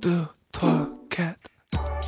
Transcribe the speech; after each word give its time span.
deux, 0.00 0.26
trois, 0.50 0.88
quatre. 1.08 1.50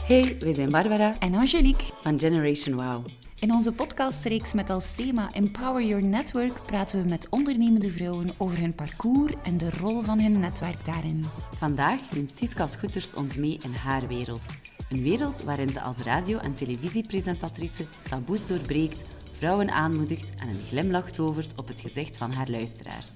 Hey, 0.07 0.37
wij 0.41 0.55
zijn 0.55 0.71
Barbara 0.71 1.19
en 1.19 1.35
Angelique. 1.35 1.85
van 2.03 2.19
Generation 2.19 2.75
Wow. 2.75 3.07
In 3.41 3.53
onze 3.53 3.73
podcastreeks 3.73 4.53
met 4.53 4.71
als 4.71 4.95
thema 4.95 5.33
Empower 5.33 5.83
Your 5.83 6.05
Network 6.05 6.67
praten 6.67 7.03
we 7.03 7.09
met 7.09 7.27
ondernemende 7.31 7.91
vrouwen 7.91 8.29
over 8.37 8.59
hun 8.59 8.75
parcours 8.75 9.33
en 9.43 9.59
de 9.59 9.71
rol 9.71 10.01
van 10.01 10.21
hun 10.21 10.41
netwerk 10.41 10.85
daarin. 10.85 11.25
Vandaag 11.59 12.01
neemt 12.15 12.33
Siska 12.33 12.67
Scooters 12.67 13.15
ons 13.15 13.37
mee 13.37 13.59
in 13.63 13.73
haar 13.73 14.07
wereld. 14.07 14.47
Een 14.91 15.03
wereld 15.03 15.43
waarin 15.43 15.71
ze 15.71 15.81
als 15.81 15.97
radio- 15.97 16.39
en 16.39 16.55
televisiepresentatrice 16.55 17.87
taboes 18.09 18.47
doorbreekt, 18.47 19.03
vrouwen 19.39 19.71
aanmoedigt 19.71 20.35
en 20.41 20.49
een 20.49 20.61
glimlach 20.69 21.11
tovert 21.11 21.59
op 21.59 21.69
het 21.69 21.81
gezicht 21.81 22.17
van 22.17 22.33
haar 22.33 22.51
luisteraars. 22.51 23.09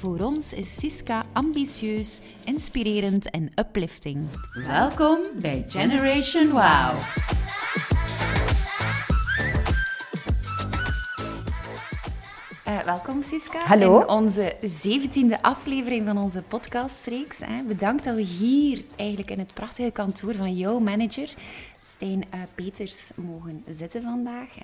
Voor 0.00 0.20
ons 0.20 0.52
is 0.52 0.74
Siska 0.74 1.24
ambitieus, 1.32 2.20
inspirerend 2.44 3.30
en 3.30 3.50
uplifting. 3.54 4.28
Welkom 4.52 5.18
bij 5.40 5.64
Generation 5.68 6.50
Wow. 6.50 6.94
Eh, 12.70 12.82
welkom 12.82 13.22
Siska 13.22 13.58
Hallo. 13.58 14.00
in 14.00 14.08
onze 14.08 14.56
zeventiende 14.62 15.42
aflevering 15.42 16.06
van 16.06 16.18
onze 16.18 16.42
podcastreeks. 16.42 17.38
Hè. 17.44 17.62
Bedankt 17.62 18.04
dat 18.04 18.14
we 18.14 18.22
hier 18.22 18.84
eigenlijk 18.96 19.30
in 19.30 19.38
het 19.38 19.54
prachtige 19.54 19.90
kantoor 19.90 20.34
van 20.34 20.54
jouw 20.54 20.78
manager 20.78 21.34
Stijn 21.82 22.22
eh, 22.30 22.40
Peters 22.54 23.10
mogen 23.16 23.64
zitten 23.68 24.02
vandaag. 24.02 24.54
hè. 24.54 24.62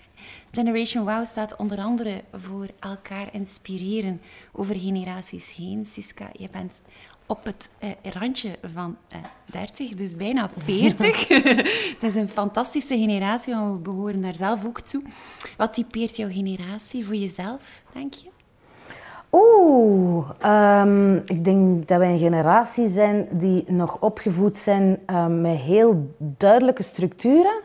Generation 0.51 1.05
Wow 1.05 1.27
staat 1.27 1.57
onder 1.57 1.79
andere 1.79 2.23
voor 2.33 2.67
elkaar 2.81 3.29
inspireren 3.33 4.21
over 4.53 4.77
generaties 4.77 5.55
heen. 5.55 5.85
Siska, 5.85 6.29
je 6.33 6.49
bent 6.51 6.81
op 7.27 7.45
het 7.45 7.69
eh, 7.79 7.91
randje 8.13 8.59
van 8.63 8.97
eh 9.09 9.19
30, 9.51 9.95
dus 9.95 10.17
bijna 10.17 10.51
40. 10.57 11.29
Het 11.29 12.03
is 12.11 12.15
een 12.15 12.29
fantastische 12.29 12.99
generatie, 12.99 13.55
want 13.55 13.73
we 13.73 13.79
behoren 13.79 14.23
daar 14.23 14.35
zelf 14.35 14.65
ook 14.67 14.81
toe. 14.81 15.03
Wat 15.57 15.75
typeert 15.75 16.17
jouw 16.17 16.31
generatie 16.31 17.07
voor 17.07 17.15
jezelf, 17.15 17.83
denk 17.93 18.15
je? 18.15 18.29
Oeh, 19.33 20.31
ehm, 20.41 21.17
ik 21.17 21.45
denk 21.45 21.89
dat 21.89 21.99
wij 21.99 22.13
een 22.13 22.19
generatie 22.19 22.89
zijn 22.89 23.29
die 23.31 23.65
nog 23.67 23.97
opgevoed 24.01 24.57
zijn 24.57 24.99
ehm, 25.07 25.41
met 25.41 25.57
heel 25.57 26.15
duidelijke 26.19 26.83
structuren. 26.83 27.61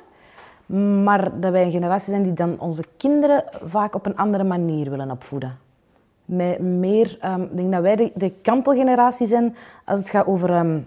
Maar 1.03 1.39
dat 1.39 1.51
wij 1.51 1.63
een 1.63 1.71
generatie 1.71 2.09
zijn 2.09 2.23
die 2.23 2.33
dan 2.33 2.59
onze 2.59 2.83
kinderen 2.97 3.43
vaak 3.63 3.95
op 3.95 4.05
een 4.05 4.17
andere 4.17 4.43
manier 4.43 4.89
willen 4.89 5.11
opvoeden. 5.11 5.57
Met 6.31 6.59
meer, 6.59 7.17
ehm, 7.19 7.41
ik 7.41 7.57
denk 7.57 7.71
dat 7.71 7.81
wij 7.81 7.95
de, 7.95 8.11
de 8.15 8.31
kantelgeneratie 8.41 9.25
zijn 9.25 9.55
als 9.85 9.99
het 9.99 10.09
gaat 10.09 10.25
over 10.27 10.49
ehm, 10.49 10.79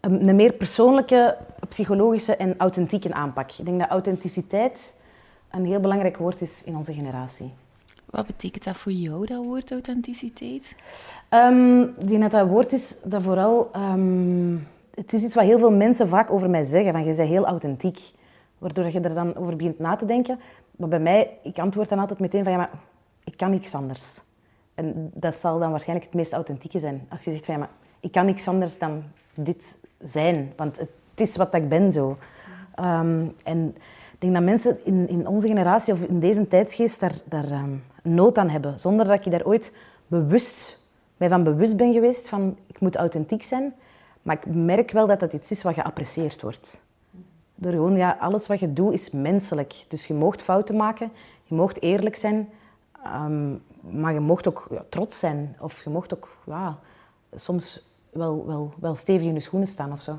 een 0.00 0.28
een 0.28 0.36
meer 0.36 0.52
persoonlijke, 0.52 1.36
psychologische 1.68 2.36
en 2.36 2.54
authentieke 2.58 3.14
aanpak. 3.14 3.52
Ik 3.58 3.64
denk 3.64 3.80
dat 3.80 3.88
authenticiteit 3.88 5.00
een 5.50 5.64
heel 5.64 5.80
belangrijk 5.80 6.16
woord 6.16 6.40
is 6.40 6.62
in 6.64 6.76
onze 6.76 6.92
generatie. 6.92 7.52
Wat 8.04 8.26
betekent 8.26 8.64
dat 8.64 8.76
voor 8.76 8.92
jou, 8.92 9.26
dat 9.26 9.44
woord 9.44 9.72
authenticiteit? 9.72 10.74
Ehm, 11.28 11.82
ik 11.82 12.08
denk 12.08 12.22
dat 12.22 12.30
dat 12.30 12.48
woord 12.48 12.72
is 12.72 12.96
dat 13.04 13.22
vooral... 13.22 13.68
ehm, 13.72 14.56
het 14.94 15.12
is 15.12 15.22
iets 15.22 15.34
wat 15.34 15.44
heel 15.44 15.58
veel 15.58 15.72
mensen 15.72 16.08
vaak 16.08 16.30
over 16.30 16.50
mij 16.50 16.64
zeggen. 16.64 16.92
Van, 16.92 17.04
je 17.04 17.14
bent 17.14 17.28
heel 17.28 17.46
authentiek. 17.46 17.98
Waardoor 18.58 18.86
je 18.86 19.00
er 19.00 19.14
dan 19.14 19.36
over 19.36 19.56
begint 19.56 19.78
na 19.78 19.96
te 19.96 20.04
denken. 20.04 20.40
Maar 20.76 20.88
bij 20.88 21.00
mij, 21.00 21.38
ik 21.42 21.58
antwoord 21.58 21.88
dan 21.88 21.98
altijd 21.98 22.18
meteen 22.18 22.44
van... 22.44 22.52
Ja, 22.52 22.58
maar 22.58 22.70
ik 23.24 23.36
kan 23.36 23.50
niks 23.50 23.74
anders. 23.74 24.20
En 24.74 25.10
dat 25.14 25.36
zal 25.36 25.58
dan 25.58 25.70
waarschijnlijk 25.70 26.06
het 26.06 26.16
meest 26.16 26.32
authentieke 26.32 26.78
zijn. 26.78 27.06
Als 27.08 27.24
je 27.24 27.30
zegt 27.30 27.46
van... 27.46 27.58
Maar 27.58 27.70
ik 28.00 28.12
kan 28.12 28.26
niks 28.26 28.48
anders 28.48 28.78
dan 28.78 29.02
dit 29.34 29.78
zijn. 29.98 30.52
Want 30.56 30.78
het 30.78 30.88
is 31.14 31.36
wat 31.36 31.54
ik 31.54 31.68
ben 31.68 31.92
zo. 31.92 32.16
Ehm, 32.74 33.26
en 33.42 33.76
ik 34.12 34.20
denk 34.20 34.32
dat 34.32 34.42
mensen 34.42 34.84
in, 34.84 35.08
in 35.08 35.26
onze 35.26 35.46
generatie 35.46 35.92
of 35.92 36.02
in 36.02 36.20
deze 36.20 36.48
tijdsgeest 36.48 37.00
daar, 37.00 37.14
daar 37.24 37.50
ehm, 37.50 37.74
nood 38.02 38.38
aan 38.38 38.48
hebben. 38.48 38.80
Zonder 38.80 39.06
dat 39.06 39.26
ik 39.26 39.32
daar 39.32 39.44
ooit 39.44 39.72
bewust, 40.06 40.80
mij 41.16 41.28
van 41.28 41.44
bewust 41.44 41.76
ben 41.76 41.92
geweest 41.92 42.28
van 42.28 42.56
ik 42.66 42.80
moet 42.80 42.96
authentiek 42.96 43.42
zijn. 43.42 43.74
Maar 44.22 44.36
ik 44.36 44.54
merk 44.54 44.90
wel 44.90 45.06
dat 45.06 45.20
dat 45.20 45.32
iets 45.32 45.50
is 45.50 45.62
wat 45.62 45.74
geapprecieerd 45.74 46.42
wordt. 46.42 46.82
Door 47.54 47.72
gewoon, 47.72 47.96
ja, 47.96 48.16
alles 48.20 48.46
wat 48.46 48.60
je 48.60 48.72
doet 48.72 48.92
is 48.92 49.10
menselijk. 49.10 49.84
Dus 49.88 50.06
je 50.06 50.14
moogt 50.14 50.42
fouten 50.42 50.76
maken, 50.76 51.10
je 51.44 51.54
moogt 51.54 51.82
eerlijk 51.82 52.16
zijn, 52.16 52.48
ehm, 53.04 53.56
maar 53.98 54.12
je 54.12 54.20
moogt 54.20 54.48
ook 54.48 54.68
trots 54.88 55.18
zijn. 55.18 55.56
Of 55.60 55.84
je 55.84 55.90
moogt 55.90 56.14
ook 56.14 56.36
ja, 56.46 56.78
soms 57.34 57.82
wel, 58.10 58.46
wel, 58.46 58.74
wel 58.80 58.94
stevig 58.94 59.26
in 59.26 59.34
je 59.34 59.40
schoenen 59.40 59.68
staan 59.68 59.92
of 59.92 60.02
zo. 60.02 60.18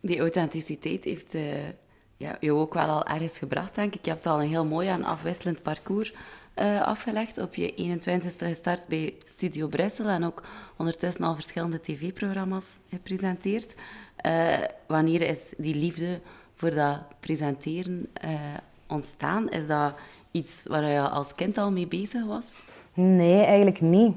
Die 0.00 0.18
authenticiteit 0.18 1.04
heeft 1.04 1.34
eh, 1.34 1.68
ja, 2.16 2.36
jou 2.40 2.58
ook 2.58 2.74
wel 2.74 2.88
al 2.88 3.06
ergens 3.06 3.38
gebracht, 3.38 3.74
denk 3.74 3.94
ik. 3.94 4.04
Je 4.04 4.10
hebt 4.10 4.26
al 4.26 4.42
een 4.42 4.48
heel 4.48 4.64
mooi 4.64 4.88
en 4.88 5.04
afwisselend 5.04 5.62
parcours 5.62 6.14
eh, 6.54 6.82
afgelegd. 6.82 7.38
Op 7.38 7.54
je 7.54 7.98
21ste 8.00 8.46
gestart 8.46 8.86
bij 8.86 9.14
Studio 9.24 9.66
Brussel 9.66 10.08
en 10.08 10.24
ook 10.24 10.42
ondertussen 10.76 11.24
al 11.24 11.34
verschillende 11.34 11.80
tv-programma's 11.80 12.78
gepresenteerd. 12.90 13.74
Eh, 14.16 14.58
wanneer 14.86 15.20
is 15.20 15.54
die 15.56 15.74
liefde 15.74 16.20
voor 16.54 16.74
dat 16.74 16.98
presenteren 17.20 18.08
ontstaan? 18.86 19.48
Is 19.48 19.66
dat 19.66 19.94
iets 20.30 20.62
waar 20.66 20.84
je 20.84 21.00
als 21.00 21.34
kind 21.34 21.58
al 21.58 21.70
mee 21.70 21.86
bezig 21.86 22.24
was? 22.24 22.64
Nee, 22.94 23.44
eigenlijk 23.44 23.80
niet. 23.80 24.16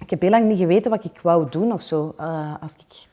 Ik 0.00 0.10
heb 0.10 0.20
heel 0.20 0.30
lang 0.30 0.44
niet 0.44 0.58
geweten 0.58 0.90
wat 0.90 1.04
ik 1.04 1.20
wou 1.22 1.50
doen 1.50 1.72
of 1.72 1.82
zo. 1.82 2.14
Eh, 2.16 2.54
als 2.60 2.74
ik 2.74 3.06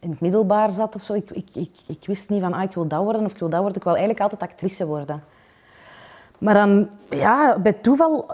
in 0.00 0.10
het 0.10 0.20
middelbaar 0.20 0.72
zat 0.72 0.94
of 0.94 1.02
zo, 1.02 1.14
ik, 1.14 1.30
ik, 1.30 1.48
ik, 1.52 1.70
ik 1.86 2.06
wist 2.06 2.28
niet 2.28 2.42
van 2.42 2.52
ah, 2.52 2.62
ik 2.62 2.74
wil 2.74 2.86
dat 2.86 3.02
worden 3.02 3.24
of 3.24 3.32
ik 3.32 3.38
wil 3.38 3.48
dat 3.48 3.60
worden. 3.60 3.76
Ik 3.76 3.84
wou 3.84 3.96
eigenlijk 3.96 4.30
altijd 4.30 4.50
actrice 4.50 4.86
worden. 4.86 5.22
Maar 6.38 6.54
dan, 6.54 6.88
ja, 7.10 7.58
bij 7.58 7.72
toeval 7.72 8.26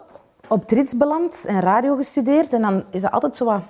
op 0.49 0.67
Trits 0.67 0.97
beland 0.97 1.45
en 1.49 1.61
radio 1.61 1.97
gestudeerd. 1.97 2.53
En 2.53 2.61
dan 2.61 2.85
is 2.91 3.03
dat 3.03 3.11
altijd 3.11 3.37
zo 3.37 3.45
wat 3.45 3.63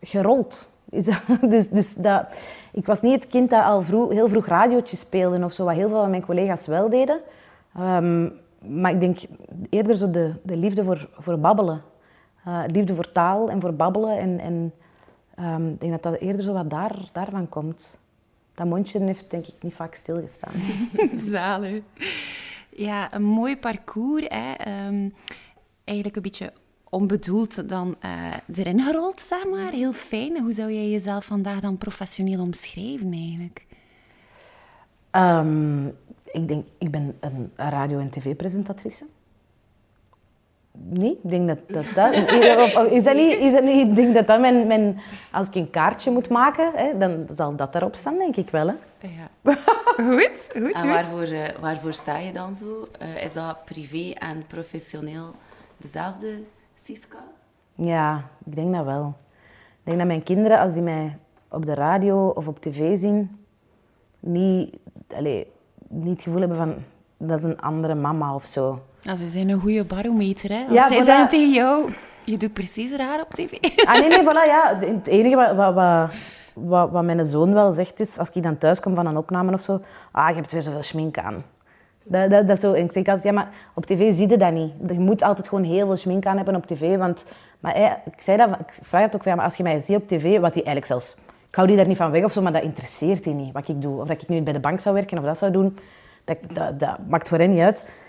gerold. 0.00 0.72
Is 0.90 1.08
dus 1.40 1.68
dus 1.68 1.94
dat, 1.94 2.26
ik 2.72 2.86
was 2.86 3.02
niet 3.02 3.22
het 3.22 3.26
kind 3.26 3.50
dat 3.50 3.64
al 3.64 3.82
vroeg, 3.82 4.12
heel 4.12 4.28
vroeg 4.28 4.46
radiootje 4.46 4.96
speelde 4.96 5.44
of 5.44 5.52
zo, 5.52 5.64
wat 5.64 5.74
heel 5.74 5.88
veel 5.88 6.00
van 6.00 6.10
mijn 6.10 6.26
collega's 6.26 6.66
wel 6.66 6.88
deden. 6.88 7.20
Ehm, 7.76 8.28
maar 8.68 8.92
ik 8.92 9.00
denk 9.00 9.18
eerder 9.70 9.96
zo 9.96 10.10
de, 10.10 10.34
de 10.42 10.56
liefde 10.56 10.84
voor, 10.84 11.08
voor 11.12 11.38
babbelen. 11.38 11.82
Eh, 12.44 12.62
liefde 12.66 12.94
voor 12.94 13.12
taal 13.12 13.50
en 13.50 13.60
voor 13.60 13.74
babbelen. 13.74 14.18
En, 14.18 14.40
en 14.40 14.72
ehm, 15.34 15.68
ik 15.68 15.80
denk 15.80 15.92
dat 15.92 16.02
dat 16.02 16.20
eerder 16.20 16.42
zo 16.42 16.52
wat 16.52 16.70
daar, 16.70 17.08
daarvan 17.12 17.48
komt. 17.48 17.98
Dat 18.54 18.66
mondje 18.66 19.02
heeft 19.02 19.30
denk 19.30 19.46
ik 19.46 19.54
niet 19.60 19.74
vaak 19.74 19.94
stilgestaan. 19.94 20.52
Zalig. 21.32 21.82
Ja, 22.70 23.14
een 23.14 23.22
mooi 23.22 23.56
parcours. 23.56 24.26
Hè. 24.28 24.52
Ehm, 24.52 25.10
eigenlijk 25.84 26.16
een 26.16 26.22
beetje 26.22 26.52
onbedoeld 26.88 27.68
dan 27.68 27.96
eh, 28.00 28.58
erin 28.58 28.80
gerold, 28.80 29.20
zeg 29.20 29.46
maar. 29.46 29.72
Heel 29.72 29.92
fijn. 29.92 30.40
Hoe 30.40 30.52
zou 30.52 30.72
jij 30.72 30.90
jezelf 30.90 31.24
vandaag 31.24 31.60
dan 31.60 31.78
professioneel 31.78 32.40
omschrijven, 32.40 33.12
eigenlijk? 33.12 33.66
Ehm, 35.10 35.88
ik 36.36 36.48
denk, 36.48 36.66
ik 36.78 36.90
ben 36.90 37.16
een 37.20 37.52
radio- 37.56 37.98
en 37.98 38.10
tv-presentatrice. 38.10 39.04
Nee, 40.72 41.18
ik 41.22 41.30
denk 41.30 41.46
dat 41.48 41.58
dat... 41.66 41.84
dat 41.94 42.14
of- 42.64 42.76
of- 42.76 42.90
is, 42.90 43.04
dat 43.04 43.14
niet, 43.14 43.38
is 43.38 43.52
dat 43.52 43.62
niet... 43.62 43.88
Ik 43.88 43.94
denk 43.94 44.14
dat 44.14 44.26
dat 44.26 44.40
mijn... 44.40 44.66
mijn 44.66 45.00
als 45.32 45.48
ik 45.48 45.54
een 45.54 45.70
kaartje 45.70 46.10
moet 46.10 46.28
maken, 46.28 46.72
hè, 46.74 46.98
dan 46.98 47.26
zal 47.34 47.56
dat 47.56 47.74
erop 47.74 47.94
staan, 47.94 48.18
denk 48.18 48.36
ik 48.36 48.50
wel. 48.50 48.66
Hè. 48.66 48.74
Ja. 48.98 49.28
goed, 50.10 50.50
goed, 50.52 50.72
En 50.72 50.88
waarvoor, 50.88 51.22
eh, 51.22 51.58
waarvoor 51.60 51.92
sta 51.92 52.18
je 52.18 52.32
dan 52.32 52.54
zo? 52.54 52.88
Eh, 52.98 53.24
is 53.24 53.32
dat 53.32 53.64
privé 53.64 54.12
en 54.18 54.46
professioneel 54.46 55.34
dezelfde, 55.76 56.42
Siska? 56.74 57.18
Ja, 57.74 58.24
ik 58.44 58.54
denk 58.54 58.74
dat 58.74 58.84
wel. 58.84 59.14
Ik 59.68 59.82
denk 59.84 59.98
dat 59.98 60.06
mijn 60.06 60.22
kinderen, 60.22 60.58
als 60.58 60.72
die 60.72 60.82
mij 60.82 61.16
op 61.50 61.66
de 61.66 61.74
radio 61.74 62.28
of 62.28 62.48
op 62.48 62.60
tv 62.60 62.96
zien, 62.96 63.44
niet, 64.20 64.76
allee, 65.16 65.46
niet 65.88 66.12
het 66.12 66.22
gevoel 66.22 66.40
hebben 66.40 66.56
van 66.56 66.74
dat 67.18 67.38
is 67.38 67.44
een 67.44 67.60
andere 67.60 67.94
mama 67.94 68.34
of 68.34 68.44
zo. 68.44 68.80
Ze 69.02 69.28
zijn 69.28 69.48
een 69.48 69.60
goede 69.60 69.84
barometer, 69.84 70.50
hè. 70.50 70.64
Ja, 70.70 70.88
zij 70.88 71.00
voilà. 71.00 71.04
zeggen 71.04 71.28
tegen 71.28 71.52
jou, 71.52 71.92
je 72.24 72.36
doet 72.36 72.52
precies 72.52 72.96
raar 72.96 73.20
op 73.20 73.30
tv. 73.30 73.52
Ah, 73.84 74.00
nee, 74.00 74.08
nee, 74.08 74.22
voilà, 74.28 74.46
ja. 74.46 74.78
Het 74.78 75.06
enige 75.06 75.36
wat, 75.36 75.54
wat, 75.56 75.74
wat, 75.74 76.14
wat, 76.54 76.90
wat 76.90 77.04
mijn 77.04 77.24
zoon 77.24 77.52
wel 77.52 77.72
zegt 77.72 78.00
is, 78.00 78.18
als 78.18 78.30
ik 78.30 78.42
dan 78.42 78.58
thuis 78.58 78.80
kom 78.80 78.94
van 78.94 79.06
een 79.06 79.16
opname 79.16 79.52
of 79.52 79.60
zo, 79.60 79.80
ah, 80.10 80.28
je 80.28 80.34
hebt 80.34 80.52
weer 80.52 80.62
zoveel 80.62 80.82
schmink 80.82 81.18
aan. 81.18 81.44
Dat, 82.08 82.30
dat, 82.30 82.46
dat 82.46 82.56
is 82.56 82.62
zo. 82.62 82.72
En 82.72 82.84
ik 82.84 82.92
zeg 82.92 83.06
altijd, 83.06 83.24
ja, 83.24 83.32
maar 83.32 83.48
op 83.74 83.86
tv 83.86 84.14
zie 84.14 84.28
je 84.28 84.36
dat 84.36 84.52
niet. 84.52 84.72
Je 84.88 85.00
moet 85.00 85.22
altijd 85.22 85.48
gewoon 85.48 85.64
heel 85.64 85.86
veel 85.86 85.96
schmink 85.96 86.26
aan 86.26 86.36
hebben 86.36 86.56
op 86.56 86.66
tv. 86.66 86.96
Want, 86.96 87.24
maar 87.60 87.76
ik, 88.04 88.22
zei 88.22 88.36
dat, 88.36 88.48
ik 88.48 88.78
vraag 88.82 89.02
het 89.02 89.14
ook 89.14 89.22
van, 89.22 89.30
ja, 89.30 89.36
maar 89.36 89.46
als 89.46 89.56
je 89.56 89.62
mij 89.62 89.80
ziet 89.80 89.96
op 89.96 90.08
tv, 90.08 90.40
wat 90.40 90.52
die 90.52 90.62
eigenlijk 90.62 90.86
zelfs... 90.86 91.16
Hou 91.56 91.68
die 91.68 91.76
daar 91.76 91.86
niet 91.86 91.96
van 91.96 92.10
weg 92.10 92.24
of 92.24 92.32
zo, 92.32 92.42
maar 92.42 92.52
dat 92.52 92.62
interesseert 92.62 93.24
die 93.24 93.34
niet, 93.34 93.52
wat 93.52 93.68
ik 93.68 93.82
doe. 93.82 94.00
Of 94.00 94.08
dat 94.08 94.22
ik 94.22 94.28
nu 94.28 94.42
bij 94.42 94.52
de 94.52 94.60
bank 94.60 94.80
zou 94.80 94.94
werken 94.94 95.18
of 95.18 95.24
dat 95.24 95.38
zou 95.38 95.52
doen, 95.52 95.78
dat, 96.24 96.38
dat, 96.52 96.80
dat 96.80 96.98
maakt 97.08 97.28
voor 97.28 97.38
hen 97.38 97.50
niet 97.50 97.60
uit. 97.60 98.00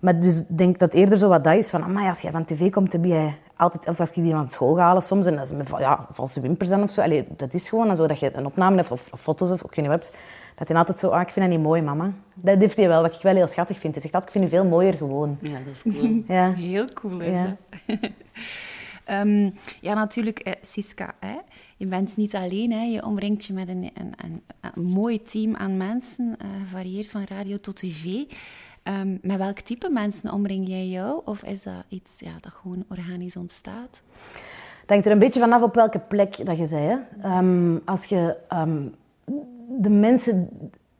Maar 0.00 0.20
dus 0.20 0.40
ik 0.40 0.58
denk 0.58 0.78
dat 0.78 0.92
eerder 0.92 1.18
zo 1.18 1.28
wat 1.28 1.44
dat 1.44 1.54
is 1.54 1.70
van, 1.70 1.96
als 1.96 2.20
jij 2.20 2.30
van 2.30 2.44
tv 2.44 2.70
komt, 2.70 2.92
heb 2.92 3.04
jij 3.04 3.34
altijd, 3.56 3.88
of 3.88 4.00
als 4.00 4.08
ik 4.10 4.22
die 4.22 4.32
van 4.32 4.50
school 4.50 4.74
ga 4.74 4.82
halen 4.82 5.02
soms, 5.02 5.26
en 5.26 5.36
dat 5.36 5.44
is 5.44 5.52
met 5.52 5.68
ja, 5.78 6.06
valse 6.12 6.40
wimpers 6.40 6.68
dan 6.68 6.82
of 6.82 6.90
zo. 6.90 7.00
Allee, 7.00 7.26
dat 7.36 7.54
is 7.54 7.68
gewoon 7.68 7.96
zo 7.96 8.06
dat 8.06 8.18
je 8.18 8.36
een 8.36 8.46
opname 8.46 8.76
hebt, 8.76 8.90
of, 8.90 9.08
of 9.12 9.20
foto's, 9.20 9.50
of 9.50 9.62
ik 9.62 9.74
weet 9.74 9.76
niet 9.76 10.00
wat, 10.00 10.12
dat 10.54 10.68
hij 10.68 10.76
altijd 10.76 10.98
zo, 10.98 11.08
ah, 11.08 11.20
ik 11.20 11.28
vind 11.28 11.46
dat 11.46 11.54
niet 11.56 11.66
mooi, 11.66 11.82
mama. 11.82 12.12
Dat 12.34 12.58
heeft 12.58 12.76
hij 12.76 12.88
wel, 12.88 13.02
wat 13.02 13.14
ik 13.14 13.22
wel 13.22 13.34
heel 13.34 13.46
schattig 13.46 13.78
vind. 13.78 13.92
Hij 13.94 14.02
zegt 14.02 14.14
altijd, 14.14 14.34
ik 14.34 14.40
vind 14.40 14.52
u 14.52 14.56
veel 14.56 14.68
mooier 14.70 14.94
gewoon. 14.94 15.38
Ja, 15.40 15.58
dat 15.64 15.74
is 15.74 15.82
cool. 15.82 16.22
Ja. 16.36 16.52
Heel 16.52 16.84
cool 16.94 17.20
is 17.20 17.32
Ja. 17.40 17.56
dat. 17.86 17.98
Ehm, 19.04 19.50
ja, 19.80 19.94
natuurlijk, 19.94 20.38
eh, 20.38 20.52
Siska. 20.60 21.14
Hè? 21.18 21.36
Je 21.80 21.86
bent 21.86 22.16
niet 22.16 22.34
alleen. 22.34 22.72
Hè? 22.72 22.82
Je 22.82 23.04
omringt 23.04 23.44
je 23.44 23.52
met 23.52 23.68
een, 23.68 23.90
een, 23.94 24.42
een, 24.60 24.82
mooi 24.82 25.22
team 25.22 25.56
aan 25.56 25.76
mensen. 25.76 26.36
varieert 26.70 27.10
van 27.10 27.24
radio 27.28 27.56
tot 27.56 27.76
tv. 27.76 28.24
Ehm, 28.82 29.16
met 29.22 29.36
welk 29.36 29.58
type 29.58 29.90
mensen 29.90 30.32
omring 30.32 30.68
jij 30.68 30.86
jou? 30.86 31.22
Of 31.24 31.42
is 31.42 31.62
dat 31.62 31.84
iets 31.88 32.20
ja, 32.20 32.30
dat 32.40 32.52
gewoon 32.52 32.84
organisch 32.88 33.36
ontstaat? 33.36 34.02
Het 34.80 34.90
hangt 34.90 35.06
er 35.06 35.12
een 35.12 35.18
beetje 35.18 35.40
vanaf 35.40 35.62
op 35.62 35.74
welke 35.74 35.98
plek 35.98 36.46
dat 36.46 36.58
je 36.58 36.66
zei. 36.66 36.98
Ehm, 37.22 37.76
als 37.84 38.04
je 38.04 38.36
ehm, 38.48 38.86
de 39.68 39.90
mensen 39.90 40.48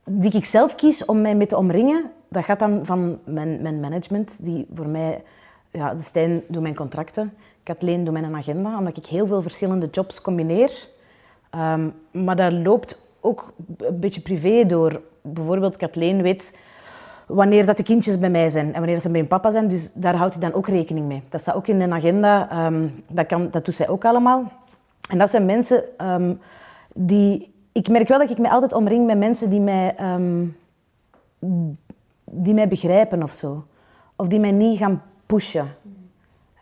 die 0.04 0.32
ik 0.32 0.44
zelf 0.44 0.74
kies 0.74 1.04
om 1.04 1.20
mij 1.20 1.34
mee 1.34 1.46
te 1.46 1.56
omringen, 1.56 2.10
dat 2.28 2.44
gaat 2.44 2.58
dan 2.58 2.86
van 2.86 3.18
mijn, 3.24 3.62
mijn 3.62 3.80
management, 3.80 4.36
die 4.40 4.66
voor 4.74 4.88
mij, 4.88 5.22
ja, 5.70 5.94
de 5.94 6.02
Stijn 6.02 6.42
doet 6.48 6.62
mijn 6.62 6.74
contracten, 6.74 7.32
Kathleen 7.62 8.04
doet 8.04 8.12
mijn 8.12 8.34
agenda, 8.34 8.78
omdat 8.78 8.96
ik 8.96 9.06
heel 9.06 9.26
veel 9.26 9.42
verschillende 9.42 9.88
jobs 9.90 10.20
combineer. 10.20 10.88
Ehm, 11.50 11.88
maar 12.10 12.36
dat 12.36 12.52
loopt 12.52 13.02
ook 13.20 13.52
een 13.76 14.00
beetje 14.00 14.20
privé 14.20 14.66
door. 14.66 15.00
Bijvoorbeeld, 15.22 15.76
Kathleen 15.76 16.22
weet 16.22 16.58
wanneer 17.26 17.66
dat 17.66 17.76
de 17.76 17.82
kindjes 17.82 18.18
bij 18.18 18.30
mij 18.30 18.48
zijn 18.48 18.66
en 18.66 18.80
wanneer 18.80 19.00
ze 19.00 19.10
bij 19.10 19.20
hun 19.20 19.28
papa 19.28 19.50
zijn. 19.50 19.68
Dus 19.68 19.92
daar 19.94 20.16
houdt 20.16 20.34
hij 20.34 20.42
dan 20.42 20.52
ook 20.52 20.68
rekening 20.68 21.06
mee. 21.06 21.22
Dat 21.28 21.40
staat 21.40 21.54
ook 21.54 21.66
in 21.66 21.80
een 21.80 21.92
agenda. 21.92 22.50
ehm, 22.50 22.88
dat, 23.08 23.26
kan, 23.26 23.48
dat 23.50 23.64
doet 23.64 23.74
zij 23.74 23.88
ook 23.88 24.04
allemaal. 24.04 24.52
En 25.10 25.18
dat 25.18 25.30
zijn 25.30 25.46
mensen 25.46 25.98
ehm, 25.98 26.34
die... 26.94 27.52
Ik 27.72 27.88
merk 27.88 28.08
wel 28.08 28.18
dat 28.18 28.30
ik 28.30 28.38
me 28.38 28.50
altijd 28.50 28.72
omring 28.72 29.06
met 29.06 29.18
mensen 29.18 29.50
die 29.50 29.60
mij, 29.60 29.94
die 32.24 32.54
mij 32.54 32.68
begrijpen 32.68 33.22
of 33.22 33.30
zo. 33.30 33.64
Of 34.16 34.26
die 34.26 34.40
mij 34.40 34.50
niet 34.50 34.78
gaan 34.78 35.02
pushen. 35.26 35.74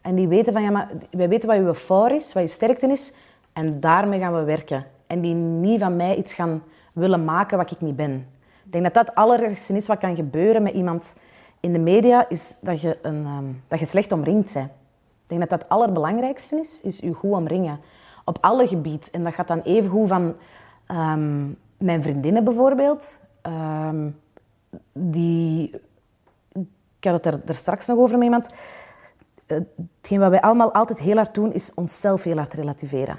En 0.02 0.14
die 0.14 0.28
weten 0.28 0.52
van, 0.52 0.62
ja, 0.62 0.70
maar 0.70 0.88
wij 1.10 1.28
weten 1.28 1.48
wat 1.48 1.56
je 1.56 1.74
voor 1.74 2.10
is, 2.10 2.32
wat 2.32 2.42
je 2.42 2.48
sterkte 2.48 2.86
is. 2.86 3.12
En 3.52 3.80
daarmee 3.80 4.20
gaan 4.20 4.34
we 4.34 4.42
werken. 4.42 4.86
En 5.06 5.20
die 5.20 5.34
niet 5.34 5.80
van 5.80 5.96
mij 5.96 6.16
iets 6.16 6.32
gaan 6.32 6.62
willen 6.92 7.24
maken 7.24 7.58
wat 7.58 7.70
ik 7.70 7.80
niet 7.80 7.96
ben. 7.96 8.26
Ik 8.64 8.72
denk 8.72 8.84
dat 8.84 8.94
dat 8.94 9.06
het 9.06 9.14
allerergste 9.14 9.76
is 9.76 9.86
wat 9.86 9.98
kan 9.98 10.16
gebeuren 10.16 10.62
met 10.62 10.74
iemand 10.74 11.16
in 11.60 11.72
de 11.72 11.78
media, 11.78 12.28
is 12.28 12.56
dat 12.60 12.80
je, 12.80 12.98
een, 13.02 13.24
ehm, 13.24 13.44
dat 13.68 13.78
je 13.78 13.84
slecht 13.86 14.12
omringd 14.12 14.54
bent. 14.54 14.66
Ik 14.66 15.34
denk 15.34 15.40
dat 15.40 15.50
dat 15.50 15.60
het 15.62 15.68
allerbelangrijkste 15.68 16.56
is, 16.56 16.80
is 16.82 16.98
je 16.98 17.12
goed 17.12 17.32
omringen. 17.32 17.80
Op 18.24 18.38
alle 18.40 18.68
gebieden. 18.68 19.12
En 19.12 19.24
dat 19.24 19.34
gaat 19.34 19.48
dan 19.48 19.60
even 19.60 19.90
goed 19.90 20.08
van 20.08 20.34
ehm, 20.86 21.46
mijn 21.76 22.02
vriendinnen 22.02 22.44
bijvoorbeeld. 22.44 23.20
Ehm, 23.42 24.10
die, 24.92 25.70
ik 26.98 27.04
had 27.04 27.24
het 27.24 27.26
er, 27.26 27.40
er 27.46 27.54
straks 27.54 27.86
nog 27.86 27.98
over 27.98 28.14
met 28.14 28.24
iemand. 28.24 28.50
Hetgeen 29.48 30.18
wat 30.18 30.30
wij 30.30 30.40
allemaal 30.40 30.72
altijd 30.72 30.98
heel 30.98 31.16
hard 31.16 31.34
doen, 31.34 31.52
is 31.52 31.74
onszelf 31.74 32.22
heel 32.22 32.36
hard 32.36 32.54
relativeren. 32.54 33.18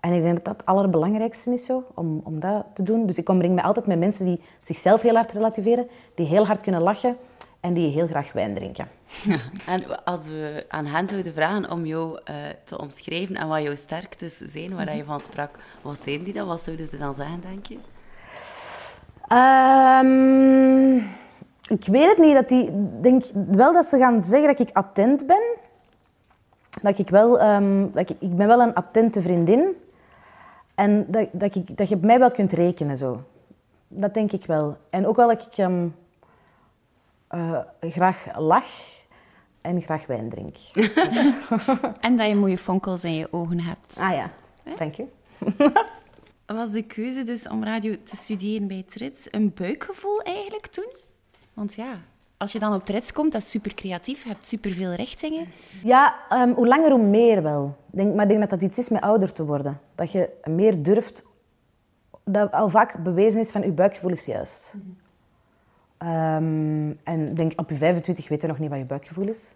En 0.00 0.12
ik 0.12 0.22
denk 0.22 0.36
dat 0.36 0.44
dat 0.44 0.56
het 0.56 0.66
allerbelangrijkste 0.66 1.52
is 1.52 1.64
zo, 1.64 1.84
om, 1.94 2.20
om 2.24 2.40
dat 2.40 2.66
te 2.74 2.82
doen. 2.82 3.06
Dus 3.06 3.18
ik 3.18 3.28
omring 3.28 3.54
me 3.54 3.62
altijd 3.62 3.86
met 3.86 3.98
mensen 3.98 4.24
die 4.24 4.40
zichzelf 4.60 5.02
heel 5.02 5.14
hard 5.14 5.32
relativeren, 5.32 5.88
die 6.14 6.26
heel 6.26 6.46
hard 6.46 6.60
kunnen 6.60 6.82
lachen 6.82 7.16
en 7.60 7.74
die 7.74 7.92
heel 7.92 8.06
graag 8.06 8.32
wijn 8.32 8.54
drinken. 8.54 8.88
En 9.66 10.04
als 10.04 10.24
we 10.24 10.64
aan 10.68 10.86
hen 10.86 11.06
zouden 11.06 11.32
vragen 11.32 11.70
om 11.70 11.86
jou 11.86 12.20
eh, 12.24 12.34
te 12.64 12.78
omschrijven 12.78 13.36
en 13.36 13.48
wat 13.48 13.62
jouw 13.62 13.74
sterktes 13.74 14.36
zijn, 14.36 14.74
waar 14.74 14.96
je 14.96 15.04
van 15.04 15.20
sprak, 15.20 15.58
wat 15.82 15.98
zijn 16.04 16.22
die 16.22 16.32
dan? 16.32 16.46
Wat 16.46 16.60
zouden 16.60 16.88
ze 16.88 16.98
dan 16.98 17.14
zeggen, 17.14 17.40
denk 17.40 17.66
je? 17.66 17.78
Ehm, 19.28 21.02
ik 21.68 21.84
weet 21.86 22.08
het 22.08 22.18
niet. 22.18 22.34
Dat 22.34 22.48
die, 22.48 22.66
ik 22.66 23.02
denk 23.02 23.22
wel 23.50 23.72
dat 23.72 23.86
ze 23.86 23.98
gaan 23.98 24.22
zeggen 24.22 24.48
dat 24.48 24.68
ik 24.68 24.76
attent 24.76 25.26
ben. 25.26 25.42
Dat 26.82 26.98
ik 26.98 27.08
wel... 27.10 27.40
ehm, 27.40 27.86
dat 27.92 28.10
ik, 28.10 28.16
ik 28.20 28.36
ben 28.36 28.46
wel 28.46 28.60
een 28.60 28.74
attente 28.74 29.20
vriendin. 29.20 29.76
En 30.74 31.06
dat, 31.08 31.28
dat, 31.32 31.54
ik, 31.54 31.76
dat 31.76 31.88
je 31.88 31.94
op 31.94 32.02
mij 32.02 32.18
wel 32.18 32.30
kunt 32.30 32.52
rekenen, 32.52 32.96
zo. 32.96 33.22
Dat 33.88 34.14
denk 34.14 34.32
ik 34.32 34.46
wel. 34.46 34.76
En 34.90 35.06
ook 35.06 35.16
wel 35.16 35.28
dat 35.28 35.42
ik 35.42 35.58
ehm, 35.58 35.88
eh, 37.28 37.58
graag 37.80 38.38
lach 38.38 38.66
en 39.60 39.82
graag 39.82 40.06
wijn 40.06 40.28
drink. 40.28 40.56
En 42.00 42.16
dat 42.16 42.28
je 42.28 42.34
mooie 42.34 42.58
fonkels 42.58 43.04
in 43.04 43.14
je 43.14 43.28
ogen 43.30 43.60
hebt. 43.60 43.98
ah 44.00 44.12
ja, 44.12 44.30
dank 44.76 44.94
je. 44.94 45.06
Was 46.46 46.70
de 46.70 46.82
keuze 46.82 47.22
dus 47.22 47.48
om 47.48 47.64
radio 47.64 47.96
te 48.04 48.16
studeren 48.16 48.68
bij 48.68 48.84
Trits 48.86 49.28
een 49.30 49.52
buikgevoel 49.54 50.22
eigenlijk 50.22 50.66
toen? 50.66 50.90
Want 51.56 51.74
ja, 51.74 51.94
als 52.36 52.52
je 52.52 52.58
dan 52.58 52.74
op 52.74 52.84
Trits 52.84 53.12
komt, 53.12 53.32
dat 53.32 53.40
is 53.40 53.50
super 53.50 53.74
creatief, 53.74 54.22
je 54.22 54.28
hebt 54.28 54.46
super 54.46 54.70
veel 54.70 54.92
richtingen. 54.92 55.46
Ja, 55.82 56.14
ehm, 56.28 56.50
hoe 56.50 56.66
langer 56.66 56.90
hoe 56.90 57.02
meer 57.02 57.42
wel. 57.42 57.76
Denk, 57.90 58.14
maar 58.14 58.22
ik 58.22 58.28
denk 58.28 58.40
dat 58.40 58.50
dat 58.50 58.62
iets 58.62 58.78
is 58.78 58.88
met 58.88 59.02
ouder 59.02 59.32
te 59.32 59.44
worden. 59.44 59.80
Dat 59.94 60.12
je 60.12 60.30
meer 60.44 60.82
durft... 60.82 61.24
Dat 62.24 62.52
al 62.52 62.68
vaak 62.68 63.02
bewezen 63.02 63.40
is 63.40 63.50
van 63.50 63.62
je 63.62 63.72
buikgevoel 63.72 64.10
is 64.10 64.24
juist. 64.24 64.74
Ehm, 65.98 66.92
en 67.04 67.34
denk, 67.34 67.52
op 67.56 67.70
je 67.70 67.76
25 67.76 68.28
weet 68.28 68.40
je 68.40 68.46
nog 68.46 68.58
niet 68.58 68.70
wat 68.70 68.78
je 68.78 68.84
buikgevoel 68.84 69.28
is. 69.28 69.54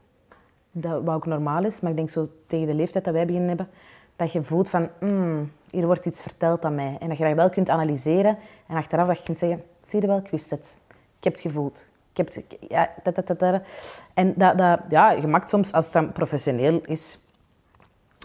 Dat, 0.73 1.05
wat 1.05 1.15
ook 1.15 1.27
normaal 1.27 1.65
is. 1.65 1.81
Maar 1.81 1.91
ik 1.91 1.97
denk 1.97 2.11
zo 2.11 2.29
tegen 2.47 2.67
de 2.67 2.75
leeftijd 2.75 3.05
dat 3.05 3.15
wij 3.15 3.27
beginnen 3.27 3.49
hebben, 3.49 3.69
dat 4.17 4.33
je 4.33 4.43
voelt 4.43 4.71
van, 4.71 4.89
"Mm, 5.01 5.53
hier 5.71 5.87
wordt 5.87 6.07
iets 6.07 6.23
verteld 6.23 6.65
aan 6.65 6.75
mij. 6.75 6.97
En 7.01 7.09
dat 7.09 7.19
je 7.19 7.25
dat 7.25 7.35
wel 7.35 7.51
kunt 7.51 7.69
analyseren. 7.69 8.39
En 8.67 8.77
achteraf 8.77 9.07
dat 9.07 9.19
je 9.19 9.25
kunt 9.25 9.39
zeggen, 9.39 9.63
zie 9.87 10.01
je 10.01 10.07
wel, 10.07 10.19
ik 10.19 10.31
wist 10.31 10.51
het. 10.51 10.79
Ik 11.21 11.25
heb 11.25 11.33
het 11.33 11.43
gevoeld. 11.43 11.89
Ik 12.11 12.17
heb 12.17 12.35
het, 12.35 12.45
ja, 12.69 12.91
dat, 13.03 13.39
dat. 13.39 13.61
En 14.15 14.35
dat, 14.37 14.79
ja, 14.89 15.11
je 15.11 15.27
maakt 15.27 15.51
soms, 15.51 15.73
als 15.73 15.85
het 15.85 15.95
dan 15.95 16.13
professioneel 16.13 16.81
is, 16.85 17.19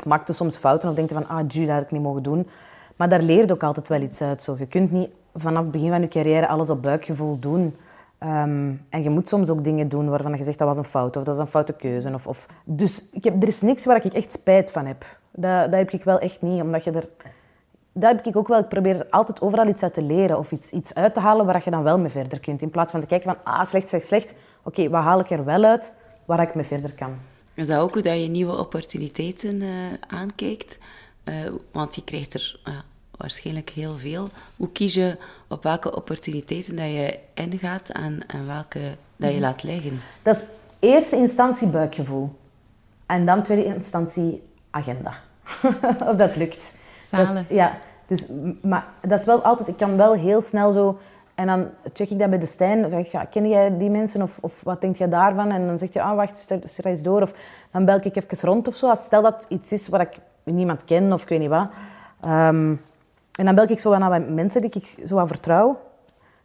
maakt 0.03 0.27
je 0.27 0.33
soms 0.33 0.57
fouten 0.57 0.89
of 0.89 0.95
denkt 0.95 1.13
van, 1.13 1.27
ah, 1.27 1.45
ju, 1.47 1.65
dat 1.65 1.75
had 1.75 1.83
ik 1.83 1.92
niet 1.92 2.01
mogen 2.01 2.24
doen. 2.24 2.47
Maar 2.95 3.09
daar 3.09 3.21
leert 3.21 3.51
ook 3.51 3.63
altijd 3.63 3.88
wel 3.88 4.01
iets 4.01 4.21
uit. 4.21 4.42
Zo. 4.42 4.56
Je 4.59 4.68
kunt 4.68 4.92
niet 4.92 5.09
vanaf 5.33 5.63
het 5.63 5.71
begin 5.71 5.89
van 5.89 6.01
je 6.01 6.07
carrière 6.07 6.47
alles 6.47 6.69
op 6.69 6.81
buikgevoel 6.81 7.39
doen. 7.39 7.75
Ehm, 8.18 8.74
en 8.89 9.03
je 9.03 9.09
moet 9.09 9.30
soms 9.30 9.50
ook 9.50 9.63
dingen 9.63 9.89
doen 9.89 10.09
waarvan 10.09 10.38
je 10.38 10.44
zegt 10.44 10.57
dat 10.57 10.68
was 10.68 10.77
een 10.77 10.83
fout 10.83 11.18
of 11.18 11.24
dat 11.24 11.36
is 11.36 11.42
een 11.42 11.47
foute 11.47 11.74
keuze. 11.74 12.13
Of, 12.13 12.27
of... 12.27 12.45
Dus 12.63 13.09
ik 13.12 13.24
heb, 13.24 13.42
er 13.42 13.47
is 13.47 13.62
niks 13.62 13.86
waar 13.86 14.06
ik 14.06 14.13
echt 14.13 14.31
spijt 14.31 14.71
van 14.71 14.86
heb. 14.86 15.06
Dat, 15.31 15.71
dat 15.71 15.80
heb 15.80 15.92
ik 15.92 16.03
wel 16.03 16.19
echt 16.19 16.42
niet, 16.42 16.62
omdat 16.62 16.83
je 16.83 16.92
er... 16.92 17.07
Dat 17.97 18.15
heb 18.15 18.25
ik 18.25 18.36
ook 18.36 18.47
wel. 18.47 18.59
Ik 18.59 18.68
probeer 18.68 18.95
er 18.95 19.07
altijd 19.09 19.42
overal 19.42 19.68
iets 19.68 19.83
uit 19.83 19.94
te 19.94 20.01
leren 20.01 20.38
of 20.38 20.51
iets, 20.51 20.69
iets 20.69 20.94
uit 20.94 21.13
te 21.13 21.19
halen 21.19 21.45
waar 21.45 21.61
je 21.64 21.71
dan 21.71 21.83
wel 21.83 21.99
mee 21.99 22.09
verder 22.09 22.40
kunt. 22.40 22.61
In 22.61 22.69
plaats 22.69 22.92
van 22.92 23.02
te 23.02 23.06
kijken 23.06 23.33
van, 23.33 23.54
ah, 23.54 23.66
slecht, 23.66 23.90
slecht, 23.90 24.07
slecht. 24.07 24.33
Oké, 24.64 24.90
wat 24.90 25.04
haal 25.04 25.19
ik 25.19 25.30
er 25.30 25.45
wel 25.45 25.64
uit 25.64 25.95
waar 26.25 26.42
ik 26.42 26.56
mee 26.56 26.66
verder 26.66 26.94
kan? 26.94 27.18
Is 27.54 27.68
dat 27.68 27.80
ook 27.80 27.94
hoe 27.94 28.02
dat 28.02 28.21
je 28.21 28.28
nieuwe 28.28 28.57
opportuniteiten 28.57 29.61
eh, 29.61 29.69
aankijkt? 30.07 30.80
Eh, 31.23 31.35
want 31.71 31.95
je 31.95 32.04
krijgt 32.04 32.33
er 32.33 32.59
ja, 32.64 32.83
waarschijnlijk 33.18 33.69
heel 33.69 33.97
veel. 33.97 34.30
Hoe 34.56 34.71
kies 34.71 34.94
je 34.94 35.18
op 35.47 35.64
welke 35.64 35.95
opportuniteiten 35.95 36.75
dat 36.75 36.85
je 36.85 37.19
ingaat 37.33 37.90
en, 37.90 38.23
en 38.28 38.45
welke 38.45 38.80
dat 39.16 39.33
je 39.33 39.40
laat 39.40 39.64
liggen? 39.64 40.02
Dat 40.21 40.35
is 40.35 40.44
eerste 40.80 41.16
instantie 41.16 41.68
buikgevoel. 41.68 42.31
En 43.06 43.25
dan 43.25 43.44
tweede 43.44 43.66
instantie 43.66 44.44
agenda. 44.69 45.14
of 46.09 46.16
dat 46.16 46.35
lukt. 46.35 46.83
Is- 47.12 47.56
ja, 47.56 47.78
dus, 48.07 48.31
maar 48.62 48.85
dat 49.02 49.19
is 49.19 49.26
wel 49.26 49.42
altijd... 49.42 49.68
Ik 49.68 49.78
kan 49.78 49.97
wel 49.97 50.14
heel 50.14 50.42
snel 50.42 50.71
zo... 50.71 50.97
En 51.35 51.47
dan 51.47 51.68
check 51.94 52.09
ik 52.09 52.19
dat 52.19 52.30
bij 52.30 52.40
de 52.40 52.45
Stijn. 52.45 52.90
Zeg 52.90 53.00
ik, 53.00 53.12
ja, 53.12 53.26
ken 53.26 53.50
jij 53.50 53.78
die 53.78 53.90
mensen? 53.90 54.21
Of, 54.21 54.38
of 54.42 54.62
wat 54.64 54.81
denk 54.81 54.95
je 54.95 55.07
daarvan? 55.07 55.52
En 55.52 55.68
dan 55.68 55.78
zeg 55.78 55.94
je, 55.94 56.02
ah, 56.02 56.16
wacht, 56.16 56.38
stuur 56.66 56.85
eens 56.85 57.02
door. 57.02 57.21
Of 57.21 57.33
dan 57.71 57.85
bel 57.85 57.95
ik 58.02 58.16
even 58.16 58.50
rond 58.50 58.68
of 58.68 58.76
zo. 58.76 58.90
Als 58.90 59.00
stel 59.00 59.21
dat 59.21 59.45
iets 59.50 59.71
is 59.71 59.88
waar 59.88 60.02
ik 60.02 60.18
niemand 60.44 60.83
ken 60.83 61.14
of 61.14 61.21
ik 61.21 61.30
weet 61.30 61.40
niet 61.40 61.50
wat. 61.50 61.68
Ehm, 62.21 62.76
en 63.31 63.45
dan 63.45 63.56
bel 63.56 63.69
ik 63.69 63.80
zo 63.80 63.94
aan 63.94 64.09
wat 64.09 64.30
mensen 64.30 64.62
die 64.62 64.69
ik 64.74 65.07
zo 65.07 65.18
aan 65.18 65.28
vertrouw. 65.28 65.68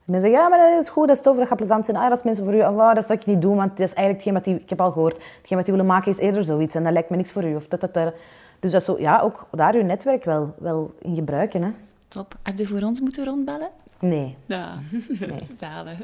En 0.07 0.13
dan 0.13 0.21
zeg 0.21 0.31
ik, 0.31 0.37
ja, 0.37 0.49
maar 0.49 0.59
dat 0.59 0.81
is 0.83 0.89
goed, 0.89 1.07
dat 1.07 1.17
is 1.17 1.23
tof, 1.23 1.37
dat 1.37 1.49
gaat 1.49 1.57
plezant 1.57 1.85
zijn. 1.85 1.97
Ah, 1.97 2.09
dat 2.09 2.19
is 2.19 2.25
mensen 2.25 2.45
voor 2.45 2.55
u. 2.55 2.61
Ah, 2.61 2.95
dat 2.95 3.07
zou 3.07 3.19
ik 3.19 3.27
niet 3.27 3.43
doen, 3.43 3.57
want 3.57 3.71
dat 3.77 3.87
is 3.87 3.95
eigenlijk 3.95 4.15
hetgeen 4.15 4.35
wat 4.35 4.45
die... 4.45 4.55
Ik 4.55 4.71
heb 4.71 4.81
al 4.81 4.93
gehoord, 4.93 5.15
hetgeen 5.39 5.57
wat 5.57 5.67
die 5.67 5.75
willen 5.75 5.91
maken 5.91 6.11
is 6.11 6.19
eerder 6.19 6.45
zoiets. 6.45 6.75
En 6.75 6.85
dat 6.85 6.93
lijkt 6.93 7.11
me 7.11 7.17
niks 7.17 7.33
voor 7.33 7.45
u. 7.45 7.55
Of 7.55 7.69
dat, 7.69 7.81
dat, 7.81 7.95
dat. 7.95 8.15
Dus 8.61 8.73
dat 8.73 8.83
zo, 8.83 8.99
ja, 8.99 9.21
ook 9.21 9.49
daar 9.51 9.75
uw 9.75 9.83
netwerk 9.83 10.25
wel, 10.25 10.55
wel 10.59 10.95
in 10.99 11.15
gebruiken. 11.15 11.63
Hè. 11.63 11.71
Top. 12.09 12.39
Heb 12.43 12.59
je 12.59 12.67
voor 12.67 12.83
ons 12.83 13.01
moeten 13.01 13.25
rondbellen? 13.25 13.71
Nee. 14.01 14.37
Ja, 14.47 14.79
zalen. 15.61 15.97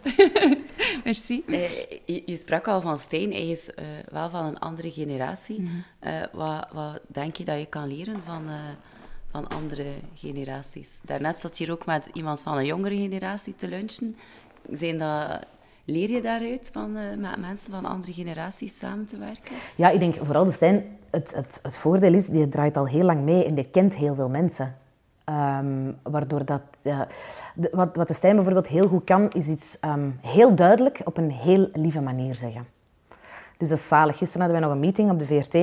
Merci. 1.04 1.44
Eh, 1.46 1.70
je, 2.04 2.22
je 2.26 2.36
sprak 2.36 2.68
al 2.68 2.80
van 2.80 2.98
Stijn, 2.98 3.30
hij 3.30 3.48
is 3.48 3.74
eh, 3.74 3.84
wel 4.10 4.30
van 4.30 4.44
een 4.44 4.58
andere 4.58 4.90
generatie. 4.90 5.70
Eh, 5.98 6.12
wat, 6.32 6.68
wat 6.72 7.00
denk 7.06 7.36
je 7.36 7.44
dat 7.44 7.58
je 7.58 7.66
kan 7.66 7.86
leren 7.86 8.22
van, 8.24 8.48
eh, 8.48 8.54
van 9.30 9.48
andere 9.48 9.86
generaties? 10.14 11.00
Daarnet 11.04 11.40
zat 11.40 11.58
je 11.58 11.64
hier 11.64 11.72
ook 11.72 11.86
met 11.86 12.08
iemand 12.12 12.40
van 12.40 12.56
een 12.58 12.66
jongere 12.66 12.96
generatie 12.96 13.56
te 13.56 13.68
lunchen. 13.68 14.16
Zijn 14.70 14.98
dat 14.98 15.38
Leer 15.88 16.10
je 16.10 16.20
daaruit 16.20 16.70
van, 16.72 16.96
eh, 16.96 17.16
met 17.18 17.36
mensen 17.40 17.70
van 17.70 17.84
andere 17.84 18.12
generaties 18.12 18.78
samen 18.78 19.06
te 19.06 19.18
werken? 19.18 19.56
Ja, 19.76 19.90
ik 19.90 20.00
denk 20.00 20.14
vooral 20.14 20.44
de 20.44 20.50
Stijn, 20.50 20.95
het, 21.10 21.34
het, 21.34 21.60
het 21.62 21.76
voordeel 21.76 22.14
is, 22.14 22.26
die 22.26 22.48
draait 22.48 22.76
al 22.76 22.86
heel 22.86 23.04
lang 23.04 23.20
mee 23.20 23.44
en 23.44 23.54
die 23.54 23.70
kent 23.70 23.94
heel 23.94 24.14
veel 24.14 24.28
mensen. 24.28 24.74
Ehm, 25.24 25.92
waardoor 26.02 26.44
dat, 26.44 26.62
wat, 27.70 27.96
wat 27.96 28.08
de 28.08 28.14
Stijn 28.14 28.34
bijvoorbeeld 28.34 28.66
heel 28.66 28.88
goed 28.88 29.04
kan, 29.04 29.30
is 29.30 29.48
iets 29.48 29.78
ehm, 29.80 30.10
heel 30.20 30.54
duidelijk 30.54 31.00
op 31.04 31.16
een 31.16 31.30
heel 31.30 31.68
lieve 31.72 32.00
manier 32.00 32.34
zeggen. 32.34 32.66
Dus 33.56 33.68
dat 33.68 33.78
is 33.78 33.88
zalig. 33.88 34.16
Gisteren 34.16 34.42
hadden 34.46 34.60
wij 34.60 34.68
nog 34.68 34.76
een 34.76 34.84
meeting 34.84 35.10
op 35.10 35.18
de 35.18 35.26
VRT. 35.26 35.54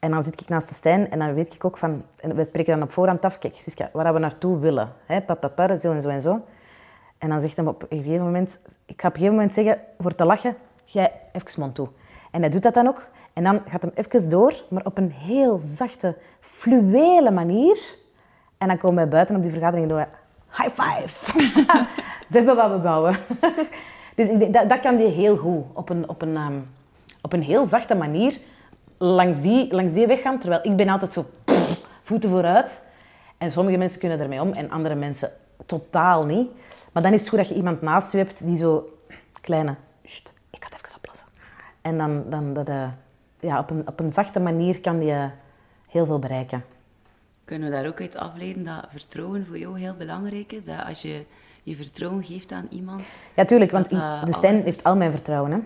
En 0.00 0.10
dan 0.10 0.22
zit 0.22 0.40
ik 0.40 0.48
naast 0.48 0.68
de 0.68 0.74
Stijn 0.74 1.10
en 1.10 1.18
dan 1.18 1.34
weet 1.34 1.54
ik 1.54 1.64
ook 1.64 1.76
van... 1.76 2.04
We 2.20 2.44
spreken 2.44 2.74
dan 2.74 2.82
op 2.82 2.90
voorhand 2.90 3.24
af, 3.24 3.38
kijk 3.38 3.54
Siska, 3.56 3.90
waar 3.92 4.12
we 4.12 4.18
naartoe 4.18 4.58
willen. 4.58 4.92
Hè, 5.06 5.20
zo 5.78 5.92
en 5.92 6.02
zo 6.02 6.08
en 6.08 6.20
zo. 6.20 6.44
En 7.18 7.28
dan 7.28 7.40
zegt 7.40 7.56
hij 7.56 7.66
op 7.66 7.86
een 7.88 8.02
gegeven 8.02 8.24
moment... 8.24 8.58
Ik 8.86 9.00
ga 9.00 9.08
op 9.08 9.14
een 9.14 9.20
gegeven 9.20 9.34
moment 9.34 9.52
zeggen, 9.52 9.78
voor 9.98 10.14
te 10.14 10.24
lachen, 10.24 10.56
jij 10.84 11.12
even 11.32 11.60
mond 11.60 11.74
toe. 11.74 11.88
En 12.30 12.40
hij 12.40 12.50
doet 12.50 12.62
dat 12.62 12.74
dan 12.74 12.86
ook. 12.86 13.08
En 13.34 13.44
dan 13.44 13.62
gaat 13.68 13.82
hem 13.82 13.90
even 13.94 14.30
door, 14.30 14.62
maar 14.70 14.84
op 14.84 14.98
een 14.98 15.10
heel 15.10 15.58
zachte, 15.58 16.16
fluwele 16.40 17.30
manier. 17.30 17.78
En 18.58 18.68
dan 18.68 18.78
komen 18.78 18.96
wij 18.96 19.08
buiten 19.08 19.36
op 19.36 19.42
die 19.42 19.50
vergadering 19.50 19.92
we... 19.92 20.06
High 20.50 20.80
five! 20.82 21.32
we 22.28 22.36
hebben 22.36 22.56
wat 22.56 22.70
we 22.70 22.78
bouwen. 22.78 23.16
dus 24.16 24.28
ik 24.28 24.38
denk, 24.38 24.54
dat, 24.54 24.68
dat 24.68 24.80
kan 24.80 24.96
die 24.96 25.06
heel 25.06 25.36
goed. 25.36 25.64
Op 25.72 25.88
een, 25.88 26.08
op 26.08 26.22
een, 26.22 26.36
ehm, 26.36 26.58
op 27.22 27.32
een 27.32 27.42
heel 27.42 27.64
zachte 27.64 27.94
manier 27.94 28.38
langs 28.98 29.40
die, 29.40 29.74
langs 29.74 29.92
die 29.92 30.06
weg 30.06 30.20
gaan. 30.20 30.38
Terwijl 30.38 30.60
ik 30.62 30.76
ben 30.76 30.88
altijd 30.88 31.12
zo 31.12 31.24
voeten 32.02 32.30
vooruit. 32.30 32.86
En 33.38 33.52
sommige 33.52 33.76
mensen 33.76 34.00
kunnen 34.00 34.20
ermee 34.20 34.40
om 34.40 34.52
en 34.52 34.70
andere 34.70 34.94
mensen 34.94 35.30
totaal 35.66 36.24
niet. 36.24 36.50
Maar 36.92 37.02
dan 37.02 37.12
is 37.12 37.20
het 37.20 37.28
goed 37.28 37.38
dat 37.38 37.48
je 37.48 37.54
iemand 37.54 37.82
naast 37.82 38.12
je 38.12 38.18
hebt 38.18 38.44
die 38.44 38.56
zo... 38.56 38.88
Kleine, 39.40 39.74
"Sst, 40.04 40.32
ik 40.50 40.64
ga 40.64 40.76
het 40.76 40.84
even 40.84 40.96
oplossen. 40.96 41.28
En 41.82 41.98
dan, 41.98 42.24
dan 42.30 42.54
dat, 42.54 42.68
eh, 42.68 42.88
ja, 43.44 43.58
op, 43.58 43.70
een, 43.70 43.88
op 43.88 44.00
een 44.00 44.10
zachte 44.10 44.40
manier 44.40 44.80
kan 44.80 44.98
die 44.98 45.12
eh, 45.12 45.24
heel 45.88 46.06
veel 46.06 46.18
bereiken. 46.18 46.64
Kunnen 47.44 47.70
we 47.70 47.74
daar 47.74 47.86
ook 47.86 48.00
uit 48.00 48.16
afleiden 48.16 48.64
dat 48.64 48.86
vertrouwen 48.90 49.46
voor 49.46 49.58
jou 49.58 49.78
heel 49.78 49.94
belangrijk 49.94 50.52
is? 50.52 50.64
Dat 50.64 50.84
als 50.86 51.02
je 51.02 51.24
je 51.62 51.76
vertrouwen 51.76 52.24
geeft 52.24 52.52
aan 52.52 52.66
iemand... 52.70 53.02
Ja, 53.36 53.44
tuurlijk, 53.44 53.70
want 53.70 53.90
de 53.90 54.32
Stijn 54.32 54.62
heeft 54.62 54.84
al 54.84 54.96
mijn 54.96 55.10
vertrouwen. 55.10 55.50
Hè. 55.50 55.58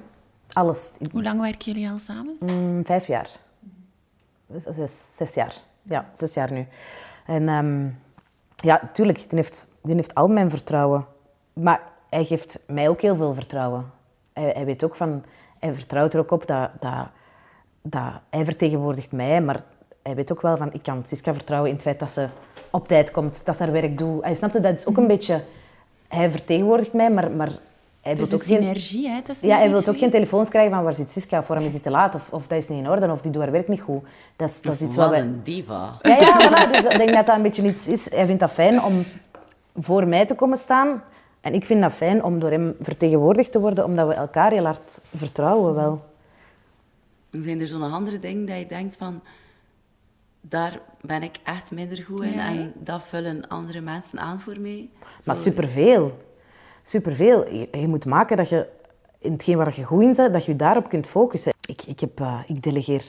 Alles. 0.52 0.92
Hoe 1.12 1.22
lang 1.22 1.40
werken 1.40 1.72
jullie 1.72 1.90
al 1.90 1.98
samen? 1.98 2.36
Mm, 2.40 2.84
vijf 2.84 3.06
jaar. 3.06 3.28
Dus, 4.46 4.62
Zes, 4.62 5.16
zes 5.16 5.34
jaar. 5.34 5.54
Ja, 5.82 6.10
zes 6.16 6.34
jaar 6.34 6.52
nu. 6.52 6.66
En 7.26 7.48
ehm, 7.48 7.88
ja, 8.56 8.90
tuurlijk, 8.92 9.18
die 9.18 9.38
heeft, 9.38 9.68
die 9.82 9.94
heeft 9.94 10.14
al 10.14 10.28
mijn 10.28 10.50
vertrouwen. 10.50 11.06
Maar 11.52 11.80
hij 12.10 12.24
geeft 12.24 12.58
mij 12.66 12.88
ook 12.88 13.00
heel 13.00 13.14
veel 13.14 13.34
vertrouwen. 13.34 13.90
Hij, 14.32 14.50
hij 14.54 14.64
weet 14.64 14.84
ook 14.84 14.96
van... 14.96 15.24
Hij 15.58 15.74
vertrouwt 15.74 16.14
er 16.14 16.20
ook 16.20 16.30
op 16.30 16.46
dat, 16.46 16.70
dat, 16.80 17.08
dat 17.90 18.20
hij 18.30 18.44
vertegenwoordigt 18.44 19.12
mij, 19.12 19.42
maar 19.42 19.62
hij 20.02 20.14
weet 20.14 20.32
ook 20.32 20.42
wel 20.42 20.56
van... 20.56 20.72
Ik 20.72 20.82
kan 20.82 21.02
Siska 21.06 21.34
vertrouwen 21.34 21.70
in 21.70 21.74
het 21.74 21.84
feit 21.84 21.98
dat 21.98 22.10
ze 22.10 22.28
op 22.70 22.88
tijd 22.88 23.10
komt, 23.10 23.44
dat 23.44 23.56
ze 23.56 23.62
haar 23.62 23.72
werk 23.72 23.98
doet. 23.98 24.24
Hij 24.24 24.34
snapte 24.34 24.60
dat 24.60 24.78
is 24.78 24.86
ook 24.86 24.96
een 24.96 25.06
beetje... 25.06 25.42
Hij 26.08 26.30
vertegenwoordigt 26.30 26.92
mij, 26.92 27.10
maar, 27.10 27.30
maar 27.30 27.50
hij 28.00 28.16
wil 28.16 28.26
een 28.26 28.34
ook 28.34 28.42
geen... 28.42 28.56
synergie, 28.58 29.08
hè? 29.08 29.20
Ja, 29.40 29.56
hij 29.56 29.70
wil 29.70 29.86
ook 29.86 29.98
geen 29.98 30.10
telefoons 30.10 30.48
krijgen 30.48 30.74
van 30.74 30.84
waar 30.84 30.94
zit 30.94 31.10
Siska, 31.10 31.38
of 31.38 31.46
waarom 31.46 31.66
is 31.66 31.72
hij 31.72 31.80
te 31.80 31.90
laat, 31.90 32.14
of, 32.14 32.32
of 32.32 32.46
dat 32.46 32.58
is 32.58 32.68
niet 32.68 32.78
in 32.78 32.90
orde, 32.90 33.10
of 33.10 33.20
die 33.20 33.30
doet 33.30 33.42
haar 33.42 33.50
werk 33.50 33.68
niet 33.68 33.80
goed. 33.80 34.02
Dat 34.36 34.48
is, 34.48 34.60
dat 34.60 34.74
is 34.74 34.80
iets 34.80 34.96
wat 34.96 35.04
Wat 35.04 35.14
wij... 35.14 35.20
een 35.20 35.40
diva. 35.42 35.92
Ja, 36.02 36.16
ja, 36.16 36.66
voilà. 36.66 36.70
dus 36.70 36.84
ik 36.84 36.96
denk 36.96 37.12
dat 37.12 37.26
dat 37.26 37.36
een 37.36 37.42
beetje 37.42 37.66
iets 37.66 37.88
is. 37.88 38.10
Hij 38.10 38.26
vindt 38.26 38.40
dat 38.40 38.50
fijn 38.50 38.82
om 38.82 39.04
voor 39.76 40.06
mij 40.06 40.26
te 40.26 40.34
komen 40.34 40.58
staan. 40.58 41.02
En 41.40 41.54
ik 41.54 41.64
vind 41.64 41.82
dat 41.82 41.92
fijn 41.92 42.24
om 42.24 42.38
door 42.38 42.50
hem 42.50 42.76
vertegenwoordigd 42.80 43.52
te 43.52 43.60
worden, 43.60 43.84
omdat 43.84 44.06
we 44.06 44.14
elkaar 44.14 44.50
heel 44.50 44.64
hard 44.64 45.00
vertrouwen 45.16 45.74
wel. 45.74 46.00
Zijn 47.30 47.60
er 47.60 47.66
zo'n 47.66 47.82
andere 47.92 48.18
dingen 48.18 48.46
dat 48.46 48.58
je 48.58 48.66
denkt 48.66 48.96
van... 48.96 49.22
Daar 50.40 50.80
ben 51.00 51.22
ik 51.22 51.36
echt 51.44 51.70
minder 51.70 51.98
goed 51.98 52.22
in 52.24 52.32
Ja, 52.32 52.46
en 52.48 52.72
dat 52.76 53.02
vullen 53.02 53.48
andere 53.48 53.80
mensen 53.80 54.18
aan 54.18 54.40
voor 54.40 54.60
mij. 54.60 54.90
Maar 55.24 55.36
Zo- 55.36 55.42
superveel. 55.42 56.18
Superveel. 56.82 57.52
Je, 57.54 57.68
je 57.72 57.88
moet 57.88 58.04
maken 58.04 58.36
dat 58.36 58.48
je 58.48 58.68
in 59.18 59.32
hetgeen 59.32 59.56
waar 59.56 59.76
je 59.76 59.84
goed 59.84 60.02
in 60.02 60.12
bent, 60.12 60.32
dat 60.32 60.44
je 60.44 60.52
je 60.52 60.56
daarop 60.58 60.88
kunt 60.88 61.06
focussen. 61.06 61.52
Ik, 61.66 61.82
ik, 61.82 62.00
heb, 62.00 62.20
eh, 62.20 62.38
ik 62.46 62.62
delegeer 62.62 63.04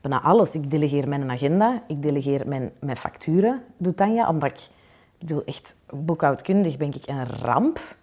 bijna 0.00 0.20
alles. 0.22 0.54
Ik 0.54 0.70
delegeer 0.70 1.08
mijn 1.08 1.30
agenda, 1.30 1.82
ik 1.86 2.02
delegeer 2.02 2.48
mijn, 2.48 2.72
mijn 2.80 2.96
facturen, 2.96 3.62
doet 3.76 3.96
Tanja. 3.96 4.28
Omdat 4.28 4.50
ik, 4.50 4.58
ik 4.58 5.18
bedoel, 5.18 5.44
echt 5.44 5.74
boekhoudkundig 5.94 6.76
ben 6.76 6.94
ik 6.94 7.06
een 7.06 7.26
ramp. 7.26 7.96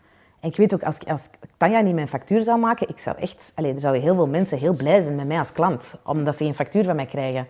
En 0.45 0.51
ik 0.51 0.57
weet 0.57 0.73
ook, 0.73 0.83
als, 0.83 1.05
als 1.05 1.29
Tanja 1.57 1.79
niet 1.79 1.93
mijn 1.93 2.07
factuur 2.07 2.41
zou 2.41 2.59
maken, 2.59 2.89
ik 2.89 2.99
zou 2.99 3.17
echt... 3.17 3.51
Allee, 3.55 3.73
er 3.73 3.79
zouden 3.79 4.01
heel 4.01 4.15
veel 4.15 4.27
mensen 4.27 4.57
heel 4.57 4.73
blij 4.73 5.01
zijn 5.01 5.15
met 5.15 5.27
mij 5.27 5.37
als 5.37 5.51
klant, 5.51 5.95
omdat 6.03 6.37
ze 6.37 6.43
geen 6.43 6.55
factuur 6.55 6.83
van 6.83 6.95
mij 6.95 7.05
krijgen. 7.05 7.47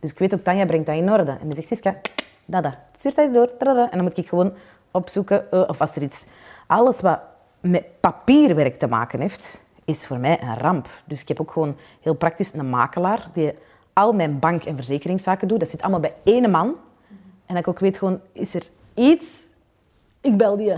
Dus 0.00 0.10
ik 0.10 0.18
weet 0.18 0.34
ook, 0.34 0.44
Tanja 0.44 0.64
brengt 0.64 0.86
dat 0.86 0.96
in 0.96 1.10
orde. 1.10 1.30
En 1.30 1.46
dan 1.46 1.54
zegt 1.54 1.66
Siska, 1.66 1.96
dada, 2.44 2.78
stuur 2.96 3.14
dat 3.14 3.24
eens 3.24 3.34
door. 3.34 3.50
Dada. 3.58 3.82
En 3.82 3.90
dan 3.90 4.02
moet 4.02 4.18
ik 4.18 4.28
gewoon 4.28 4.52
opzoeken, 4.90 5.50
eh, 5.50 5.64
of 5.66 5.80
als 5.80 5.96
er 5.96 6.02
iets... 6.02 6.26
Alles 6.66 7.00
wat 7.00 7.20
met 7.60 7.84
papierwerk 8.00 8.78
te 8.78 8.86
maken 8.86 9.20
heeft, 9.20 9.64
is 9.84 10.06
voor 10.06 10.18
mij 10.18 10.42
een 10.42 10.58
ramp. 10.58 10.88
Dus 11.04 11.20
ik 11.20 11.28
heb 11.28 11.40
ook 11.40 11.50
gewoon 11.50 11.76
heel 12.00 12.14
praktisch 12.14 12.52
een 12.52 12.68
makelaar 12.68 13.26
die 13.32 13.54
al 13.92 14.12
mijn 14.12 14.38
bank- 14.38 14.64
en 14.64 14.76
verzekeringszaken 14.76 15.48
doet. 15.48 15.60
Dat 15.60 15.68
zit 15.68 15.82
allemaal 15.82 16.00
bij 16.00 16.14
één 16.24 16.50
man. 16.50 16.66
En 17.46 17.54
dat 17.54 17.56
ik 17.56 17.68
ook 17.68 17.78
weet, 17.78 17.98
gewoon, 17.98 18.20
is 18.32 18.54
er 18.54 18.66
iets... 18.94 19.44
Ik 20.20 20.36
bel 20.36 20.56
die. 20.56 20.72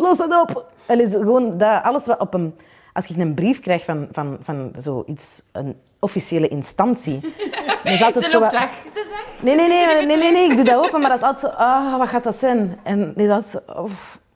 Los 0.00 0.16
dat 0.16 0.40
op. 0.40 0.66
Zo 0.88 1.18
gewoon 1.18 1.58
dat, 1.58 1.82
alles 1.82 2.06
wat 2.06 2.18
op 2.20 2.34
een... 2.34 2.54
Als 2.92 3.06
ik 3.06 3.16
een 3.16 3.34
brief 3.34 3.60
krijg 3.60 3.84
van, 3.84 4.08
van, 4.12 4.38
van 4.42 4.72
zoiets, 4.78 5.42
een 5.52 5.76
officiële 5.98 6.48
instantie... 6.48 7.20
dan 7.84 7.92
is 7.92 8.02
altijd 8.02 8.24
Ze 8.24 8.30
zo 8.30 8.40
loopt 8.40 8.52
wat- 8.52 8.60
weg. 8.60 8.70
Ze 8.92 9.00
is 9.00 9.08
weg. 9.08 9.42
Nee, 9.42 9.54
nee, 9.56 9.68
nee, 9.68 10.06
nee, 10.06 10.16
nee, 10.16 10.32
nee, 10.32 10.50
ik 10.50 10.56
doe 10.56 10.64
dat 10.64 10.86
open, 10.86 11.00
maar 11.00 11.08
dat 11.10 11.18
is 11.18 11.24
altijd 11.24 11.52
zo, 11.52 11.58
ah, 11.58 11.98
wat 11.98 12.08
gaat 12.08 12.24
dat 12.24 12.36
zijn? 12.36 12.78
En 12.82 13.12
is 13.16 13.28
altijd 13.28 13.62
zo, 13.66 13.88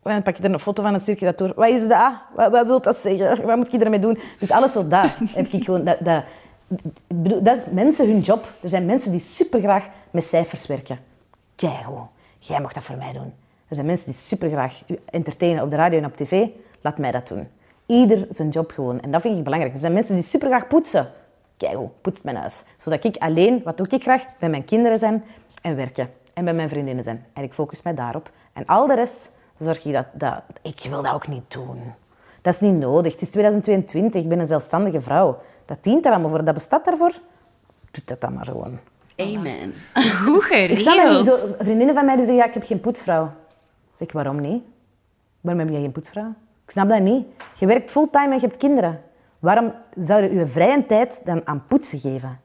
dan 0.02 0.22
pak 0.22 0.36
je 0.36 0.42
er 0.42 0.52
een 0.52 0.58
foto 0.60 0.82
van 0.82 0.92
en 0.94 1.00
stuur 1.00 1.16
je 1.18 1.24
dat 1.24 1.38
door. 1.38 1.52
Wat 1.56 1.68
is 1.68 1.88
dat? 1.88 2.12
Wat, 2.34 2.50
wat 2.50 2.66
wil 2.66 2.80
dat 2.80 2.96
zeggen? 2.96 3.42
Wat 3.46 3.56
moet 3.56 3.72
ik 3.72 3.80
ermee 3.82 3.98
doen? 3.98 4.18
Dus 4.38 4.50
alles 4.50 4.72
zo 4.72 4.88
daar 4.88 5.16
heb 5.34 5.46
ik 5.46 5.64
gewoon... 5.64 5.84
Dat, 5.84 5.96
dat, 6.00 6.22
dat 7.44 7.56
is 7.56 7.66
mensen 7.70 8.06
hun 8.06 8.18
job. 8.20 8.46
Er 8.60 8.68
zijn 8.68 8.86
mensen 8.86 9.10
die 9.10 9.20
supergraag 9.20 9.86
met 10.10 10.24
cijfers 10.24 10.66
werken. 10.66 10.98
Keigoed. 11.56 12.06
Jij 12.38 12.60
mag 12.60 12.72
dat 12.72 12.82
voor 12.82 12.96
mij 12.96 13.12
doen. 13.12 13.32
Er 13.74 13.80
zijn 13.80 13.92
mensen 13.92 14.10
die 14.12 14.20
supergraag 14.20 14.82
u 14.86 14.98
entertainen 15.10 15.62
op 15.62 15.70
de 15.70 15.76
radio 15.76 15.98
en 15.98 16.04
op 16.04 16.16
tv. 16.16 16.46
Laat 16.80 16.98
mij 16.98 17.10
dat 17.10 17.28
doen. 17.28 17.48
Ieder 17.86 18.26
zijn 18.30 18.48
job 18.48 18.72
gewoon. 18.72 19.00
En 19.00 19.10
dat 19.10 19.20
vind 19.20 19.36
ik 19.38 19.44
belangrijk. 19.44 19.74
Er 19.74 19.80
zijn 19.80 19.92
mensen 19.92 20.14
die 20.14 20.24
supergraag 20.24 20.66
poetsen. 20.66 21.10
Keigoed, 21.56 22.00
poetst 22.00 22.24
mijn 22.24 22.36
huis. 22.36 22.64
Zodat 22.76 23.04
ik 23.04 23.16
alleen, 23.16 23.60
wat 23.64 23.76
doe 23.76 23.86
ik 23.88 24.02
graag, 24.02 24.24
bij 24.38 24.48
mijn 24.48 24.64
kinderen 24.64 24.98
zijn 24.98 25.24
en 25.62 25.76
werken. 25.76 26.10
En 26.34 26.44
bij 26.44 26.54
mijn 26.54 26.68
vriendinnen 26.68 27.04
zijn. 27.04 27.24
En 27.32 27.42
ik 27.42 27.52
focus 27.52 27.82
mij 27.82 27.94
daarop. 27.94 28.30
En 28.52 28.66
al 28.66 28.86
de 28.86 28.94
rest 28.94 29.30
zorg 29.58 29.84
ik 29.84 29.92
dat, 29.92 30.06
dat... 30.12 30.42
Ik 30.62 30.86
wil 30.88 31.02
dat 31.02 31.12
ook 31.12 31.28
niet 31.28 31.44
doen. 31.52 31.80
Dat 32.42 32.54
is 32.54 32.60
niet 32.60 32.78
nodig. 32.78 33.12
Het 33.12 33.22
is 33.22 33.30
2022. 33.30 34.22
Ik 34.22 34.28
ben 34.28 34.38
een 34.38 34.46
zelfstandige 34.46 35.00
vrouw. 35.00 35.38
Dat 35.64 35.78
dient 35.80 36.04
er 36.06 36.12
allemaal 36.12 36.30
voor. 36.30 36.44
Dat 36.44 36.54
bestaat 36.54 36.84
daarvoor. 36.84 37.12
Doe 37.90 38.02
dat 38.04 38.20
dan 38.20 38.34
maar 38.34 38.44
gewoon. 38.44 38.78
Amen. 39.16 39.74
Goed 40.24 40.50
Ik 40.50 40.78
snap 40.78 40.96
dat 40.96 41.08
niet. 41.08 41.26
geregeld. 41.26 41.26
Zo, 41.26 41.54
vriendinnen 41.58 41.94
van 41.94 42.04
mij 42.04 42.16
die 42.16 42.24
zeggen, 42.24 42.42
ja, 42.42 42.48
ik 42.48 42.54
heb 42.54 42.64
geen 42.64 42.80
poetsvrouw. 42.80 43.30
Zeg 43.98 44.08
ik, 44.08 44.12
waarom 44.12 44.40
niet? 44.40 44.62
Waarom 45.40 45.62
heb 45.62 45.72
jij 45.72 45.80
geen 45.80 45.92
poetsvrouw? 45.92 46.34
Ik 46.64 46.70
snap 46.70 46.88
dat 46.88 47.00
niet. 47.00 47.26
Je 47.58 47.66
werkt 47.66 47.90
fulltime 47.90 48.34
en 48.34 48.34
je 48.34 48.46
hebt 48.46 48.56
kinderen. 48.56 49.00
Waarom 49.38 49.72
zou 49.94 50.22
je 50.22 50.34
je 50.34 50.46
vrije 50.46 50.86
tijd 50.86 51.20
dan 51.24 51.46
aan 51.46 51.64
poetsen 51.68 51.98
geven? 51.98 52.40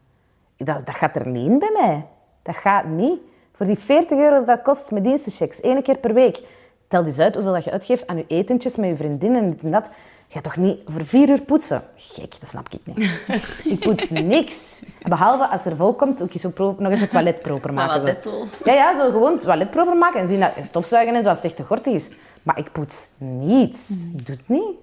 Dat, 0.58 0.86
dat 0.86 0.96
gaat 0.96 1.16
er 1.16 1.28
niet 1.28 1.48
in 1.48 1.60
bij 1.60 1.72
mij. 1.74 2.06
Dat 2.42 2.56
gaat 2.56 2.86
niet. 2.86 3.20
Voor 3.54 3.66
die 3.66 3.78
40 3.78 4.18
euro 4.18 4.36
dat 4.36 4.48
dat 4.48 4.62
kost 4.62 4.92
met 4.92 5.04
dienstenchecks, 5.04 5.62
één 5.62 5.82
keer 5.82 5.98
per 5.98 6.14
week. 6.14 6.44
Tel 6.88 7.06
eens 7.06 7.20
uit 7.20 7.36
hoeveel 7.36 7.54
dat 7.54 7.64
je 7.64 7.72
uitgeeft 7.72 8.08
aan 8.08 8.18
je 8.18 8.26
etentjes 8.28 8.76
met 8.76 8.90
je 8.90 8.96
vriendinnen 8.96 9.42
en 9.44 9.50
dit 9.50 9.64
en 9.64 9.72
dat. 9.72 9.90
Je 10.28 10.34
gaat 10.34 10.44
toch 10.44 10.58
niet 10.58 10.82
voor 10.86 11.06
vier 11.06 11.30
uur 11.30 11.42
poetsen? 11.42 11.82
Gek, 11.96 12.40
dat 12.40 12.50
snap 12.50 12.68
ik 12.70 12.96
niet. 12.96 13.22
ik 13.74 13.80
poets 13.80 14.10
niks. 14.10 14.84
Behalve 15.10 15.48
als 15.48 15.66
er 15.66 15.76
volk 15.76 15.98
komt, 15.98 16.22
ook 16.24 16.34
eens 16.34 16.42
zo 16.42 16.50
pro- 16.50 16.76
nog 16.80 16.88
even 16.92 17.02
het 17.02 17.12
toilet 17.12 17.42
proper 17.42 17.74
Maar 17.74 17.88
maken. 17.88 18.06
wat 18.06 18.18
zo. 18.24 18.46
Ja, 18.66 18.74
ja, 18.74 18.96
zo 18.96 19.10
gewoon 19.12 19.32
het 19.34 19.42
toilet 19.42 19.70
proper 19.70 19.98
maken 19.98 20.20
en 20.20 20.28
zien 20.28 20.40
dat 20.40 20.52
stofzuigen 20.64 21.16
en 21.16 21.22
zo, 21.24 21.30
als 21.30 21.38
het 21.38 21.46
echt 21.48 21.56
te 21.56 21.64
gortig 21.64 21.94
is. 21.94 22.10
Maar 22.44 22.58
ik 22.58 22.72
poets 22.72 23.10
niets. 23.18 24.04
Ik 24.18 24.26
doe 24.28 24.36
het 24.36 24.48
niet. 24.50 24.78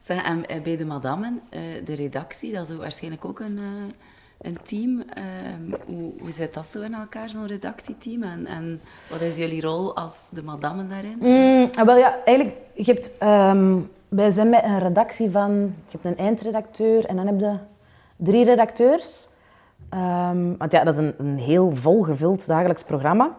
Zeg, 0.00 0.22
en 0.24 0.46
eh, 0.46 0.62
bij 0.62 0.76
de 0.76 0.84
madammen, 0.86 1.40
eh, 1.50 1.60
de 1.84 1.94
redactie, 1.94 2.52
dat 2.52 2.68
is 2.68 2.76
waarschijnlijk 2.76 3.24
ook 3.24 3.40
een, 3.40 3.58
eh, 3.58 3.94
een 4.40 4.58
team. 4.62 5.02
Ehm, 5.14 5.80
hoe, 5.86 6.12
hoe 6.20 6.30
zit 6.30 6.54
dat 6.54 6.66
zo 6.66 6.80
in 6.80 6.94
elkaar, 6.94 7.28
zo'n 7.28 7.46
redactieteam? 7.46 8.22
En, 8.22 8.46
en 8.46 8.80
wat 9.10 9.20
is 9.20 9.36
jullie 9.36 9.60
rol 9.60 9.96
als 9.96 10.28
de 10.32 10.42
madammen 10.42 10.88
daarin? 10.88 11.16
Mm, 11.20 11.68
ah, 11.78 11.86
wel 11.86 11.96
ja, 11.96 12.16
eigenlijk, 12.24 12.56
je 12.74 12.84
hebt, 12.92 13.18
ehm, 13.18 13.78
wij 14.08 14.30
zijn 14.30 14.48
met 14.48 14.64
een 14.64 14.78
redactie 14.78 15.30
van, 15.30 15.74
ik 15.86 15.92
heb 15.92 16.04
een 16.04 16.18
eindredacteur 16.24 17.04
en 17.04 17.16
dan 17.16 17.26
heb 17.26 17.40
je 17.40 17.56
drie 18.16 18.44
redacteurs. 18.44 19.28
Ehm, 19.90 20.56
want 20.58 20.72
ja, 20.72 20.84
dat 20.84 20.94
is 20.94 21.00
een, 21.00 21.14
een 21.18 21.38
heel 21.38 21.70
volgevuld 21.76 22.46
dagelijks 22.46 22.82
programma. 22.82 23.30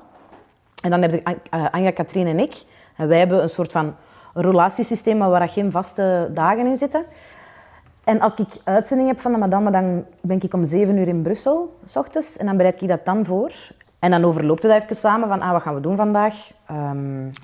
En 0.84 0.89
dan 0.89 1.01
heb 1.01 1.27
An- 1.27 1.36
eh, 1.50 1.65
Anja, 1.72 1.91
Katrien 1.91 2.27
en 2.27 2.39
ik. 2.39 2.63
En 2.98 3.08
wij 3.08 3.17
hebben 3.20 3.41
een 3.41 3.50
soort 3.50 3.72
van 3.72 3.96
relatiesysteem 4.34 5.17
waar 5.20 5.50
geen 5.50 5.72
vaste 5.72 6.29
dagen 6.34 6.65
in 6.65 6.77
zitten. 6.77 7.05
En 8.03 8.22
als 8.22 8.34
ik 8.34 8.48
uitzending 8.63 9.10
heb 9.10 9.20
van 9.20 9.31
de 9.31 9.38
madame, 9.38 9.72
dan 9.72 10.05
ben 10.22 10.41
ik 10.41 10.53
om 10.53 10.65
zeven 10.65 10.98
uur 10.98 11.08
in 11.08 11.22
Brussel, 11.22 11.77
s 11.86 11.96
ochtends. 11.96 12.38
En 12.38 12.46
dan 12.46 12.58
bereid 12.58 12.81
ik 12.81 12.88
dat 12.88 13.05
dan 13.05 13.25
voor. 13.25 13.51
En 14.00 14.12
dan 14.12 14.24
overloopt 14.24 14.63
het 14.63 14.72
even 14.84 14.96
samen 14.96 15.27
van, 15.27 15.41
ah, 15.41 15.51
wat 15.51 15.62
gaan 15.62 15.75
we 15.75 15.81
doen 15.81 15.96
vandaag? 15.96 16.34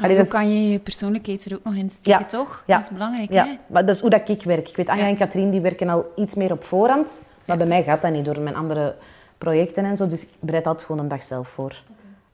Allee, 0.01 0.17
hoe 0.17 0.27
kan 0.27 0.49
je 0.53 0.71
je 0.71 0.79
persoonlijkheid 0.79 1.45
er 1.45 1.55
ook 1.55 1.63
nog 1.63 1.75
in 1.75 1.89
steken, 1.89 2.19
Ja. 2.19 2.25
toch? 2.25 2.63
Ja. 2.65 2.75
Dat 2.75 2.83
is 2.83 2.93
belangrijk, 2.93 3.31
ja, 3.31 3.45
hè? 3.45 3.57
maar 3.67 3.85
dat 3.85 3.95
is 3.95 4.01
hoe 4.01 4.09
dat 4.09 4.29
ik 4.29 4.43
werk. 4.43 4.69
Ik 4.69 4.75
weet, 4.75 4.89
Anja 4.89 5.03
Ja. 5.03 5.09
en 5.09 5.17
Katrien 5.17 5.49
die 5.51 5.61
werken 5.61 5.89
al 5.89 6.05
iets 6.15 6.35
meer 6.35 6.51
op 6.51 6.63
voorhand. 6.63 7.21
Maar 7.47 7.57
bij 7.57 7.67
mij 7.67 7.83
gaat 7.83 8.01
dat 8.01 8.11
niet 8.11 8.25
door 8.25 8.39
mijn 8.39 8.55
andere 8.55 8.95
projecten 9.37 9.85
en 9.85 9.95
zo. 9.95 10.07
Dus 10.07 10.23
ik 10.23 10.29
bereid 10.39 10.67
altijd 10.67 10.85
gewoon 10.85 11.01
een 11.01 11.07
dag 11.07 11.23
zelf 11.23 11.47
voor. 11.47 11.81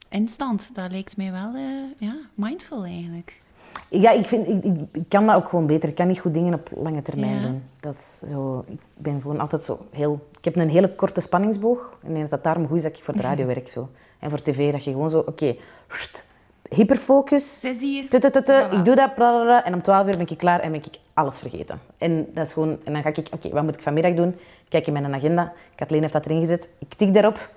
Instant, 0.09 0.75
dat 0.75 0.91
lijkt 0.91 1.17
mij 1.17 1.31
wel 1.31 1.53
eh, 1.55 1.61
ja, 2.07 2.15
mindful 2.33 2.83
eigenlijk. 2.83 3.41
Ja, 3.89 4.11
ik, 4.11 4.25
vind, 4.25 4.47
ik, 4.47 4.63
ik, 4.63 4.75
ik 4.91 5.03
kan 5.09 5.25
dat 5.25 5.35
ook 5.35 5.47
gewoon 5.49 5.65
beter. 5.67 5.89
Ik 5.89 5.95
kan 5.95 6.07
niet 6.07 6.19
goed 6.19 6.33
dingen 6.33 6.53
op 6.53 6.69
lange 6.75 7.01
termijn 7.01 7.35
Ja. 7.35 7.41
doen. 7.41 7.63
Dat 7.79 7.93
is 7.93 8.29
zo, 8.29 8.63
ik 8.67 8.79
ben 8.97 9.21
gewoon 9.21 9.39
altijd 9.39 9.65
zo 9.65 9.85
heel... 9.91 10.27
Ik 10.37 10.45
heb 10.45 10.55
een 10.55 10.69
hele 10.69 10.95
korte 10.95 11.21
spanningsboog. 11.21 11.97
En 12.01 12.07
ik 12.07 12.13
denk 12.15 12.21
dat 12.21 12.29
dat 12.29 12.43
daarom 12.43 12.67
goed 12.67 12.77
is 12.77 12.83
dat 12.83 12.97
ik 12.97 13.03
voor 13.03 13.13
de 13.15 13.21
radio 13.21 13.45
werk. 13.55 13.69
Zo. 13.69 13.89
En 14.19 14.29
voor 14.29 14.41
tv, 14.41 14.71
dat 14.71 14.83
je 14.83 14.91
gewoon 14.91 15.09
zo... 15.09 15.19
Oké, 15.19 15.55
hyperfocus. 16.69 17.59
Zes 17.59 17.79
hier. 17.79 18.09
Tutututu, 18.09 18.53
Voilà. 18.53 18.71
Ik 18.73 18.85
doe 18.85 18.95
dat, 18.95 19.13
blablabla, 19.15 19.63
en 19.65 19.73
om 19.73 19.81
12 19.81 20.07
uur 20.07 20.17
ben 20.17 20.27
ik 20.29 20.37
klaar 20.37 20.59
en 20.59 20.71
ben 20.71 20.83
ik 20.85 20.95
alles 21.13 21.37
vergeten. 21.37 21.79
En, 21.97 22.27
dat 22.33 22.45
is 22.45 22.53
gewoon, 22.53 22.77
en 22.83 22.93
dan 22.93 23.01
ga 23.01 23.09
ik, 23.09 23.27
oké, 23.31 23.49
wat 23.49 23.63
moet 23.63 23.75
ik 23.75 23.81
vanmiddag 23.81 24.13
doen? 24.13 24.29
Ik 24.29 24.69
kijk 24.69 24.87
in 24.87 24.93
mijn 24.93 25.13
agenda. 25.13 25.53
Kathleen 25.75 26.01
heeft 26.01 26.13
dat 26.13 26.25
erin 26.25 26.39
gezet. 26.39 26.69
Ik 26.79 26.93
tik 26.93 27.13
daarop 27.13 27.49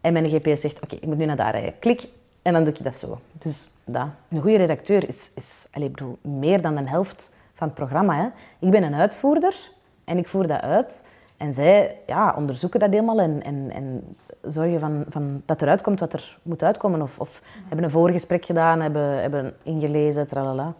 en 0.00 0.12
mijn 0.12 0.28
GPS 0.28 0.60
zegt, 0.60 0.82
oké, 0.82 0.94
ik 0.94 1.06
moet 1.06 1.16
nu 1.16 1.24
naar 1.24 1.36
daar 1.36 1.52
rijden. 1.52 1.78
Klik 1.78 2.08
en 2.42 2.52
dan 2.52 2.64
doe 2.64 2.72
ik 2.72 2.84
dat 2.84 2.94
zo. 2.94 3.18
Dus 3.32 3.70
dat. 3.84 4.06
Een 4.28 4.40
goede 4.40 4.56
redacteur 4.56 5.08
is, 5.08 5.30
is 5.34 5.66
allez, 5.70 5.90
bedoel, 5.90 6.18
meer 6.20 6.62
dan 6.62 6.74
de 6.74 6.88
helft 6.88 7.32
van 7.54 7.66
het 7.66 7.76
programma. 7.76 8.14
Hè. 8.14 8.28
Ik 8.66 8.70
ben 8.70 8.82
een 8.82 8.94
uitvoerder 8.94 9.70
en 10.04 10.18
ik 10.18 10.28
voer 10.28 10.46
dat 10.46 10.60
uit. 10.60 11.04
En 11.36 11.54
zij 11.54 11.96
ja, 12.06 12.34
onderzoeken 12.36 12.80
dat 12.80 12.90
helemaal 12.90 13.20
en, 13.20 13.42
en, 13.42 13.70
en 13.70 14.16
zorgen 14.42 14.80
van, 14.80 15.04
van 15.08 15.42
dat 15.44 15.62
eruit 15.62 15.82
komt 15.82 16.00
wat 16.00 16.12
er 16.12 16.38
moet 16.42 16.62
uitkomen. 16.62 17.02
Of, 17.02 17.18
of 17.18 17.42
hebben 17.66 17.84
een 17.84 17.90
voorgesprek 17.90 18.44
gedaan, 18.44 18.80
hebben, 18.80 19.20
hebben 19.20 19.54
ingelezen, 19.62 20.26
tralala. 20.26 20.74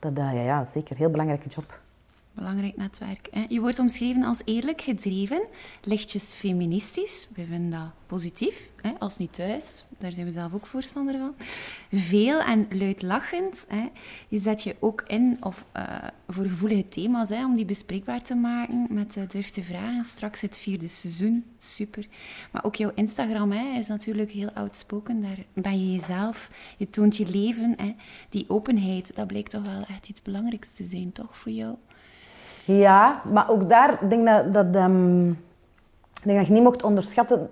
Dat, 0.00 0.16
dat, 0.16 0.24
ja, 0.24 0.42
ja, 0.42 0.64
zeker. 0.64 0.96
Heel 0.96 1.10
belangrijke 1.10 1.48
job. 1.48 1.78
Belangrijk 2.34 2.76
netwerk. 2.76 3.28
Hè? 3.30 3.44
Je 3.48 3.60
wordt 3.60 3.78
omschreven 3.78 4.22
als 4.22 4.42
eerlijk 4.44 4.80
gedreven, 4.80 5.48
lichtjes 5.82 6.24
feministisch. 6.24 7.28
We 7.34 7.44
vinden 7.44 7.70
dat 7.70 7.92
positief, 8.06 8.70
hè? 8.76 8.90
als 8.98 9.18
niet 9.18 9.32
thuis. 9.32 9.84
Daar 9.98 10.12
zijn 10.12 10.26
we 10.26 10.32
zelf 10.32 10.54
ook 10.54 10.66
voorstander 10.66 11.18
van. 11.18 11.34
Veel 11.90 12.40
en 12.40 12.66
luidlachend. 12.70 13.64
Hè? 13.68 13.88
Je 14.28 14.38
zet 14.38 14.62
je 14.62 14.76
ook 14.78 15.02
in 15.06 15.36
of, 15.40 15.64
eh, 15.72 15.96
voor 16.28 16.44
gevoelige 16.44 16.88
thema's, 16.88 17.28
hè? 17.28 17.44
om 17.44 17.54
die 17.54 17.64
bespreekbaar 17.64 18.22
te 18.22 18.34
maken 18.34 18.86
met 18.90 19.16
uh, 19.16 19.28
Durf 19.28 19.50
te 19.50 19.62
Vragen. 19.62 20.04
Straks 20.04 20.40
het 20.40 20.56
vierde 20.56 20.88
seizoen, 20.88 21.44
super. 21.58 22.06
Maar 22.52 22.64
ook 22.64 22.74
jouw 22.74 22.92
Instagram 22.94 23.52
hè, 23.52 23.78
is 23.78 23.86
natuurlijk 23.86 24.30
heel 24.30 24.50
outspoken. 24.50 25.22
Daar 25.22 25.44
ben 25.52 25.86
je 25.86 25.92
jezelf, 25.92 26.50
je 26.76 26.90
toont 26.90 27.16
je 27.16 27.26
leven. 27.30 27.74
Hè? 27.76 27.94
Die 28.28 28.44
openheid, 28.48 29.16
dat 29.16 29.26
blijkt 29.26 29.50
toch 29.50 29.62
wel 29.62 29.84
echt 29.88 30.08
iets 30.08 30.22
belangrijks 30.22 30.68
te 30.74 30.86
zijn, 30.86 31.12
toch, 31.12 31.38
voor 31.38 31.52
jou? 31.52 31.76
Ja, 32.78 33.22
maar 33.32 33.50
ook 33.50 33.68
daar 33.68 33.98
denk 34.08 34.28
ik 34.28 34.34
dat, 34.34 34.52
dat, 34.52 34.82
ehm, 34.82 35.32
denk 36.22 36.38
dat 36.38 36.46
je 36.46 36.52
niet 36.52 36.62
mocht 36.62 36.82
onderschatten 36.82 37.50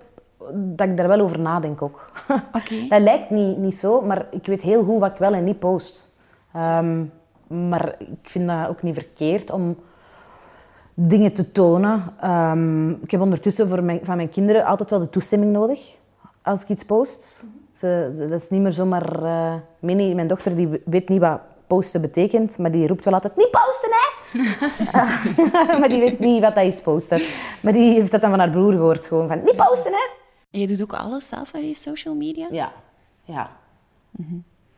dat 0.53 0.87
ik 0.87 0.97
daar 0.97 1.07
wel 1.07 1.19
over 1.19 1.39
nadenk 1.39 1.81
ook. 1.81 2.11
Oké. 2.57 2.87
Dat 2.89 3.01
lijkt 3.01 3.29
niet, 3.29 3.57
niet 3.57 3.75
zo, 3.75 4.01
maar 4.01 4.25
ik 4.31 4.45
weet 4.45 4.61
heel 4.61 4.83
goed 4.83 4.99
wat 4.99 5.11
ik 5.11 5.17
wel 5.17 5.33
en 5.33 5.43
niet 5.43 5.59
post. 5.59 6.09
Ehm, 6.53 7.03
maar 7.47 7.95
ik 7.99 8.29
vind 8.29 8.47
dat 8.47 8.67
ook 8.67 8.81
niet 8.81 8.93
verkeerd 8.93 9.51
om 9.51 9.77
dingen 10.93 11.33
te 11.33 11.51
tonen. 11.51 12.03
Ehm, 12.19 12.89
ik 12.89 13.11
heb 13.11 13.21
ondertussen 13.21 13.69
voor 13.69 13.83
mijn, 13.83 13.99
van 14.03 14.15
mijn 14.15 14.29
kinderen 14.29 14.65
altijd 14.65 14.89
wel 14.89 14.99
de 14.99 15.09
toestemming 15.09 15.51
nodig 15.51 15.95
als 16.41 16.61
ik 16.61 16.69
iets 16.69 16.83
post. 16.83 17.45
Ze, 17.73 18.11
dat 18.29 18.41
is 18.41 18.49
niet 18.49 18.61
meer 18.61 18.71
zomaar... 18.71 19.23
eh 19.23 19.53
Minnie, 19.79 20.15
mijn 20.15 20.27
dochter, 20.27 20.55
die 20.55 20.81
weet 20.85 21.09
niet 21.09 21.19
wat 21.19 21.39
posten 21.67 22.01
betekent, 22.01 22.57
maar 22.57 22.71
die 22.71 22.87
roept 22.87 23.05
wel 23.05 23.13
altijd, 23.13 23.35
niet 23.35 23.51
posten, 23.51 23.89
hè! 23.89 24.18
maar 25.79 25.89
die 25.89 25.99
weet 25.99 26.19
niet 26.19 26.41
wat 26.41 26.55
dat 26.55 26.63
is, 26.65 26.81
posten. 26.81 27.21
Maar 27.61 27.73
die 27.73 27.93
heeft 27.93 28.11
dat 28.11 28.21
dan 28.21 28.29
van 28.29 28.39
haar 28.39 28.49
broer 28.49 28.71
gehoord, 28.71 29.05
gewoon 29.07 29.27
van, 29.27 29.43
niet 29.43 29.55
posten, 29.55 29.91
hè! 29.91 30.07
En 30.51 30.59
je 30.59 30.67
doet 30.67 30.81
ook 30.81 30.93
alles 30.93 31.27
zelf 31.27 31.53
aan 31.55 31.67
je 31.67 31.73
social 31.73 32.15
media? 32.15 32.47
Ja, 32.51 32.71
ja. 33.25 33.49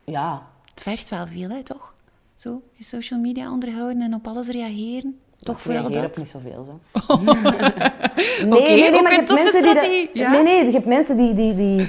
Ja. 0.04 0.42
Het 0.70 0.82
vergt 0.82 1.08
wel 1.08 1.26
veel, 1.26 1.48
hè, 1.48 1.62
toch? 1.62 1.94
Zo, 2.36 2.62
je 2.72 2.84
social 2.84 3.20
media 3.20 3.50
onderhouden 3.52 4.02
en 4.02 4.14
op 4.14 4.26
alles 4.26 4.48
reageren. 4.48 5.20
Toch 5.36 5.56
Ik 5.56 5.62
vooral 5.62 5.90
dat? 5.90 6.04
op 6.04 6.16
niet 6.16 6.28
zoveel, 6.28 6.64
zo. 6.64 6.80
nee, 8.46 8.60
Oké, 8.60 8.70
nee, 8.70 9.02
maar 9.02 9.10
je 9.12 9.16
hebt 9.18 9.32
mensen 9.32 9.62
die... 9.62 9.74
dat- 9.74 10.08
ja. 10.12 10.30
Nee, 10.30 10.42
nee, 10.42 10.64
je 10.64 10.70
hebt 10.72 10.86
mensen 10.86 11.16
die, 11.16 11.34
die, 11.34 11.56
die... 11.56 11.80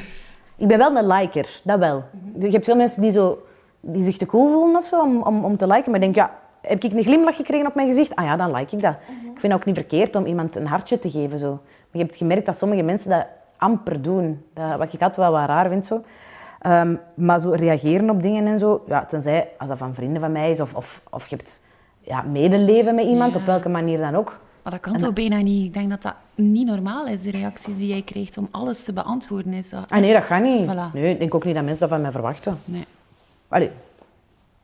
Ik 0.58 0.68
ben 0.68 0.78
wel 0.78 0.96
een 0.96 1.08
liker, 1.08 1.62
dat 1.64 1.80
wel. 1.80 2.04
Je 2.40 2.50
hebt 2.50 2.66
veel 2.66 2.76
mensen 2.76 3.02
die, 3.02 3.12
zo, 3.12 3.46
die 3.80 4.04
zich 4.04 4.18
te 4.18 4.26
cool 4.26 4.48
voelen 4.52 4.76
of 4.76 4.86
zo 4.86 5.02
om, 5.02 5.22
om, 5.22 5.46
om 5.46 5.58
te 5.58 5.68
liken. 5.68 5.92
Maar 5.92 6.02
ik 6.02 6.14
denk, 6.14 6.16
ja, 6.16 6.40
heb 6.68 6.84
ik 6.84 6.94
een 6.94 7.04
glimlach 7.04 7.36
gekregen 7.36 7.68
op 7.68 7.76
mijn 7.76 7.88
gezicht? 7.88 8.16
Ah 8.16 8.26
ja, 8.26 8.36
dan 8.36 8.56
like 8.56 8.76
ik 8.76 8.82
dat. 8.82 8.94
Ik 9.08 9.40
vind 9.40 9.42
het 9.42 9.54
ook 9.54 9.66
niet 9.66 9.76
verkeerd 9.76 10.16
om 10.16 10.26
iemand 10.26 10.56
een 10.56 10.68
hartje 10.68 11.00
te 11.00 11.10
geven. 11.12 11.40
Zo. 11.40 11.50
Maar 11.52 12.02
je 12.02 12.08
hebt 12.08 12.16
gemerkt 12.16 12.46
dat 12.46 12.58
sommige 12.58 12.82
mensen 12.82 13.10
dat 13.10 13.26
amper 13.58 14.02
doen. 14.02 14.44
Dat, 14.54 14.78
wat 14.78 14.94
ik 14.94 15.02
altijd 15.02 15.16
wel 15.16 15.32
wat 15.32 15.48
raar 15.48 15.70
vind. 15.70 15.86
Zo. 15.86 16.04
Ehm, 16.60 16.96
maar 17.14 17.40
zo 17.40 17.50
reageren 17.52 18.10
op 18.10 18.22
dingen 18.22 18.48
en 18.48 18.60
zo, 18.60 18.84
ja, 18.88 19.06
tenzij 19.06 19.50
als 19.58 19.70
dat 19.70 19.78
van 19.78 19.94
vrienden 19.94 20.22
van 20.22 20.32
mij 20.32 20.50
is 20.50 20.60
of, 20.60 20.74
of, 20.74 21.02
of 21.10 21.28
je 21.28 21.36
hebt 21.36 21.64
ja, 22.02 22.22
medeleven 22.22 22.96
met 22.96 23.06
iemand, 23.06 23.34
Ja. 23.34 23.40
op 23.40 23.46
welke 23.46 23.70
manier 23.70 23.98
dan 24.00 24.16
ook. 24.16 24.40
Maar 24.64 24.72
dat 24.72 24.82
kan 24.82 24.98
toch 24.98 25.14
bijna 25.14 25.38
niet? 25.38 25.66
Ik 25.66 25.74
denk 25.74 25.90
dat 25.90 26.02
dat 26.02 26.16
niet 26.36 26.68
normaal 26.68 27.06
is, 27.08 27.22
de 27.22 27.32
reacties 27.32 27.78
die 27.78 27.88
jij 27.88 28.02
krijgt 28.02 28.38
om 28.38 28.48
alles 28.52 28.84
te 28.84 28.94
beantwoorden. 28.94 29.54
Is 29.54 29.70
dat... 29.70 29.86
Ah 29.90 30.00
nee, 30.00 30.14
dat 30.14 30.24
gaat 30.24 30.44
niet. 30.44 30.66
Voilà. 30.72 30.94
Nee, 30.94 31.12
ik 31.12 31.20
denk 31.20 31.36
ook 31.36 31.46
niet 31.46 31.56
dat 31.56 31.64
mensen 31.64 31.82
dat 31.82 31.90
van 31.90 32.02
mij 32.02 32.12
verwachten. 32.12 32.60
Nee, 32.66 32.86
Allee, 33.48 33.70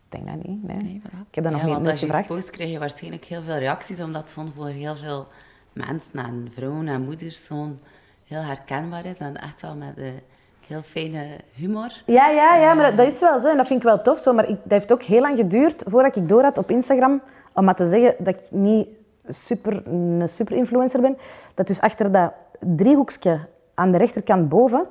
denk 0.09 0.25
dat 0.25 0.47
niet. 0.47 0.63
Nee. 0.63 0.77
nee, 0.77 1.01
voilà. 1.05 1.27
Ik 1.29 1.35
heb 1.35 1.43
dat 1.43 1.53
nog 1.53 1.61
ja, 1.61 1.67
niet 1.67 1.75
want 1.75 1.87
als 1.89 1.99
je 1.99 2.05
gevraagd. 2.05 2.27
post, 2.27 2.49
krijg 2.49 2.71
je 2.71 2.79
waarschijnlijk 2.79 3.25
heel 3.25 3.41
veel 3.41 3.57
reacties, 3.57 3.99
omdat 3.99 4.21
het 4.35 4.47
voor 4.55 4.67
heel 4.67 4.95
veel 4.95 5.27
mensen 5.73 6.19
en 6.19 6.51
vrouwen 6.53 6.87
en 6.87 7.01
moeders 7.01 7.45
zo'n 7.45 7.79
heel 8.25 8.41
herkenbaar 8.41 9.05
is 9.05 9.17
en 9.17 9.37
echt 9.37 9.61
wel 9.61 9.75
met 9.75 9.97
een 9.97 10.19
heel 10.67 10.81
fijne 10.81 11.25
humor. 11.53 12.01
Ja, 12.05 12.29
ja, 12.29 12.55
ja, 12.55 12.73
maar 12.73 12.85
dat, 12.85 12.97
dat 12.97 13.13
is 13.13 13.19
wel 13.19 13.39
zo 13.39 13.49
en 13.49 13.57
dat 13.57 13.67
vind 13.67 13.79
ik 13.79 13.85
wel 13.85 14.01
tof. 14.01 14.19
Zo, 14.19 14.33
maar 14.33 14.49
ik, 14.49 14.57
dat 14.63 14.71
heeft 14.71 14.93
ook 14.93 15.03
heel 15.03 15.21
lang 15.21 15.37
geduurd 15.37 15.83
voordat 15.87 16.15
ik 16.15 16.29
door 16.29 16.43
had 16.43 16.57
op 16.57 16.71
Instagram 16.71 17.21
om 17.53 17.63
maar 17.63 17.75
te 17.75 17.87
zeggen 17.87 18.15
dat 18.17 18.35
ik 18.35 18.51
niet 18.51 18.87
super, 19.27 19.87
een 19.87 20.29
super 20.29 20.55
influencer 20.55 21.01
ben. 21.01 21.17
Dat 21.53 21.67
dus 21.67 21.81
achter 21.81 22.11
dat 22.11 22.33
driehoekje 22.59 23.39
aan 23.73 23.91
de 23.91 23.97
rechterkant 23.97 24.49
boven, 24.49 24.85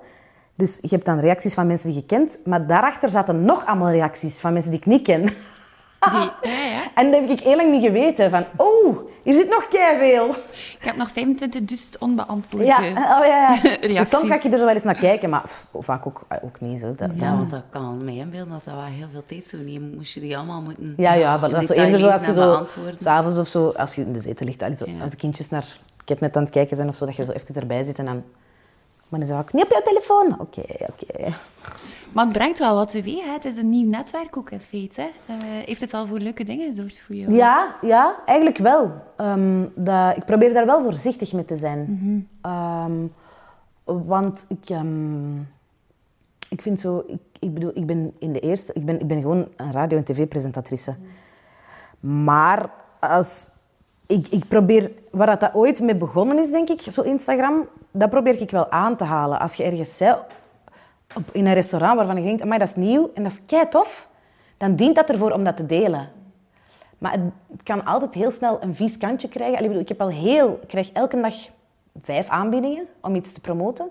dus 0.59 0.79
je 0.83 0.89
hebt 0.89 1.05
dan 1.05 1.19
reacties 1.19 1.55
van 1.55 1.67
mensen 1.67 1.89
die 1.89 1.99
je 1.99 2.07
kent, 2.07 2.39
maar 2.45 2.67
daarachter 2.67 3.11
zaten 3.11 3.45
nog 3.45 3.67
allemaal 3.67 3.91
reacties 3.91 4.41
van 4.41 4.53
mensen 4.53 4.71
die 4.71 4.81
ik 4.81 4.87
niet 4.87 5.03
ken. 5.03 5.23
Die, 5.23 6.31
ja, 6.51 6.65
ja. 6.65 6.83
En 6.95 7.11
dat 7.11 7.21
heb 7.21 7.31
ik 7.31 7.41
heel 7.41 7.57
lang 7.57 7.71
niet 7.71 7.85
geweten. 7.85 8.31
Van, 8.31 8.45
oh, 8.57 8.99
hier 9.23 9.35
zit 9.35 9.49
nog 9.49 9.67
veel. 9.99 10.31
Ik 10.79 10.79
heb 10.81 10.97
nog 10.97 11.09
25.000 11.11 11.99
onbeantwoorde 11.99 12.67
Ja, 12.67 12.77
oh, 12.79 13.27
ja, 13.27 13.59
ja. 13.63 13.77
Dus 14.01 14.09
soms 14.09 14.29
ga 14.29 14.35
ik 14.35 14.45
er 14.45 14.59
zo 14.59 14.65
wel 14.65 14.75
eens 14.75 14.85
naar 14.85 14.99
kijken, 14.99 15.31
maar 15.31 15.43
pff, 15.43 15.67
vaak 15.73 16.07
ook, 16.07 16.25
eh, 16.29 16.39
ook 16.43 16.61
niet. 16.61 16.81
Zo. 16.81 16.95
Dat, 16.97 17.11
Ja, 17.15 17.37
want 17.37 17.51
dat 17.51 17.63
kan 17.71 18.05
me 18.05 18.13
inbeelden 18.13 18.53
dat 18.53 18.65
dat 18.65 18.75
wel 18.75 18.85
heel 18.85 19.09
veel 19.13 19.23
tijd 19.27 19.47
zou 19.47 19.63
nemen. 19.63 19.95
Moest 19.97 20.15
je 20.15 20.21
die 20.21 20.37
allemaal 20.37 20.63
moeten 20.63 20.95
Ja, 20.97 21.13
ja, 21.13 21.35
in 21.35 21.51
dat 21.51 21.63
is 21.63 21.67
zo 21.69 21.73
eerder 21.73 21.99
zo 21.99 22.09
als 22.09 22.27
je 22.27 22.33
zo, 22.33 22.67
s'avonds 22.97 23.39
of 23.39 23.49
zo, 23.49 23.69
als 23.69 23.95
je 23.95 24.03
in 24.03 24.13
de 24.13 24.21
zetel 24.21 24.47
ligt, 24.47 24.63
allee, 24.63 24.77
zo, 24.77 24.85
Ja. 24.87 25.03
als 25.03 25.11
de 25.11 25.17
kindjes 25.17 25.49
naar 25.49 25.79
net 26.21 26.37
aan 26.37 26.43
het 26.43 26.53
kijken 26.53 26.77
zijn 26.77 26.89
of 26.89 26.97
zo, 26.97 27.05
dat 27.07 27.17
je 27.17 27.25
zo 27.25 27.33
even 27.33 27.55
erbij 27.55 27.83
zit 27.83 27.99
en 27.99 28.05
dan... 28.05 28.23
Maar 29.09 29.21
dan 29.21 29.29
zeg 29.29 29.41
ik, 29.41 29.53
niet 29.53 29.65
op 29.65 29.71
jouw 29.71 29.83
telefoon. 29.83 30.41
Oké, 30.41 30.63
oké. 30.81 31.35
Maar 32.13 32.25
het 32.25 32.33
brengt 32.33 32.59
wel 32.59 32.75
wat 32.75 32.91
teweeg. 32.91 33.25
Hè? 33.25 33.33
Het 33.33 33.45
is 33.45 33.57
een 33.57 33.71
nieuw 33.71 33.89
netwerk 33.89 34.37
ook 34.37 34.51
in 34.51 34.61
feite. 34.61 35.01
Hè? 35.01 35.09
Eh, 35.27 35.37
heeft 35.67 35.81
het 35.81 35.95
al 35.95 36.07
voor 36.07 36.19
leuke 36.19 36.45
dingen 36.45 36.67
gezorgd 36.67 37.01
voor 37.01 37.15
jou? 37.15 37.35
Ja, 37.35 37.75
ja, 37.83 38.17
eigenlijk 38.25 38.59
wel. 38.59 38.93
Ehm, 39.17 39.65
dat, 39.75 40.17
ik 40.17 40.25
probeer 40.25 40.55
daar 40.55 40.67
wel 40.67 40.83
voorzichtig 40.83 41.33
mee 41.33 41.45
te 41.45 41.57
zijn. 41.57 42.29
Ehm, 42.43 43.07
want 43.85 44.47
ik, 44.49 44.71
ehm, 44.71 45.37
ik 46.49 46.63
vind 46.63 46.81
zo... 46.81 47.05
Ik, 47.07 47.21
ik 47.39 47.55
bedoel, 47.55 47.71
ik 47.75 47.87
ben 47.87 48.15
in 48.19 48.33
de 48.33 48.41
eerste... 48.41 48.73
Ik 48.73 48.85
ben, 48.85 49.01
ik 49.01 49.07
ben 49.07 49.21
gewoon 49.21 49.49
een 49.57 49.73
radio- 49.73 49.99
en 49.99 50.05
tv-presentatrice. 50.05 50.95
Maar 52.01 52.71
als... 53.01 53.49
Ik, 54.07 54.29
ik 54.29 54.49
probeer... 54.49 54.91
Waar 55.11 55.27
dat, 55.27 55.41
dat 55.41 55.55
ooit 55.55 55.81
mee 55.81 55.97
begonnen 55.97 56.39
is, 56.39 56.51
denk 56.51 56.69
ik, 56.69 56.81
zo 56.81 57.03
Instagram, 57.03 57.69
dat 57.91 58.11
probeer 58.11 58.41
ik 58.41 58.51
wel 58.51 58.71
aan 58.71 58.97
te 58.97 59.05
halen. 59.05 59.39
Als 59.39 59.55
je 59.55 59.63
ergens 59.63 60.01
op, 61.15 61.25
in 61.33 61.47
een 61.47 61.55
restaurant 61.55 61.97
waarvan 61.97 62.17
je 62.17 62.23
denkt, 62.23 62.45
maar 62.45 62.59
dat 62.59 62.69
is 62.69 62.75
nieuw 62.75 63.11
en 63.15 63.23
dat 63.23 63.33
is 63.33 63.47
kei 63.47 63.69
tof, 63.69 64.09
dan 64.57 64.77
dient 64.77 64.95
dat 64.95 65.11
ervoor 65.11 65.33
om 65.33 65.45
dat 65.45 65.57
te 65.57 65.67
delen. 65.67 66.09
Maar 66.99 67.13
het, 67.13 67.63
kan 67.63 67.85
altijd 67.85 68.15
heel 68.15 68.31
snel 68.31 68.63
een 68.63 68.75
vies 68.75 68.97
kantje 68.97 69.29
krijgen. 69.29 69.63
Bedoel, 69.63 69.81
ik, 69.81 69.89
heb 69.89 70.01
al 70.01 70.09
heel, 70.09 70.61
krijg 70.67 70.93
elke 70.93 71.21
dag 71.21 71.35
vijf 72.03 72.29
aanbiedingen 72.29 72.87
om 73.01 73.15
iets 73.15 73.33
te 73.33 73.41
promoten. 73.41 73.91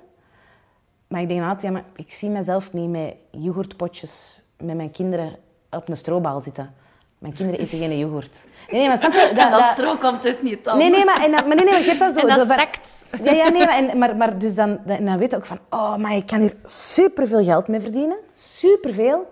Maar 1.07 1.21
ik 1.21 1.27
denk 1.27 1.41
altijd, 1.41 1.61
ja, 1.61 1.71
maar 1.71 1.83
ik 1.95 2.13
zie 2.13 2.29
mezelf 2.29 2.73
niet 2.73 2.89
met 2.89 3.15
yoghurtpotjes 3.31 4.43
met 4.57 4.75
mijn 4.75 4.91
kinderen 4.91 5.35
op 5.69 5.89
een 5.89 5.97
stroobal 5.97 6.41
zitten. 6.41 6.73
Mijn 7.17 7.33
kinderen 7.33 7.61
eten 7.61 7.77
geen 7.77 7.97
yoghurt. 7.97 8.47
Nee, 8.69 8.79
nee, 8.79 8.87
maar 8.87 8.97
snap 8.97 9.11
je? 9.13 9.19
En 9.37 9.51
dat 9.51 9.63
strook 9.73 9.99
komt 10.01 10.23
dus 10.23 10.41
niet. 10.41 10.73
Nee, 10.75 10.89
nee, 10.89 11.05
maar, 11.05 11.23
en, 11.23 11.31
maar 11.31 11.55
nee, 11.55 11.65
nee, 11.65 11.83
je 11.83 11.85
hebt 11.85 11.99
dat 11.99 12.13
zo. 12.13 12.19
En 12.27 12.27
dat 12.27 12.47
zo 12.47 12.53
van-. 12.53 13.25
Ja, 13.25 13.31
ja, 13.31 13.49
nee, 13.49 13.65
maar, 13.65 13.75
en, 13.77 13.97
maar, 13.97 14.15
maar 14.15 14.37
dus 14.39 14.55
dan, 14.55 14.79
dan, 14.85 15.05
dan 15.05 15.17
weet 15.17 15.31
je 15.31 15.37
ook 15.37 15.45
van, 15.45 15.59
oh, 15.69 15.95
maar 15.95 16.15
ik 16.15 16.25
kan 16.25 16.39
hier 16.39 16.53
superveel 16.65 17.43
geld 17.43 17.67
mee 17.67 17.79
verdienen. 17.79 18.17
Superveel. 18.33 19.31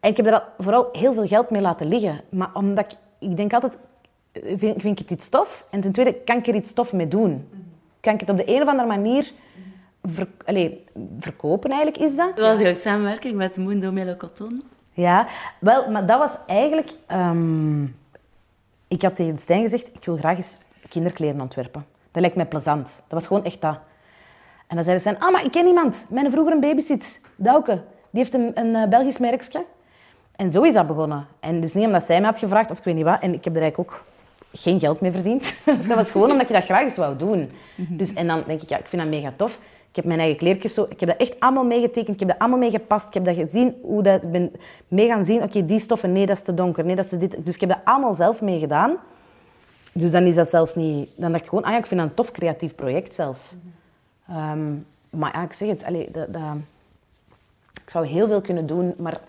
En 0.00 0.10
ik 0.10 0.16
heb 0.16 0.26
er 0.26 0.32
al- 0.32 0.48
vooral 0.58 0.88
heel 0.92 1.12
veel 1.12 1.26
geld 1.26 1.50
mee 1.50 1.62
laten 1.62 1.88
liggen. 1.88 2.20
Maar 2.30 2.50
omdat 2.54 2.92
ik, 2.92 3.28
ik 3.30 3.36
denk 3.36 3.52
altijd, 3.52 3.78
eh, 4.32 4.42
vind, 4.58 4.80
vind 4.82 4.84
ik 4.84 5.08
het 5.08 5.10
iets 5.18 5.28
tof? 5.28 5.64
En 5.70 5.80
ten 5.80 5.92
tweede, 5.92 6.14
kan 6.14 6.36
ik 6.36 6.46
er 6.46 6.54
iets 6.54 6.72
tof 6.72 6.92
mee 6.92 7.08
doen? 7.08 7.48
Kan 8.00 8.14
ik 8.14 8.20
het 8.20 8.30
op 8.30 8.36
de 8.36 8.54
een 8.54 8.62
of 8.62 8.68
andere 8.68 8.88
manier 8.88 9.32
ver, 10.02 10.26
allee, 10.44 10.84
verkopen 11.20 11.70
eigenlijk, 11.70 12.02
is 12.02 12.16
dat? 12.16 12.36
Dat 12.36 12.52
was 12.52 12.60
jouw 12.62 12.74
samenwerking 12.74 13.34
met 13.34 13.56
Mundo 13.56 13.92
Melocoton. 13.92 14.62
Ja, 14.92 15.26
wel, 15.58 15.90
maar 15.90 16.06
dat 16.06 16.18
was 16.18 16.36
eigenlijk... 16.46 16.90
ehm, 17.06 17.84
ik 18.88 19.02
had 19.02 19.16
tegen 19.16 19.38
Stijn 19.38 19.62
gezegd, 19.62 19.88
ik 19.94 20.04
wil 20.04 20.16
graag 20.16 20.36
eens 20.36 20.58
kinderkleren 20.88 21.40
ontwerpen. 21.40 21.86
Dat 22.10 22.20
lijkt 22.20 22.36
mij 22.36 22.46
plezant. 22.46 22.84
Dat 22.84 23.18
was 23.18 23.26
gewoon 23.26 23.44
echt 23.44 23.60
dat. 23.60 23.78
En 24.66 24.76
dan 24.76 24.84
zei 24.84 24.98
Stijn, 24.98 25.18
ah, 25.18 25.32
maar 25.32 25.44
ik 25.44 25.50
ken 25.50 25.66
iemand. 25.66 26.06
Mijn 26.08 26.30
vroeger 26.30 26.52
een 26.52 26.60
babysit, 26.60 27.20
Douke. 27.36 27.72
Die 28.10 28.22
heeft 28.22 28.34
een, 28.34 28.50
een 28.54 28.74
eh, 28.74 28.88
Belgisch 28.88 29.18
merkje. 29.18 29.64
En 30.36 30.50
zo 30.50 30.62
is 30.62 30.74
dat 30.74 30.86
begonnen. 30.86 31.26
En 31.40 31.60
dus 31.60 31.74
niet 31.74 31.86
omdat 31.86 32.04
zij 32.04 32.20
me 32.20 32.26
had 32.26 32.38
gevraagd, 32.38 32.70
of 32.70 32.78
ik 32.78 32.84
weet 32.84 32.94
niet 32.94 33.04
wat. 33.04 33.20
En 33.20 33.34
ik 33.34 33.44
heb 33.44 33.56
er 33.56 33.62
eigenlijk 33.62 33.90
ook 33.90 34.04
geen 34.52 34.78
geld 34.78 35.00
mee 35.00 35.12
verdiend. 35.12 35.54
dat 35.88 35.96
was 35.96 36.10
gewoon 36.10 36.30
omdat 36.30 36.48
ik 36.48 36.54
dat 36.54 36.64
graag 36.64 36.82
eens 36.82 36.96
wou 36.96 37.16
doen. 37.16 37.50
Dus, 37.76 38.14
en 38.14 38.26
dan 38.26 38.42
denk 38.46 38.62
ik, 38.62 38.68
ja, 38.68 38.78
ik 38.78 38.86
vind 38.86 39.02
dat 39.02 39.10
mega 39.10 39.32
tof. 39.36 39.58
Ik 39.90 39.96
heb 39.96 40.04
mijn 40.04 40.18
eigen 40.18 40.36
kleertjes 40.36 40.74
zo... 40.74 40.86
Ik 40.88 41.00
heb 41.00 41.08
dat 41.08 41.18
echt 41.18 41.40
allemaal 41.40 41.64
meegetekend. 41.64 42.08
Ik 42.08 42.18
heb 42.18 42.28
dat 42.28 42.38
allemaal 42.38 42.58
meegepast. 42.58 43.06
Ik 43.06 43.14
heb 43.14 43.24
dat 43.24 43.34
gezien, 43.34 43.74
hoe 43.82 44.02
dat... 44.02 44.22
Ik 44.22 44.30
ben 44.30 44.52
mee 44.88 45.06
gaan 45.08 45.24
zien, 45.24 45.42
oké, 45.42 45.64
die 45.64 45.78
stoffen, 45.78 46.12
nee, 46.12 46.26
dat 46.26 46.36
is 46.36 46.42
te 46.42 46.54
donker. 46.54 46.84
Nee, 46.84 46.96
dat 46.96 47.04
is 47.04 47.10
te 47.10 47.16
dit. 47.16 47.46
Dus 47.46 47.54
ik 47.54 47.60
heb 47.60 47.70
dat 47.70 47.80
allemaal 47.84 48.14
zelf 48.14 48.42
meegedaan. 48.42 48.96
Dus 49.92 50.10
dan 50.10 50.22
is 50.22 50.34
dat 50.34 50.48
zelfs 50.48 50.74
niet... 50.74 51.10
Dan 51.16 51.30
dacht 51.30 51.42
ik 51.42 51.48
gewoon, 51.48 51.64
ah 51.64 51.70
ja, 51.70 51.78
ik 51.78 51.86
vind 51.86 52.00
dat 52.00 52.08
een 52.08 52.16
tof 52.16 52.30
creatief 52.30 52.74
project 52.74 53.14
zelfs. 53.14 53.56
Ehm, 54.28 54.74
maar 55.10 55.42
ik 55.42 55.52
zeg 55.52 55.68
het, 55.68 55.84
dat, 56.12 56.32
dat, 56.32 56.42
ik 57.82 57.90
zou 57.90 58.06
heel 58.06 58.26
veel 58.26 58.40
kunnen 58.40 58.66
doen, 58.66 58.94
maar 58.98 59.20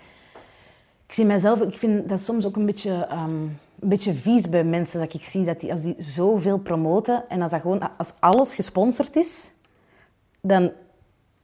ik 1.08 1.14
zie 1.14 1.26
mijzelf, 1.26 1.62
ik 1.62 1.78
vind 1.78 2.10
dat 2.10 2.20
soms 2.20 2.46
ook 2.46 2.56
een 2.56 2.66
beetje, 2.66 3.06
ehm, 3.10 3.42
een 3.80 3.90
beetje 3.90 4.14
vies 4.14 4.50
bij 4.50 4.64
mensen 4.64 5.00
dat 5.00 5.14
ik 5.14 5.26
zie 5.26 5.46
dat 5.46 5.60
die, 5.60 5.72
als 5.72 5.82
die 5.82 5.96
zoveel 5.98 6.58
promoten 6.58 7.30
en 7.30 7.42
als 7.42 7.52
dat 7.52 7.62
gewoon, 7.62 7.98
als 7.98 8.12
alles 8.20 8.56
gesponsord 8.56 9.16
is, 9.16 9.52
dan 10.42 10.72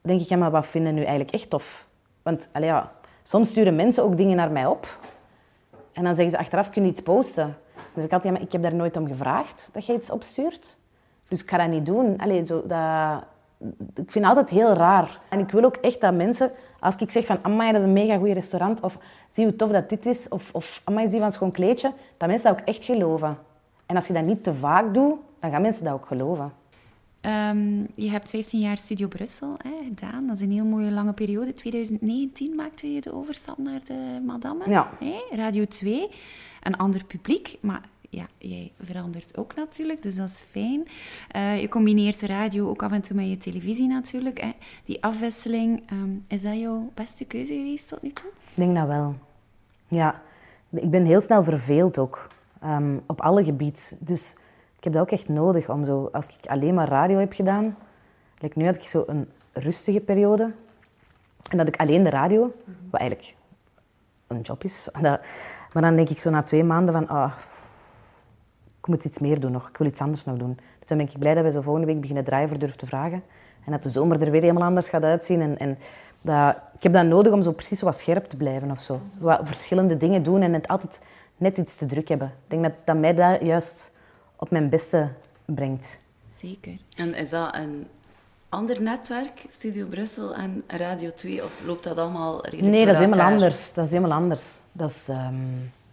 denk 0.01 0.21
ik, 0.21 0.27
ja, 0.27 0.37
maar 0.37 0.51
wat 0.51 0.67
vinden 0.67 0.93
nu 0.93 1.01
eigenlijk 1.01 1.31
echt 1.31 1.49
tof? 1.49 1.87
Want 2.23 2.49
allee, 2.51 2.69
ja, 2.69 2.91
soms 3.23 3.49
sturen 3.49 3.75
mensen 3.75 4.03
ook 4.03 4.17
dingen 4.17 4.35
naar 4.35 4.51
mij 4.51 4.65
op 4.65 4.99
en 5.93 6.03
dan 6.03 6.15
zeggen 6.15 6.31
ze 6.31 6.37
achteraf, 6.37 6.69
kun 6.69 6.83
je 6.83 6.89
iets 6.89 7.01
posten? 7.01 7.57
Zeg 7.95 8.05
ik 8.05 8.13
altijd, 8.13 8.23
ja, 8.23 8.31
maar 8.31 8.41
ik 8.41 8.51
heb 8.51 8.61
daar 8.61 8.75
nooit 8.75 8.97
om 8.97 9.07
gevraagd 9.07 9.69
dat 9.73 9.85
je 9.85 9.93
iets 9.93 10.09
opstuurt. 10.09 10.77
Dus 11.27 11.41
ik 11.41 11.49
ga 11.49 11.57
dat 11.57 11.67
niet 11.67 11.85
doen. 11.85 12.17
Allee, 12.17 12.45
zo, 12.45 12.63
dat, 12.67 13.23
ik 13.95 14.11
vind 14.11 14.25
het 14.25 14.25
altijd 14.25 14.49
heel 14.49 14.73
raar. 14.73 15.19
En 15.29 15.39
ik 15.39 15.51
wil 15.51 15.63
ook 15.63 15.75
echt 15.75 16.01
dat 16.01 16.13
mensen, 16.13 16.51
als 16.79 16.95
ik 16.95 17.11
zeg 17.11 17.25
van 17.25 17.39
amai, 17.41 17.71
dat 17.71 17.81
is 17.81 17.87
een 17.87 17.93
mega 17.93 18.17
goed 18.17 18.31
restaurant, 18.31 18.81
of 18.81 18.97
zie 19.29 19.45
hoe 19.45 19.55
tof 19.55 19.71
dat 19.71 19.89
dit 19.89 20.05
is, 20.05 20.29
of, 20.29 20.49
of 20.53 20.81
amai, 20.83 21.09
zie 21.09 21.19
van 21.19 21.31
schoon 21.31 21.51
kleedje, 21.51 21.91
dat 22.17 22.29
mensen 22.29 22.49
dat 22.49 22.59
ook 22.59 22.67
echt 22.67 22.83
geloven. 22.83 23.37
En 23.85 23.95
als 23.95 24.07
je 24.07 24.13
dat 24.13 24.23
niet 24.23 24.43
te 24.43 24.53
vaak 24.53 24.93
doet, 24.93 25.15
dan 25.39 25.51
gaan 25.51 25.61
mensen 25.61 25.83
dat 25.83 25.93
ook 25.93 26.05
geloven. 26.05 26.53
Ehm, 27.21 27.79
je 27.95 28.09
hebt 28.09 28.29
15 28.29 28.59
jaar 28.59 28.77
Studio 28.77 29.07
Brussel 29.07 29.55
hè, 29.63 29.83
gedaan. 29.87 30.27
Dat 30.27 30.35
is 30.35 30.41
een 30.41 30.51
heel 30.51 30.65
mooie 30.65 30.91
lange 30.91 31.13
periode. 31.13 31.53
2019 31.53 32.55
maakte 32.55 32.93
je 32.93 33.01
de 33.01 33.13
overstap 33.13 33.57
naar 33.57 33.79
de 33.83 34.21
Madame. 34.25 34.69
Ja. 34.69 34.89
Hè? 34.99 35.35
Radio 35.35 35.65
2. 35.65 36.07
Een 36.63 36.77
ander 36.77 37.05
publiek, 37.05 37.57
maar 37.61 37.81
ja, 38.09 38.25
jij 38.37 38.71
verandert 38.81 39.37
ook 39.37 39.55
natuurlijk, 39.55 40.01
dus 40.01 40.15
dat 40.15 40.29
is 40.29 40.43
fijn. 40.51 40.87
Eh, 41.31 41.61
je 41.61 41.67
combineert 41.69 42.19
de 42.19 42.25
radio 42.27 42.69
ook 42.69 42.83
af 42.83 42.91
en 42.91 43.01
toe 43.01 43.15
met 43.15 43.29
je 43.29 43.37
televisie 43.37 43.87
natuurlijk. 43.87 44.41
Hè. 44.41 44.51
Die 44.83 45.03
afwisseling, 45.03 45.83
ehm, 45.89 46.09
is 46.27 46.41
dat 46.41 46.59
jouw 46.59 46.91
beste 46.93 47.25
keuze 47.25 47.53
geweest 47.53 47.87
tot 47.87 48.01
nu 48.01 48.09
toe? 48.11 48.29
Ik 48.49 48.55
denk 48.55 48.75
dat 48.75 48.87
wel. 48.87 49.15
Ja. 49.87 50.21
Ik 50.71 50.89
ben 50.89 51.05
heel 51.05 51.21
snel 51.21 51.43
verveeld 51.43 51.97
ook. 51.97 52.27
ehm, 52.61 52.97
op 53.07 53.21
alle 53.21 53.43
gebieden. 53.43 53.81
Dus 53.99 54.35
ik 54.77 54.83
heb 54.83 54.93
dat 54.93 55.01
ook 55.01 55.11
echt 55.11 55.29
nodig 55.29 55.69
om 55.69 55.85
zo... 55.85 56.09
Als 56.11 56.27
ik 56.27 56.45
alleen 56.45 56.73
maar 56.73 56.87
radio 56.87 57.17
heb 57.17 57.33
gedaan... 57.33 57.77
Like 58.39 58.59
nu 58.59 58.65
had 58.65 58.75
ik 58.75 58.83
zo 58.83 59.03
een 59.07 59.29
rustige 59.53 59.99
periode. 59.99 60.51
En 61.49 61.57
dat 61.57 61.67
ik 61.67 61.75
alleen 61.75 62.03
de 62.03 62.09
radio... 62.09 62.53
Wat 62.89 62.99
eigenlijk 62.99 63.35
een 64.27 64.41
job 64.41 64.63
is. 64.63 64.89
Dat, 65.01 65.19
maar 65.73 65.83
dan 65.83 65.95
denk 65.95 66.09
ik 66.09 66.19
zo 66.19 66.29
na 66.29 66.43
twee 66.43 66.63
maanden 66.63 66.93
van... 66.93 67.07
ah, 67.07 67.33
ik 68.79 68.87
moet 68.87 69.05
iets 69.05 69.19
meer 69.19 69.39
doen 69.39 69.51
nog. 69.51 69.69
Ik 69.69 69.77
wil 69.77 69.87
iets 69.87 70.01
anders 70.01 70.25
nog 70.25 70.37
doen. 70.37 70.59
Dus 70.79 70.87
dan 70.87 70.97
ben 70.97 71.07
ik 71.07 71.19
blij 71.19 71.33
dat 71.33 71.43
we 71.43 71.51
zo 71.51 71.61
volgende 71.61 71.87
week 71.87 71.99
beginnen 71.99 72.23
draaien 72.23 72.49
voor 72.49 72.59
Durf 72.59 72.75
te 72.75 72.85
Vragen. 72.85 73.23
En 73.65 73.71
dat 73.71 73.83
de 73.83 73.89
zomer 73.89 74.21
er 74.21 74.31
weer 74.31 74.41
helemaal 74.41 74.67
anders 74.67 74.89
gaat 74.89 75.03
uitzien. 75.03 75.41
En, 75.41 75.57
en 75.57 75.77
dat, 76.21 76.55
ik 76.75 76.83
heb 76.83 76.93
dat 76.93 77.05
nodig 77.05 77.33
om 77.33 77.41
zo 77.41 77.51
precies 77.51 77.79
zo 77.79 77.85
wat 77.85 77.97
scherp 77.97 78.25
te 78.25 78.37
blijven 78.37 78.71
of 78.71 78.81
zo. 78.81 79.01
Wat 79.17 79.39
verschillende 79.43 79.97
dingen 79.97 80.23
doen 80.23 80.41
en 80.41 80.53
het 80.53 80.67
altijd 80.67 81.01
net 81.37 81.57
iets 81.57 81.75
te 81.75 81.85
druk 81.85 82.07
hebben. 82.07 82.27
Ik 82.27 82.49
denk 82.49 82.63
dat, 82.63 82.73
dat 82.85 82.97
mij 82.97 83.13
dat 83.13 83.41
juist 83.41 83.91
op 84.37 84.51
mijn 84.51 84.69
beste 84.69 85.11
brengt. 85.45 85.99
Zeker. 86.27 86.77
En 86.95 87.15
is 87.15 87.29
dat 87.29 87.55
een 87.55 87.87
ander 88.49 88.81
netwerk, 88.81 89.45
Studio 89.47 89.85
Brussel 89.85 90.35
en 90.35 90.63
Radio 90.67 91.09
2, 91.09 91.43
of 91.43 91.65
loopt 91.65 91.83
dat 91.83 91.97
allemaal 91.97 92.45
redelijk 92.45 92.67
Nee, 92.67 92.85
dat 92.85 92.93
is 92.93 93.01
helemaal 93.01 93.31
anders. 93.31 93.73
Dat 93.73 93.85
is 93.85 93.91
helemaal 93.91 94.17
anders. 94.17 94.59
Dat 94.71 94.89
is, 94.89 95.07
ehm, 95.07 95.35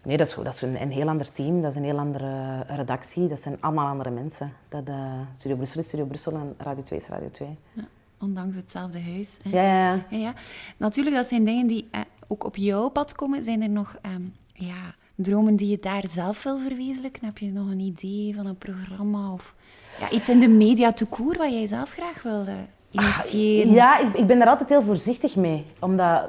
nee, 0.03 0.17
dat 0.17 0.27
is, 0.27 0.35
dat 0.35 0.55
is 0.55 0.63
een, 0.63 0.83
een 0.83 0.91
heel 0.91 1.09
ander 1.09 1.33
team. 1.33 1.63
Dat 1.63 1.71
is 1.71 1.77
een 1.77 1.85
heel 1.85 1.99
andere 1.99 2.61
redactie. 2.61 3.29
Dat 3.29 3.41
zijn 3.41 3.57
allemaal 3.61 3.87
andere 3.87 4.11
mensen. 4.11 4.53
Dat, 4.69 4.83
eh, 4.87 5.21
Studio 5.37 5.57
Brussel 5.57 5.81
is 5.81 5.87
Studio 5.87 6.07
Brussel 6.07 6.33
en 6.33 6.55
Radio 6.59 6.83
2 6.83 6.99
is 6.99 7.07
Radio 7.07 7.31
2. 7.31 7.59
Ja, 7.73 7.85
ondanks 8.21 8.57
hetzelfde 8.57 9.01
huis. 9.01 9.39
Hè. 9.43 9.51
Ja, 9.51 9.63
ja, 9.63 9.93
ja. 9.93 10.05
Ja, 10.11 10.19
ja. 10.19 10.35
Natuurlijk, 10.77 11.17
dat 11.17 11.27
zijn 11.27 11.45
dingen 11.45 11.67
die 11.67 11.89
eh, 11.91 12.01
ook 12.27 12.45
op 12.45 12.57
jouw 12.57 12.89
pad 12.89 13.15
komen. 13.15 13.45
Zijn 13.45 13.63
er 13.63 13.71
nog 13.71 13.99
ehm, 14.03 14.23
ja, 14.53 14.95
dromen 15.15 15.57
die 15.57 15.69
je 15.69 15.79
daar 15.79 16.05
zelf 16.11 16.43
wil 16.43 16.59
verwezenlijken? 16.59 17.25
Heb 17.25 17.39
je 17.39 17.53
nog 17.53 17.71
een 17.71 17.81
idee 17.81 18.35
van 18.35 18.47
een 18.47 18.59
programma 18.59 19.33
of 19.33 19.55
ja, 19.99 20.11
iets 20.11 20.29
in 20.29 20.41
de 20.41 20.49
media 20.49 20.93
tout 20.93 21.11
court 21.11 21.37
wat 21.37 21.51
jij 21.51 21.67
zelf 21.67 21.93
graag 21.93 22.23
wil 22.23 22.45
eh, 22.47 22.55
initiëren? 22.91 23.73
Ja, 23.73 23.99
ik, 23.99 24.15
ik 24.15 24.27
ben 24.27 24.39
daar 24.39 24.49
altijd 24.49 24.69
heel 24.69 24.83
voorzichtig 24.83 25.37
mee. 25.37 25.65
Omdat, 25.79 26.29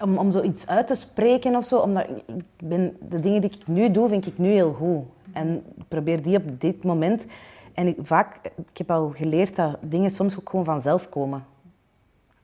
om, 0.00 0.18
om 0.18 0.30
zoiets 0.30 0.66
uit 0.66 0.86
te 0.86 0.94
spreken 0.94 1.56
of 1.56 1.66
zo. 1.66 1.78
Omdat 1.78 2.08
ik 2.08 2.44
ben, 2.58 2.96
de 3.08 3.20
dingen 3.20 3.40
die 3.40 3.50
ik 3.50 3.66
nu 3.66 3.90
doe, 3.90 4.08
vind 4.08 4.26
ik 4.26 4.38
nu 4.38 4.48
heel 4.48 4.72
goed. 4.72 5.04
En 5.32 5.64
probeer 5.88 6.22
die 6.22 6.36
op 6.36 6.60
dit 6.60 6.82
moment. 6.84 7.26
En 7.74 7.86
ik, 7.86 7.96
vaak, 8.02 8.36
ik 8.44 8.78
heb 8.78 8.90
al 8.90 9.10
geleerd 9.14 9.56
dat 9.56 9.76
dingen 9.80 10.10
soms 10.10 10.38
ook 10.38 10.48
gewoon 10.48 10.64
vanzelf 10.64 11.08
komen. 11.08 11.44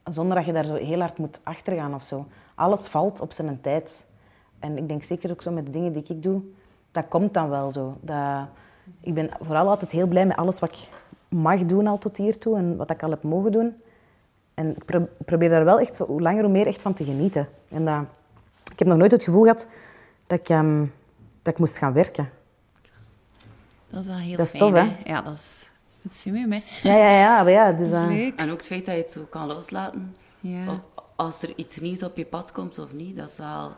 Zonder 0.05 0.37
dat 0.37 0.47
je 0.47 0.53
daar 0.53 0.65
zo 0.65 0.75
heel 0.75 1.01
hard 1.01 1.19
moet 1.19 1.41
achter 1.43 1.75
gaan 1.75 1.95
of 1.95 2.03
zo. 2.03 2.27
Alles 2.55 2.87
valt 2.87 3.21
op 3.21 3.33
zijn 3.33 3.61
tijd. 3.61 4.05
En 4.59 4.77
ik 4.77 4.88
denk 4.88 5.03
zeker 5.05 5.31
ook 5.31 5.42
zo 5.42 5.51
met 5.51 5.64
de 5.66 5.71
dingen 5.73 5.92
die 5.92 6.03
ik 6.07 6.23
doe, 6.23 6.40
dat 6.92 7.05
komt 7.09 7.35
dan 7.35 7.49
wel 7.49 7.71
zo. 7.71 7.97
Dat, 8.01 8.47
ik 9.01 9.14
ben 9.14 9.31
vooral 9.40 9.68
altijd 9.68 9.90
heel 9.90 10.07
blij 10.07 10.27
met 10.27 10.37
alles 10.37 10.59
wat 10.59 10.71
ik 10.71 10.88
mag 11.29 11.64
doen 11.66 11.87
al 11.87 11.99
tot 11.99 12.16
hiertoe 12.16 12.57
en 12.57 12.77
wat 12.77 12.90
ik 12.90 13.03
al 13.03 13.11
heb 13.11 13.23
mogen 13.23 13.53
doen. 13.53 13.75
En 14.55 14.71
ik 14.77 14.85
pro- 14.85 15.09
probeer 15.25 15.49
daar 15.49 15.64
wel 15.64 15.81
echt, 15.81 15.99
hoe 15.99 16.21
langer 16.21 16.42
hoe 16.42 16.53
meer, 16.53 16.66
echt 16.66 16.83
van 16.83 16.94
te 16.94 17.05
genieten. 17.05 17.49
En 17.71 17.85
dat, 17.85 18.03
ik 18.73 18.79
heb 18.79 18.88
nog 18.88 18.97
nooit 18.99 19.12
het 19.12 19.23
gevoel 19.23 19.42
gehad 19.42 19.66
dat 20.27 20.38
ik, 20.38 20.49
ehm, 20.49 20.79
dat 21.42 21.53
ik 21.53 21.59
moest 21.59 21.79
gaan 21.79 21.92
werken. 21.92 22.31
Dat 23.90 24.01
is 24.01 24.07
wel 24.07 24.16
heel 24.16 24.37
Dat 24.37 24.47
is 24.47 24.51
fijn. 24.51 24.62
tof, 24.73 24.81
hè? 24.81 24.97
Ja, 25.05 25.23
dat 25.23 25.35
is 25.35 25.71
het 26.03 26.14
summum, 26.14 26.53
hè. 26.53 26.61
Ja, 26.83 26.97
ja, 26.97 27.11
ja. 27.11 27.42
Maar 27.42 27.53
ja 27.53 27.73
dus, 27.73 27.90
Dat 27.90 28.03
is 28.03 28.09
leuk. 28.16 28.37
En 28.37 28.51
ook 28.51 28.57
het 28.57 28.66
feit 28.66 28.87
dat 28.87 28.94
je 28.94 29.01
het 29.01 29.11
zo 29.12 29.27
kan 29.31 29.47
loslaten, 29.47 30.14
Ja. 30.40 30.71
of 30.71 30.79
als 31.16 31.42
er 31.42 31.53
iets 31.57 31.81
nieuws 31.81 32.03
op 32.03 32.16
je 32.16 32.25
pad 32.25 32.53
komt 32.53 32.79
of 32.79 32.92
niet, 32.92 33.16
dat 33.16 33.31
is 33.31 33.37
wel, 33.37 33.71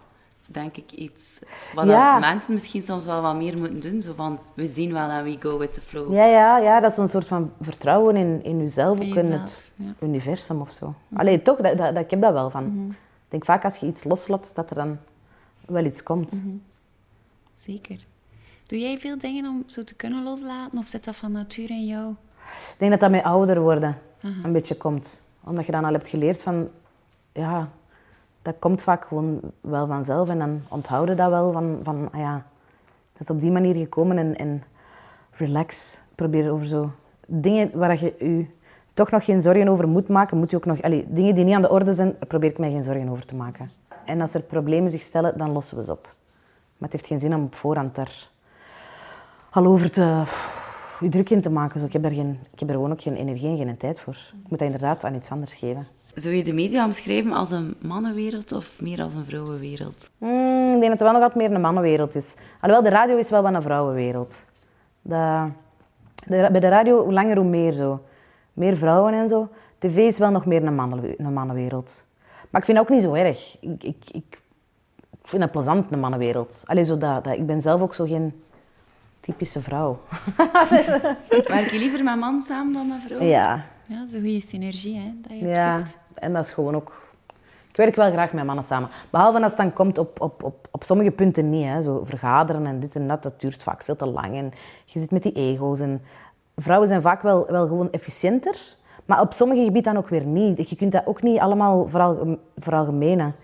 denk 0.52 0.76
ik, 0.76 0.92
iets 0.92 1.38
wat 1.74 1.86
Ja. 1.86 2.18
mensen 2.18 2.52
misschien 2.52 2.82
soms 2.82 3.04
wel 3.04 3.22
wat 3.22 3.36
meer 3.36 3.58
moeten 3.58 3.80
doen. 3.80 4.00
Zo 4.00 4.12
van, 4.16 4.38
we 4.54 4.66
zien 4.66 4.92
wel 4.92 5.08
en 5.08 5.24
we 5.24 5.36
go 5.40 5.58
with 5.58 5.72
the 5.72 5.80
flow. 5.80 6.12
ja, 6.14 6.24
ja, 6.26 6.58
ja, 6.58 6.80
dat 6.80 6.90
is 6.90 6.96
een 6.96 7.08
soort 7.08 7.26
van 7.26 7.52
vertrouwen 7.60 8.16
in, 8.16 8.44
in 8.44 8.58
jezelf, 8.58 8.98
ook 8.98 9.04
in 9.14 9.32
het 9.32 9.60
ja. 9.76 9.94
universum 10.00 10.60
of 10.60 10.70
zo. 10.72 10.94
Allee, 11.14 11.42
toch, 11.42 11.56
dat, 11.58 11.78
dat, 11.78 11.94
dat- 11.94 12.04
ik 12.04 12.10
heb 12.10 12.20
dat 12.20 12.32
wel 12.32 12.50
van. 12.50 12.86
Ik 12.90 12.96
denk 13.28 13.44
vaak 13.44 13.64
als 13.64 13.76
je 13.76 13.86
iets 13.86 14.04
loslaat, 14.04 14.50
dat 14.54 14.70
er 14.70 14.76
dan 14.76 14.98
wel 15.66 15.84
iets 15.84 16.02
komt. 16.02 16.44
Zeker. 17.56 17.98
Doe 18.66 18.78
jij 18.78 18.98
veel 18.98 19.18
dingen 19.18 19.48
om 19.50 19.62
zo 19.66 19.84
te 19.84 19.94
kunnen 19.96 20.22
loslaten? 20.22 20.78
Of 20.78 20.86
zit 20.86 21.04
dat 21.04 21.16
van 21.16 21.32
nature 21.32 21.72
in 21.72 21.86
jou? 21.86 22.10
Ik 22.56 22.74
denk 22.78 22.90
dat 22.90 23.00
dat 23.00 23.10
met 23.10 23.22
ouder 23.22 23.60
worden 23.60 23.98
een 24.42 24.52
beetje 24.52 24.76
komt. 24.76 25.24
Omdat 25.44 25.66
je 25.66 25.72
dan 25.72 25.84
al 25.84 25.92
hebt 25.92 26.08
geleerd 26.08 26.42
van... 26.42 26.68
Ja, 27.32 27.68
dat 28.42 28.54
komt 28.58 28.82
vaak 28.82 29.04
gewoon 29.04 29.40
wel 29.60 29.86
vanzelf. 29.86 30.28
En 30.28 30.38
dan 30.38 30.62
onthouden 30.68 31.16
dat 31.16 31.30
wel 31.30 31.52
van... 31.52 31.78
van 31.82 32.08
ah 32.12 32.20
ja, 32.20 32.44
dat 33.12 33.22
is 33.22 33.30
op 33.30 33.40
die 33.40 33.50
manier 33.50 33.74
gekomen. 33.74 34.18
En, 34.18 34.36
en 34.36 34.62
relax. 35.30 36.02
Probeer 36.14 36.52
over 36.52 36.66
zo... 36.66 36.90
Dingen 37.26 37.70
waar 37.74 38.00
je 38.00 38.14
je 38.18 38.46
toch 38.94 39.10
nog 39.10 39.24
geen 39.24 39.42
zorgen 39.42 39.68
over 39.68 39.88
moet 39.88 40.08
maken, 40.08 40.38
moet 40.38 40.50
je 40.50 40.56
ook 40.56 40.64
nog... 40.64 40.80
Dingen 40.80 41.34
die 41.34 41.44
niet 41.44 41.54
aan 41.54 41.62
de 41.62 41.70
orde 41.70 41.92
zijn, 41.92 42.18
probeer 42.18 42.50
ik 42.50 42.58
mij 42.58 42.70
geen 42.70 42.84
zorgen 42.84 43.08
over 43.08 43.26
te 43.26 43.34
maken. 43.34 43.70
En 44.04 44.20
als 44.20 44.34
er 44.34 44.42
problemen 44.42 44.90
zich 44.90 45.00
stellen, 45.00 45.38
dan 45.38 45.52
lossen 45.52 45.76
we 45.76 45.84
ze 45.84 45.92
op. 45.92 46.02
Maar 46.76 46.88
het 46.88 46.92
heeft 46.92 47.06
geen 47.06 47.18
zin 47.18 47.34
om 47.34 47.44
op 47.44 47.54
voorhand 47.54 47.94
daar 47.94 48.28
al 49.50 49.66
over 49.66 49.90
te, 49.90 50.22
je 51.00 51.08
druk 51.08 51.30
in 51.30 51.40
te 51.40 51.50
maken. 51.50 51.80
Zo, 51.80 51.86
ik, 51.86 51.92
heb 51.92 52.02
daar 52.02 52.12
geen, 52.12 52.38
ik 52.52 52.60
er 52.60 52.74
gewoon 52.74 52.92
ook 52.92 53.02
geen 53.02 53.16
energie 53.16 53.48
en 53.48 53.56
geen 53.56 53.76
tijd 53.76 54.00
voor. 54.00 54.14
Ik 54.14 54.50
moet 54.50 54.58
dat 54.58 54.68
inderdaad 54.68 55.04
aan 55.04 55.14
iets 55.14 55.30
anders 55.30 55.52
geven. 55.52 55.86
Zou 56.20 56.34
je 56.34 56.44
de 56.44 56.52
media 56.52 56.84
omschrijven 56.84 57.32
als 57.32 57.50
een 57.50 57.74
mannenwereld 57.78 58.52
of 58.52 58.80
meer 58.80 59.02
als 59.02 59.14
een 59.14 59.24
vrouwenwereld? 59.24 60.10
Hmm, 60.18 60.64
ik 60.64 60.68
denk 60.68 60.80
dat 60.80 60.90
het 60.90 61.00
wel 61.00 61.12
nog 61.12 61.20
wat 61.20 61.34
meer 61.34 61.50
een 61.50 61.60
mannenwereld 61.60 62.14
is. 62.14 62.34
Alhoewel, 62.60 62.90
de 62.90 62.96
radio 62.96 63.16
is 63.16 63.30
wel 63.30 63.42
wat 63.42 63.54
een 63.54 63.62
vrouwenwereld. 63.62 64.44
De, 65.02 65.48
bij 66.26 66.60
de 66.60 66.68
radio, 66.68 67.02
hoe 67.04 67.12
langer 67.12 67.36
hoe 67.36 67.46
meer 67.46 67.72
zo. 67.72 68.02
Meer 68.52 68.76
vrouwen 68.76 69.12
en 69.12 69.28
zo. 69.28 69.48
TV 69.78 69.96
is 69.96 70.18
wel 70.18 70.30
nog 70.30 70.46
meer 70.46 70.64
een, 70.64 70.74
mannen, 70.74 71.14
een 71.16 71.32
mannenwereld. 71.32 72.06
Maar 72.50 72.60
ik 72.60 72.66
vind 72.66 72.78
het 72.78 72.86
ook 72.86 72.92
niet 72.94 73.02
zo 73.02 73.14
erg. 73.14 73.56
Ik, 73.60 73.84
ik, 73.84 74.04
ik 74.10 74.40
vind 75.22 75.42
het 75.42 75.50
plezant, 75.50 75.92
een 75.92 76.00
mannenwereld. 76.00 76.62
Allee, 76.66 76.84
zo 76.84 76.98
dat, 76.98 77.24
dat, 77.24 77.34
ik 77.34 77.46
ben 77.46 77.60
zelf 77.60 77.80
ook 77.80 77.94
zo 77.94 78.04
geen 78.04 78.42
typische 79.20 79.62
vrouw. 79.62 80.00
Werk 81.46 81.70
je 81.70 81.78
liever 81.78 82.04
met 82.04 82.16
man 82.16 82.40
samen 82.40 82.72
dan 82.72 82.88
met 82.88 83.02
vrouw? 83.06 83.22
Ja, 83.22 83.64
Ja, 83.90 84.06
zo'n 84.06 84.20
goede 84.20 84.40
synergie 84.40 84.96
hè, 84.98 85.12
dat 85.20 85.38
je 85.38 85.46
ja. 85.46 85.74
opzoekt. 85.74 85.98
En 86.14 86.32
dat 86.32 86.46
is 86.46 86.52
gewoon 86.52 86.74
ook... 86.74 87.08
Ik 87.68 87.76
werk 87.76 87.94
wel 87.94 88.10
graag 88.10 88.32
met 88.32 88.44
mannen 88.44 88.64
samen. 88.64 88.88
Behalve 89.10 89.42
als 89.42 89.52
het 89.52 89.60
dan 89.60 89.72
komt 89.72 89.98
op, 89.98 90.20
op, 90.20 90.42
op, 90.42 90.68
op 90.70 90.84
sommige 90.84 91.10
punten 91.10 91.50
niet. 91.50 91.66
Hè. 91.66 91.82
Zo 91.82 92.04
vergaderen 92.04 92.66
en 92.66 92.80
dit 92.80 92.96
en 92.96 93.08
dat, 93.08 93.22
dat 93.22 93.40
duurt 93.40 93.62
vaak 93.62 93.82
veel 93.82 93.96
te 93.96 94.06
lang. 94.06 94.36
En 94.36 94.52
je 94.84 94.98
zit 95.00 95.10
met 95.10 95.22
die 95.22 95.32
ego's. 95.32 95.80
En 95.80 96.02
vrouwen 96.56 96.88
zijn 96.88 97.02
vaak 97.02 97.22
wel, 97.22 97.46
wel 97.46 97.66
gewoon 97.66 97.90
efficiënter. 97.90 98.76
Maar 99.04 99.20
op 99.20 99.32
sommige 99.32 99.64
gebieden 99.64 99.92
dan 99.94 100.02
ook 100.02 100.08
weer 100.08 100.24
niet. 100.24 100.70
Je 100.70 100.76
kunt 100.76 100.92
dat 100.92 101.06
ook 101.06 101.22
niet 101.22 101.38
allemaal 101.38 101.88
vooral, 101.88 102.38
veralgemenen. 102.56 103.34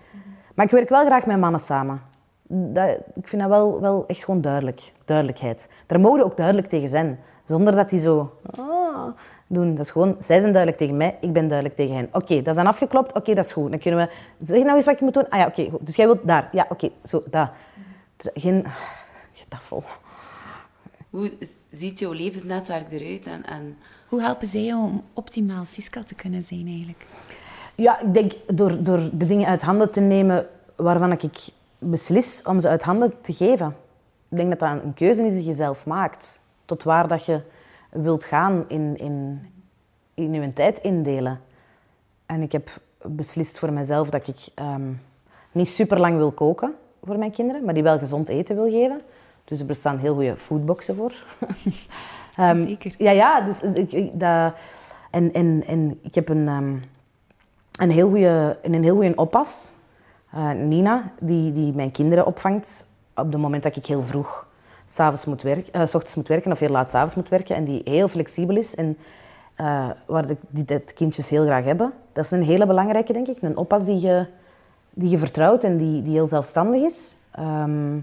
Maar 0.53 0.65
ik 0.65 0.71
werk 0.71 0.89
wel 0.89 1.05
graag 1.05 1.25
met 1.25 1.39
mannen 1.39 1.59
samen. 1.59 2.01
Dat, 2.47 2.89
ik 3.15 3.27
vind 3.27 3.41
dat 3.41 3.51
wel, 3.51 3.81
wel 3.81 4.03
echt 4.07 4.23
gewoon 4.23 4.41
duidelijk. 4.41 4.91
Duidelijkheid. 5.05 5.69
Daar 5.85 5.99
mogen 5.99 6.19
we 6.19 6.25
ook 6.25 6.37
duidelijk 6.37 6.67
tegen 6.67 6.89
zijn. 6.89 7.19
Zonder 7.45 7.75
dat 7.75 7.89
die 7.89 7.99
zo... 7.99 8.31
"Ah," 8.59 9.07
doen. 9.47 9.75
Dat 9.75 9.85
is 9.85 9.91
gewoon... 9.91 10.15
Zij 10.19 10.39
zijn 10.39 10.51
duidelijk 10.51 10.81
tegen 10.81 10.97
mij, 10.97 11.17
ik 11.21 11.33
ben 11.33 11.47
duidelijk 11.47 11.75
tegen 11.75 11.95
hen. 11.95 12.09
Oké, 12.11 12.35
dat 12.35 12.47
is 12.47 12.55
dan 12.55 12.67
afgeklopt. 12.67 13.13
Oké, 13.13 13.33
dat 13.33 13.45
is 13.45 13.51
goed. 13.51 13.69
Dan 13.69 13.79
kunnen 13.79 14.07
we... 14.07 14.13
Zeg 14.45 14.63
nou 14.63 14.75
eens 14.75 14.85
wat 14.85 14.99
je 14.99 15.05
moet 15.05 15.13
doen. 15.13 15.29
Ah 15.29 15.39
ja, 15.39 15.45
oké, 15.45 15.69
goed. 15.69 15.85
Dus 15.85 15.95
jij 15.95 16.05
wilt 16.05 16.27
daar. 16.27 16.49
Ja, 16.51 16.65
oké, 16.69 16.89
zo, 17.03 17.23
daar. 17.29 17.53
Geen... 18.33 18.65
Getaffel. 19.33 19.83
Hoe 21.09 21.31
ziet 21.71 21.99
jouw 21.99 22.11
levensnetwerk 22.11 22.91
eruit? 22.91 23.27
En, 23.27 23.45
en 23.45 23.77
Hoe 24.07 24.21
helpen 24.21 24.47
zij 24.47 24.63
jou 24.63 24.83
om 24.83 25.03
optimaal 25.13 25.65
Siska 25.65 26.03
te 26.03 26.15
kunnen 26.15 26.43
zijn 26.43 26.67
eigenlijk? 26.67 27.05
Ja, 27.75 27.99
ik 27.99 28.13
denk 28.13 28.31
door, 28.47 28.83
door 28.83 29.09
de 29.13 29.25
dingen 29.25 29.47
uit 29.47 29.61
handen 29.61 29.91
te 29.91 29.99
nemen 29.99 30.47
waarvan 30.75 31.11
ik 31.11 31.21
beslis 31.79 32.41
om 32.43 32.59
ze 32.59 32.67
uit 32.67 32.83
handen 32.83 33.21
te 33.21 33.33
geven. 33.33 33.75
Ik 34.29 34.37
denk 34.37 34.49
dat 34.49 34.59
dat 34.59 34.83
een 34.83 34.93
keuze 34.93 35.25
is 35.25 35.33
die 35.33 35.45
je 35.45 35.53
zelf 35.53 35.85
maakt. 35.85 36.39
Tot 36.65 36.83
waar 36.83 37.07
dat 37.07 37.25
je 37.25 37.41
wilt 37.89 38.23
gaan 38.23 38.65
in, 38.67 38.97
in, 38.97 39.41
in 40.13 40.33
je 40.33 40.53
tijd 40.53 40.79
indelen. 40.79 41.39
En 42.25 42.41
ik 42.41 42.51
heb 42.51 42.69
beslist 43.01 43.59
voor 43.59 43.73
mezelf 43.73 44.09
dat 44.09 44.27
ik 44.27 44.37
ehm, 44.55 44.91
niet 45.51 45.69
super 45.69 45.99
lang 45.99 46.17
wil 46.17 46.31
koken 46.31 46.73
voor 47.03 47.17
mijn 47.17 47.31
kinderen, 47.31 47.65
maar 47.65 47.73
die 47.73 47.83
wel 47.83 47.97
gezond 47.99 48.29
eten 48.29 48.55
wil 48.55 48.69
geven. 48.69 49.01
Dus 49.43 49.59
er 49.59 49.65
bestaan 49.65 49.97
heel 49.97 50.13
goede 50.13 50.37
foodboxen 50.37 50.95
voor. 50.95 51.13
Ehm, 52.37 52.61
Zeker. 52.67 52.95
Ja, 52.97 53.11
ja. 53.11 53.41
Dus 53.41 53.61
ik, 53.61 53.91
ik- 53.91 54.19
dat, 54.19 54.53
en, 55.11 55.33
en, 55.33 55.63
en 55.67 55.99
ik 56.01 56.15
heb 56.15 56.29
een, 56.29 56.47
ehm, 56.47 56.75
een 57.71 57.91
heel 57.91 58.09
goede, 58.09 58.59
een 58.61 58.83
heel 58.83 58.95
goede 58.95 59.15
oppas, 59.15 59.73
eh, 60.31 60.51
Nina, 60.51 61.11
die, 61.19 61.53
die 61.53 61.73
mijn 61.73 61.91
kinderen 61.91 62.25
opvangt 62.25 62.87
op 63.15 63.31
het 63.31 63.41
moment 63.41 63.63
dat 63.63 63.75
ik 63.75 63.85
heel 63.85 64.03
vroeg 64.03 64.47
s'avonds 64.87 65.25
moet 65.25 65.41
werken, 65.41 65.73
eh, 65.73 65.85
s 65.85 65.93
ochtends 65.95 66.15
moet 66.15 66.27
werken 66.27 66.51
of 66.51 66.59
heel 66.59 66.69
laat 66.69 66.89
s'avonds 66.89 67.15
moet 67.15 67.29
werken. 67.29 67.55
En 67.55 67.63
die 67.63 67.81
heel 67.83 68.07
flexibel 68.07 68.55
is 68.57 68.75
en 68.75 68.97
eh, 69.55 69.89
waar 70.05 70.27
de, 70.27 70.37
die 70.49 70.65
de 70.65 70.79
kindjes 70.95 71.29
heel 71.29 71.43
graag 71.45 71.63
hebben. 71.63 71.93
Dat 72.13 72.25
is 72.25 72.31
een 72.31 72.43
hele 72.43 72.65
belangrijke, 72.65 73.13
denk 73.13 73.27
ik. 73.27 73.41
Een 73.41 73.57
oppas 73.57 73.85
die 73.85 73.99
je, 73.99 74.25
die 74.93 75.09
je 75.09 75.17
vertrouwt 75.17 75.63
en 75.63 75.77
die, 75.77 76.01
die 76.01 76.11
heel 76.13 76.27
zelfstandig 76.27 76.81
is. 76.81 77.15
Ehm, 77.31 77.97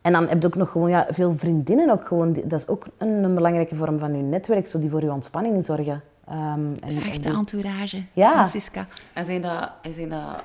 en 0.00 0.12
dan 0.12 0.28
heb 0.28 0.40
je 0.40 0.46
ook 0.46 0.54
nog 0.54 0.70
gewoon 0.70 0.90
ja, 0.90 1.06
veel 1.10 1.34
vriendinnen. 1.36 1.90
Ook 1.90 2.06
gewoon, 2.06 2.32
Die- 2.32 2.46
dat 2.46 2.60
is 2.60 2.68
ook 2.68 2.86
een, 2.98 3.08
een 3.24 3.34
belangrijke 3.34 3.74
vorm 3.74 3.98
van 3.98 4.16
je 4.16 4.22
netwerk, 4.22 4.66
zo 4.68 4.78
die 4.78 4.90
voor 4.90 5.02
je 5.02 5.12
ontspanning 5.12 5.64
zorgen. 5.64 6.02
Ehm, 6.26 6.38
en, 6.40 6.76
en 6.80 6.96
Echte 6.96 7.20
die- 7.20 7.32
entourage 7.38 8.02
Ja. 8.12 8.34
van 8.34 8.46
Siska. 8.46 8.86
En 9.12 9.24
zijn 9.24 9.42
dat, 9.42 9.70
en 9.82 9.92
zijn 9.94 10.08
dat 10.08 10.42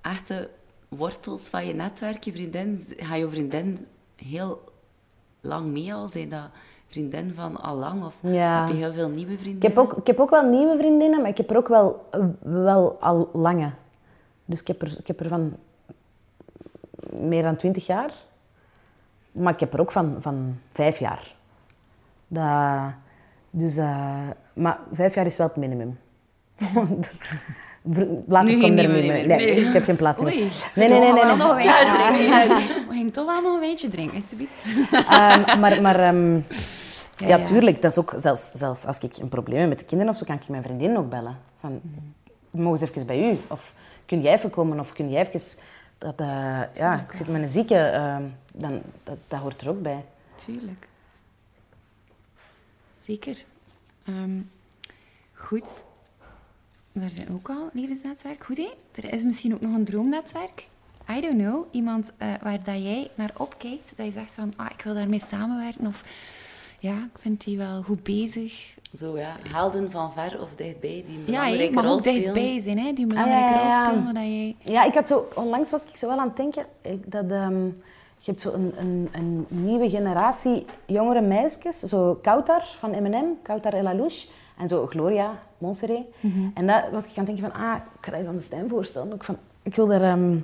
echte 0.00 0.48
wortels 0.88 1.48
van 1.48 1.66
je 1.66 1.74
netwerk, 1.74 2.24
je 2.24 2.32
vriendin? 2.32 2.80
Ga 2.96 3.14
je 3.14 3.28
vriendin 3.30 3.86
heel 4.16 4.60
lang 5.44 5.66
mee 5.72 5.94
al? 5.94 6.08
Zijn 6.08 6.28
dat 6.28 6.48
vriendin 6.86 7.32
van 7.34 7.60
al 7.60 7.76
lang? 7.76 8.04
Of 8.04 8.16
Ja. 8.20 8.60
heb 8.60 8.68
je 8.68 8.74
heel 8.82 8.92
veel 8.92 9.08
nieuwe 9.08 9.32
vriendinnen? 9.38 9.56
Ik 9.56 9.62
heb, 9.62 9.78
ook, 9.78 9.92
ik 9.92 10.06
heb 10.06 10.20
ook 10.20 10.30
wel 10.30 10.48
nieuwe 10.48 10.76
vriendinnen, 10.76 11.20
maar 11.20 11.30
ik 11.30 11.36
heb 11.36 11.50
er 11.50 11.56
ook 11.56 11.68
wel, 11.68 12.08
wel 12.42 12.96
al 13.00 13.30
lange. 13.32 13.70
Dus 14.44 14.60
ik 14.60 14.66
heb, 14.66 14.82
er, 14.82 14.98
ik 14.98 15.06
heb 15.06 15.20
er 15.20 15.28
van 15.28 15.56
meer 17.10 17.42
dan 17.42 17.56
twintig 17.56 17.86
jaar. 17.86 18.12
Maar 19.32 19.52
ik 19.52 19.60
heb 19.60 19.72
er 19.74 19.80
ook 19.80 19.92
van, 19.92 20.16
van 20.18 20.58
vijf 20.72 20.98
jaar. 20.98 21.34
Dat, 22.28 22.92
dus, 23.50 23.76
eh, 23.76 24.28
maar 24.52 24.78
vijf 24.92 25.14
jaar 25.14 25.26
is 25.26 25.36
wel 25.36 25.46
het 25.46 25.56
minimum. 25.56 25.98
Later 28.26 28.44
Nu 28.44 28.60
komt 28.60 28.64
geen 28.64 28.78
er 28.78 28.88
nieuwe 28.88 29.02
niet 29.02 29.12
meer. 29.12 29.26
Nee, 29.26 29.54
nee. 29.54 29.66
ik 29.66 29.72
heb 29.72 29.84
geen 29.84 29.96
plaats 29.96 30.18
meer. 30.18 30.32
Oei. 30.32 30.50
Nee, 30.74 30.88
nee, 30.88 31.00
nee. 31.00 31.12
nee, 31.12 31.12
We 31.12 31.18
gaan 31.18 31.38
nee. 31.38 31.46
nog 31.46 31.50
een 31.50 31.56
wijntje 31.56 31.84
drinken. 31.84 32.88
We 32.88 32.94
gaan 32.94 33.10
toch 33.10 33.26
wel 33.26 33.40
nog 33.40 33.54
een 33.54 33.60
wijntje 33.60 33.88
drinken, 33.88 34.16
alsjeblieft. 34.16 34.66
Ehm, 34.92 35.60
maar 35.60 35.82
maar 35.82 36.00
ehm, 36.00 36.34
ja, 37.16 37.26
ja. 37.26 37.42
tuurlijk. 37.42 37.82
Dat 37.82 37.90
is 37.90 37.98
ook, 37.98 38.14
zelfs, 38.16 38.50
zelfs 38.52 38.86
als 38.86 38.98
ik 38.98 39.16
een 39.16 39.28
probleem 39.28 39.58
heb 39.58 39.68
met 39.68 39.78
de 39.78 39.84
kinderen 39.84 40.12
of 40.12 40.18
zo, 40.18 40.24
kan 40.24 40.34
ik 40.34 40.48
mijn 40.48 40.62
vriendin 40.62 40.96
ook 40.96 41.10
bellen. 41.10 41.38
Van, 41.60 41.80
mogen 42.50 42.78
ze 42.78 42.84
even 42.84 43.06
bij 43.06 43.30
u? 43.30 43.38
Of 43.48 43.74
kun 44.06 44.20
jij 44.20 44.34
even 44.34 44.50
komen? 44.50 44.80
Of 44.80 44.92
kun 44.92 45.10
jij 45.10 45.26
even... 45.26 45.40
Dat, 45.98 46.14
eh, 46.16 46.60
ja, 46.74 47.04
ik 47.08 47.14
zit 47.14 47.28
met 47.28 47.42
een 47.42 47.48
zieke. 47.48 47.76
ehm, 47.76 48.22
dan, 48.52 48.80
dat, 49.04 49.16
dat 49.28 49.40
hoort 49.40 49.60
er 49.60 49.68
ook 49.68 49.82
bij. 49.82 50.04
Tuurlijk. 50.34 50.88
Zeker. 52.96 53.44
Ehm, 54.04 54.40
goed. 55.34 55.84
Daar 56.96 57.10
zijn 57.10 57.28
ook 57.32 57.48
al 57.48 57.68
levensnetwerk. 57.72 58.44
Goed, 58.44 58.56
hè? 58.56 58.68
Er 59.02 59.12
is 59.12 59.22
misschien 59.22 59.54
ook 59.54 59.60
nog 59.60 59.74
een 59.74 59.84
droomnetwerk. 59.84 60.68
I 61.10 61.20
don't 61.20 61.38
know. 61.38 61.64
Iemand 61.70 62.12
eh, 62.18 62.28
waar 62.42 62.58
dat 62.64 62.82
jij 62.82 63.10
naar 63.14 63.30
opkijkt. 63.38 63.92
Dat 63.96 64.06
je 64.06 64.12
zegt 64.12 64.34
van, 64.34 64.52
ah, 64.56 64.66
ik 64.78 64.84
wil 64.84 64.94
daarmee 64.94 65.20
samenwerken. 65.20 65.86
Of, 65.86 66.04
ja, 66.78 66.92
ik 66.94 67.18
vind 67.20 67.44
die 67.44 67.58
wel 67.58 67.82
goed 67.82 68.02
bezig. 68.02 68.74
Zo 68.96 69.18
ja, 69.18 69.36
helden 69.52 69.90
van 69.90 70.12
ver 70.12 70.40
of 70.40 70.54
dichtbij 70.56 71.04
die 71.06 71.14
een 71.18 71.20
Ja, 71.20 71.24
belangrijke 71.24 71.72
mag 71.74 71.84
rol 71.84 71.92
ook 71.92 72.00
spelen. 72.00 72.20
dichtbij 72.22 72.60
zijn, 72.60 72.78
hè? 72.78 72.92
Die 72.92 73.02
een 73.02 73.08
belangrijke 73.08 73.44
Ah, 73.44 73.50
ja, 73.50 73.58
ja, 73.60 73.66
ja. 73.68 73.74
rol 73.76 73.84
spelen, 73.86 74.04
maar 74.04 74.14
dat 74.14 74.22
jij... 74.22 74.56
Ja, 74.58 74.84
ik 74.84 74.94
had 74.94 75.08
zo... 75.08 75.28
Onlangs 75.34 75.70
was 75.70 75.84
ik 75.84 75.96
zo 75.96 76.08
wel 76.08 76.18
aan 76.18 76.26
het 76.28 76.36
denken... 76.36 76.64
ik- 76.82 77.10
Dat, 77.12 77.30
ehm, 77.30 77.64
je 78.18 78.30
hebt 78.30 78.40
zo 78.40 78.52
een, 78.52 78.72
een, 78.78 79.08
een 79.12 79.46
nieuwe 79.48 79.90
generatie 79.90 80.64
jongere 80.86 81.20
meisjes. 81.20 81.78
Zo 81.78 82.18
Kautar 82.22 82.66
van 82.78 82.90
M&M, 82.90 83.24
Kautar 83.42 83.72
El 83.72 83.86
Alouche. 83.86 84.26
En 84.58 84.68
zo 84.68 84.86
Gloria 84.86 85.42
Monserrat. 85.64 86.04
En 86.54 86.66
dat 86.66 86.82
was 86.92 87.04
ik 87.04 87.18
aan 87.18 87.24
het 87.24 87.26
denken 87.26 87.52
van... 87.52 87.52
Ah, 87.52 87.76
ik 88.00 88.06
ga 88.10 88.16
je 88.16 88.24
dan 88.24 88.36
de 88.36 88.42
stem 88.42 88.68
voorstellen. 88.68 89.12
Ook 89.12 89.24
van, 89.24 89.36
ik 89.62 89.74
wil 89.74 89.86
daar... 89.86 90.02
ehm, 90.02 90.36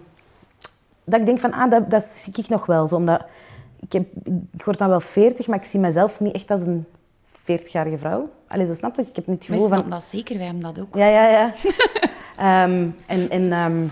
dat 1.05 1.21
ik 1.21 1.27
denk 1.27 1.39
van, 1.39 1.53
ah, 1.53 1.71
dat, 1.71 1.91
dat 1.91 2.05
zie 2.05 2.33
ik 2.37 2.49
nog 2.49 2.67
wel. 2.67 2.87
Zo, 2.87 2.95
omdat 2.95 3.25
ik, 3.81 3.93
heb, 3.93 4.07
ik 4.53 4.65
word 4.65 4.79
dan 4.79 4.89
wel 4.89 5.01
40, 5.01 5.47
maar 5.47 5.59
ik 5.59 5.65
zie 5.65 5.81
mezelf 5.81 6.21
niet 6.21 6.35
echt 6.35 6.51
als 6.51 6.61
een 6.61 6.87
40-jarige 7.41 7.99
vrouw. 7.99 8.29
Allee, 8.49 8.67
zo 8.67 8.75
snap 8.75 8.97
je? 8.97 9.03
Ik 9.03 9.17
heb 9.17 9.27
niet 9.27 9.47
het 9.47 9.55
gevoel 9.55 9.69
van... 9.69 9.91
dat 9.91 10.03
zeker, 10.03 10.37
wij 10.37 10.45
hebben 10.45 10.63
dat 10.63 10.81
ook. 10.81 10.95
Ja, 10.95 11.07
ja, 11.07 11.29
ja. 11.29 11.53
Ehm, 12.37 12.89
en 13.07 13.31
en 13.31 13.53
ehm, 13.53 13.87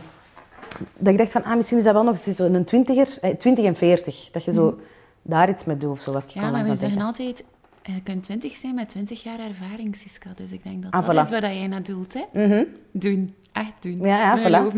dat 0.97 1.13
ik 1.13 1.19
dacht 1.19 1.33
van, 1.33 1.45
ah, 1.45 1.57
misschien 1.57 1.79
is 1.79 1.85
dat 1.85 1.93
wel 1.93 2.03
nog 2.03 2.19
zo 2.19 2.45
een 2.45 2.65
twintiger, 2.65 3.19
eh, 3.21 3.37
20 3.37 3.65
en 3.65 3.77
40. 3.77 4.29
Dat 4.31 4.45
je 4.45 4.53
zo 4.53 4.79
daar 5.23 5.49
iets 5.49 5.65
mee 5.65 5.77
doet 5.77 5.91
of 5.91 6.01
zo, 6.01 6.13
was 6.13 6.25
ik 6.25 6.31
Ja, 6.31 6.41
maar 6.41 6.53
we 6.53 6.59
aan 6.59 6.77
zeggen 6.77 7.15
denken. 7.15 7.45
Je 7.95 8.03
kunt 8.03 8.23
20 8.23 8.55
zijn 8.55 8.75
met 8.75 8.89
20 8.89 9.23
jaar 9.23 9.39
ervaring, 9.41 9.97
Siska. 9.97 10.31
Dus 10.35 10.53
ik 10.53 10.63
denk 10.63 10.83
dat 10.83 10.93
Ah, 10.93 11.07
dat 11.07 11.15
voilà. 11.17 11.21
is 11.33 11.41
waar 11.41 11.55
jij 11.55 11.67
naar 11.67 11.83
doelt, 11.83 12.15
hè? 12.15 12.25
Mhm. 12.47 12.65
Doen. 12.93 13.35
Echt 13.53 13.73
doen. 13.81 14.01
Ja, 14.01 14.19
ja, 14.37 14.39
voilà. 14.39 14.77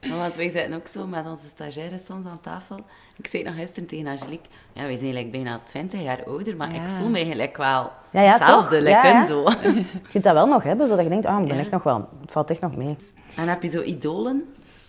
Ja, 0.00 0.16
want 0.16 0.34
wij 0.34 0.50
zitten 0.50 0.74
ook 0.74 0.86
zo 0.86 1.06
met 1.06 1.26
onze 1.26 1.48
stagiaires 1.48 2.04
soms 2.04 2.26
aan 2.26 2.40
tafel. 2.40 2.76
Ik 3.16 3.26
zei 3.26 3.42
nog 3.42 3.54
gisteren 3.54 3.88
tegen 3.88 4.06
Angelique, 4.06 4.48
ja, 4.72 4.82
wij 4.82 4.96
zijn 4.96 5.12
like 5.12 5.28
bijna 5.30 5.58
20 5.64 6.00
jaar 6.02 6.24
ouder, 6.26 6.56
maar 6.56 6.74
ik 6.74 6.80
voel 6.98 7.08
me 7.08 7.24
gelijk 7.24 7.56
wel 7.56 7.92
Ja, 8.10 8.22
ja, 8.22 8.32
hetzelfde, 8.32 8.76
like 8.82 8.90
ja. 8.90 9.26
zo. 9.26 9.42
Je 9.76 9.84
kunt 10.10 10.24
dat 10.24 10.34
wel 10.34 10.46
nog 10.46 10.62
hebben, 10.62 10.86
zodat 10.86 11.04
je 11.04 11.10
denkt, 11.10 11.26
ah, 11.26 11.40
ik 11.40 11.46
ben 11.46 11.54
Ja. 11.54 11.60
echt 11.60 11.70
nog 11.70 11.82
wel, 11.82 12.08
het 12.20 12.32
valt 12.32 12.50
echt 12.50 12.60
nog 12.60 12.76
mee. 12.76 12.96
En 13.36 13.48
heb 13.48 13.62
je 13.62 13.68
zo 13.68 13.82
idolen, 13.82 14.44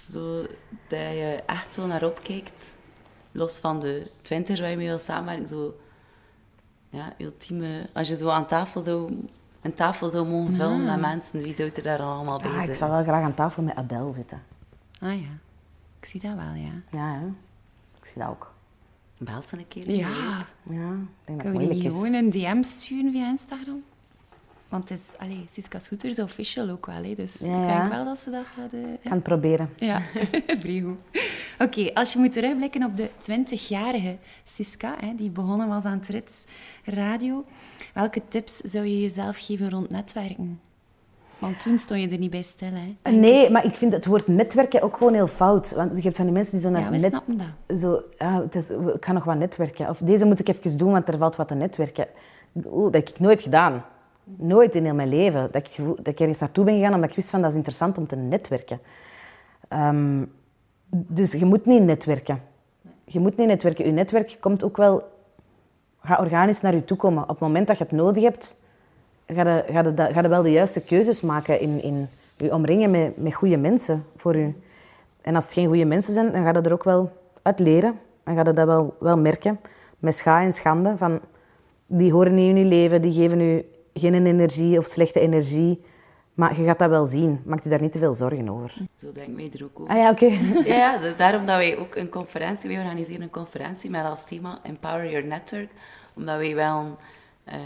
zo, 0.10 0.42
dat 0.88 1.00
je 1.00 1.40
echt 1.46 1.74
zo 1.74 1.86
naar 1.88 2.04
opkijkt, 2.06 2.76
los 3.32 3.58
van 3.58 3.80
de 3.80 4.12
twintigers 4.22 4.60
waar 4.60 4.70
je 4.70 4.78
mee 4.78 4.88
wil 4.88 5.00
samenwerken, 5.00 5.48
zo, 5.48 5.74
ja, 6.90 7.14
ultieme, 7.18 7.90
als 7.94 8.08
je 8.08 8.16
zo 8.18 8.28
aan 8.30 8.46
tafel 8.46 8.82
zou, 8.82 9.28
een 9.62 9.74
tafel 9.74 10.10
zou 10.10 10.28
mogen 10.28 10.56
vullen 10.56 10.84
met 10.86 11.00
mensen, 11.00 11.42
wie 11.42 11.54
zou 11.54 11.70
er 11.76 11.84
daar 11.84 11.98
dan 11.98 12.08
allemaal 12.16 12.40
bij 12.40 12.48
Ah, 12.50 12.56
zijn? 12.56 12.70
ik 12.70 12.76
zou 12.76 12.92
wel 12.92 13.04
graag 13.04 13.24
aan 13.24 13.34
tafel 13.34 13.64
met 13.64 13.76
Adele 13.76 14.14
zitten. 14.14 14.42
Ah 15.02 15.22
ja, 15.22 15.28
ik 16.00 16.06
zie 16.06 16.22
dat 16.22 16.34
wel, 16.36 16.54
ja. 16.54 16.72
Ja, 16.92 17.20
hè. 17.20 17.26
Ik 18.02 18.06
zie 18.06 18.22
dat 18.22 18.28
ook. 18.30 18.54
Bel 19.18 19.42
ze 19.42 19.58
een 19.58 19.68
keer. 19.68 19.92
Ja. 19.92 20.08
Ja, 20.70 20.92
ik 20.92 21.26
denk 21.26 21.44
dat 21.44 21.52
Kunnen 21.52 21.68
we 21.68 21.74
die 21.74 21.90
gewoon 21.90 22.14
een 22.14 22.30
DM 22.30 22.64
sturen 22.64 23.12
via 23.12 23.30
Instagram? 23.30 23.84
Want 24.70 24.90
het 24.90 25.00
is, 25.00 25.18
allee, 25.18 25.46
Siska 25.50 25.80
Scooters 25.80 26.20
official 26.20 26.70
ook 26.70 26.86
wel, 26.86 27.04
hè, 27.04 27.16
dus 27.16 27.40
Ja, 27.40 27.62
ik 27.62 27.68
denk 27.68 27.92
wel 27.94 28.06
dat 28.06 28.20
ze 28.20 28.30
dat 28.30 28.44
gaat... 28.56 28.74
eh, 28.74 28.80
Ik 28.80 29.00
ga 29.04 29.14
het 29.14 29.24
proberen. 29.24 29.70
Ja, 29.76 30.02
vrij 30.62 30.80
goed. 30.86 31.22
Oké, 31.60 31.94
als 31.94 32.14
je 32.14 32.20
moet 32.20 32.34
terugblikken 32.34 32.84
op 32.84 32.98
de 32.98 33.10
20-jarige 33.10 34.18
Siska, 34.44 34.94
hè, 35.00 35.16
die 35.16 35.32
begonnen 35.32 35.68
was 35.68 35.84
aan 35.84 35.98
het 35.98 36.08
Rits 36.08 36.44
Radio, 36.84 37.46
welke 37.94 38.22
tips 38.28 38.58
zou 38.58 38.86
je 38.86 39.02
jezelf 39.02 39.38
geven 39.46 39.70
rond 39.70 39.90
netwerken? 39.90 40.60
Want 41.40 41.60
toen 41.60 41.80
stond 41.80 42.02
je 42.02 42.10
er 42.10 42.18
niet 42.18 42.30
bij 42.32 42.42
stil, 42.42 42.72
hè? 43.04 43.12
Nee, 43.12 43.50
maar 43.50 43.66
ik 43.66 43.76
vind 43.76 43.92
het 43.94 44.06
woord 44.06 44.28
netwerken 44.28 44.82
ook 44.82 44.98
gewoon 44.98 45.14
heel 45.14 45.28
fout. 45.28 45.72
Want 45.76 45.96
je 45.96 46.02
hebt 46.02 46.16
van 46.16 46.26
die 46.26 46.34
mensen 46.34 46.52
die 46.54 46.62
zo 46.62 46.70
naar 46.70 46.82
Ja, 46.82 46.90
we 46.90 46.98
net... 46.98 47.10
snappen 47.12 47.38
dat. 47.68 47.80
Zo, 47.80 48.02
ja, 48.18 48.42
het 48.42 48.56
is, 48.56 48.70
ik 48.70 49.06
ga 49.06 49.12
nog 49.12 49.24
wat 49.24 49.38
netwerken. 49.38 49.90
Of 49.90 49.98
deze 49.98 50.26
moet 50.26 50.40
ik 50.40 50.48
even 50.50 50.78
doen, 50.78 50.92
want 50.92 51.08
er 51.08 51.18
valt 51.18 51.36
wat 51.36 51.48
te 51.48 51.54
netwerken. 51.56 52.08
Oeh, 52.66 52.84
dat 52.84 52.94
heb 52.94 53.10
ik 53.10 53.20
nooit 53.20 53.42
gedaan. 53.42 53.86
Nooit 54.38 54.76
in 54.76 54.84
heel 54.84 54.94
mijn 54.94 55.10
leven. 55.10 55.50
Dat 55.52 55.68
ik, 55.68 55.76
dat 55.78 56.08
ik 56.08 56.20
ergens 56.20 56.40
naartoe 56.40 56.66
ben 56.66 56.78
gegaan 56.78 56.94
omdat 56.94 57.10
ik 57.10 57.16
wist 57.16 57.30
van 57.30 57.42
dat 57.42 57.50
is 57.50 57.56
interessant 57.56 57.98
om 57.98 58.08
te 58.08 58.16
netwerken. 58.16 58.80
Ehm, 59.68 60.26
dus 60.90 61.32
je 61.32 61.46
moet 61.46 61.66
niet 61.66 61.84
netwerken. 61.84 62.42
Je 63.04 63.20
moet 63.20 63.38
niet 63.38 63.48
netwerken. 63.48 63.86
Je 63.86 63.92
netwerk 63.92 64.38
komt 64.40 64.64
ook 64.64 64.78
wel... 64.78 65.18
Gaat 66.02 66.20
organisch 66.20 66.62
naar 66.62 66.76
je 66.76 66.86
toe 66.86 66.98
komen. 66.98 67.24
Op 67.24 67.30
het 67.30 67.40
moment 67.40 67.68
dat 67.68 67.78
je 67.78 67.84
het 67.84 67.94
nodig 67.94 68.24
hebt, 68.24 68.60
ga 69.26 69.56
je, 69.56 69.64
ga 69.72 69.82
je, 69.82 70.14
ga 70.14 70.22
je 70.22 70.28
wel 70.28 70.42
de 70.42 70.52
juiste 70.52 70.82
keuzes 70.82 71.22
maken 71.22 71.60
in, 71.60 71.84
in 71.84 72.10
je 72.38 72.54
omringen 72.54 72.92
met, 72.92 73.18
met 73.18 73.34
goede 73.34 73.58
mensen 73.58 74.06
voor 74.16 74.38
je. 74.38 74.52
En 75.22 75.36
als 75.36 75.44
het 75.44 75.54
geen 75.54 75.68
goede 75.68 75.86
mensen 75.86 76.14
zijn, 76.14 76.32
dan 76.32 76.44
ga 76.44 76.50
je 76.50 76.62
er 76.62 76.74
ook 76.74 76.84
wel 76.84 77.12
uit 77.42 77.60
leren. 77.60 78.00
Dan 78.24 78.36
ga 78.36 78.44
je 78.44 78.54
dat 78.54 78.66
wel, 78.66 78.96
wel 79.00 79.18
merken. 79.18 79.60
Met 80.00 80.16
scha 80.16 80.42
en 80.42 80.54
schande. 80.54 80.98
Van, 80.98 81.20
die 81.86 82.12
horen 82.12 82.38
in 82.38 82.58
je 82.58 82.66
leven, 82.66 83.02
die 83.02 83.14
geven 83.14 83.40
je 83.40 83.66
geen 84.00 84.26
energie 84.26 84.78
of 84.78 84.86
slechte 84.86 85.20
energie. 85.20 85.82
Maar 86.34 86.58
je 86.60 86.66
gaat 86.66 86.80
dat 86.80 86.90
wel 86.90 87.06
zien. 87.06 87.42
Maak 87.46 87.64
je 87.64 87.70
daar 87.70 87.82
niet 87.82 87.92
te 87.92 88.00
veel 88.00 88.14
zorgen 88.14 88.50
over. 88.50 88.74
Zo 88.98 89.12
denken 89.12 89.36
wij 89.36 89.50
er 89.54 89.64
ook 89.64 89.80
over. 89.80 89.94
Ah 89.94 90.00
ja, 90.00 90.10
oké. 90.10 90.26
Ja, 90.70 90.76
ja, 90.76 90.98
dus 90.98 91.16
daarom 91.18 91.46
dat 91.46 91.56
wij 91.58 91.78
ook 91.78 91.96
een 91.96 92.10
conferentie, 92.10 92.70
wij 92.70 92.80
organiseren 92.80 93.22
een 93.22 93.30
conferentie 93.30 93.90
met 93.90 94.06
als 94.06 94.24
thema 94.26 94.60
Empower 94.64 95.10
Your 95.10 95.26
Network, 95.28 95.70
omdat 96.16 96.38
wij 96.38 96.56
wel 96.56 96.98
eh, 97.44 97.60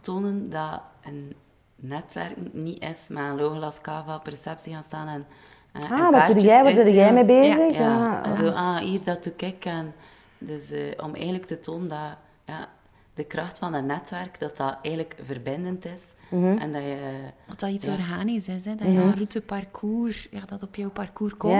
tonen 0.00 0.50
dat 0.50 0.80
een 1.04 1.34
netwerk 1.76 2.36
niet 2.52 2.82
is 2.82 3.08
met 3.08 3.22
een 3.24 3.36
loogglas 3.36 3.80
cava 3.80 4.14
op 4.16 4.26
receptie 4.26 4.72
gaan 4.72 4.82
staan 4.82 5.08
en, 5.08 5.26
eh, 5.72 5.90
Ah, 5.90 6.10
wat 6.10 6.26
doe 6.26 6.44
jij? 6.44 6.62
Waar 6.62 6.72
zit 6.72 6.88
jij 6.88 7.12
mee 7.12 7.24
bezig? 7.24 7.78
Ja, 7.78 7.80
Ja. 7.96 8.24
en 8.24 8.34
zo, 8.34 8.48
ah, 8.48 8.76
hier, 8.76 9.00
dat 9.04 9.24
doe 9.24 9.32
ik. 9.36 9.64
En 9.64 9.94
dus 10.38 10.70
eh, 10.70 10.80
om 11.04 11.14
eigenlijk 11.14 11.46
te 11.46 11.60
tonen 11.60 11.88
dat 11.88 12.16
ja, 12.46 12.68
de 13.14 13.24
kracht 13.24 13.58
van 13.58 13.74
een 13.74 13.86
netwerk, 13.86 14.40
dat 14.40 14.56
dat 14.56 14.76
eigenlijk 14.82 15.16
verbindend 15.22 15.84
is. 15.84 16.12
Mhm. 16.30 16.58
En 16.58 16.72
dat 16.72 16.82
je... 16.82 17.20
Dat 17.46 17.60
dat 17.60 17.70
iets 17.70 17.86
Ja. 17.86 17.92
organisch 17.92 18.48
is, 18.48 18.64
hè? 18.64 18.74
dat 18.74 18.86
je 18.86 18.98
een 19.00 19.14
route, 19.14 19.40
parcours, 19.40 20.28
ja, 20.30 20.40
dat 20.46 20.62
op 20.62 20.74
jouw 20.74 20.90
parcours 20.90 21.36
komt. 21.36 21.54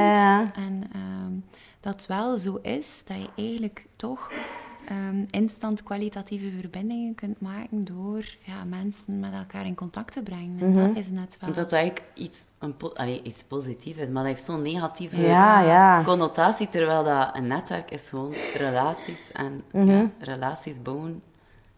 En 0.55 0.85
ehm, 0.93 1.33
dat 1.81 1.95
het 1.95 2.07
wel 2.07 2.37
zo 2.37 2.57
is 2.63 3.03
dat 3.05 3.17
je 3.17 3.29
eigenlijk 3.43 3.87
toch 3.97 4.31
ehm, 4.87 5.25
instant 5.31 5.83
kwalitatieve 5.83 6.49
verbindingen 6.61 7.15
kunt 7.15 7.41
maken 7.41 7.85
door 7.85 8.25
ja, 8.41 8.65
mensen 8.65 9.21
met 9.21 9.33
elkaar 9.35 9.67
in 9.67 9.75
contact 9.75 10.13
te 10.13 10.23
brengen. 10.23 10.61
En 10.61 10.73
dat 10.75 10.97
is 10.97 11.11
net 11.11 11.37
wel... 11.41 11.53
Dat 11.53 11.63
dat 11.65 11.73
eigenlijk 11.73 12.05
iets, 12.15 12.45
een 12.59 12.77
po- 12.77 12.93
allee, 12.95 13.23
iets 13.23 13.43
positiefs 13.45 13.99
is, 13.99 14.09
maar 14.09 14.23
dat 14.25 14.33
heeft 14.33 14.45
zo'n 14.45 14.63
negatieve 14.63 15.21
Ja, 15.21 15.61
ja. 15.61 16.03
connotatie, 16.05 16.69
terwijl 16.69 17.05
dat 17.05 17.37
een 17.37 17.47
netwerk 17.47 17.91
is 17.91 18.09
gewoon 18.09 18.33
relaties 18.57 19.33
en 19.33 19.63
Mhm. 19.73 19.89
ja, 19.91 20.11
relaties 20.19 20.83
bouwen. 20.83 21.23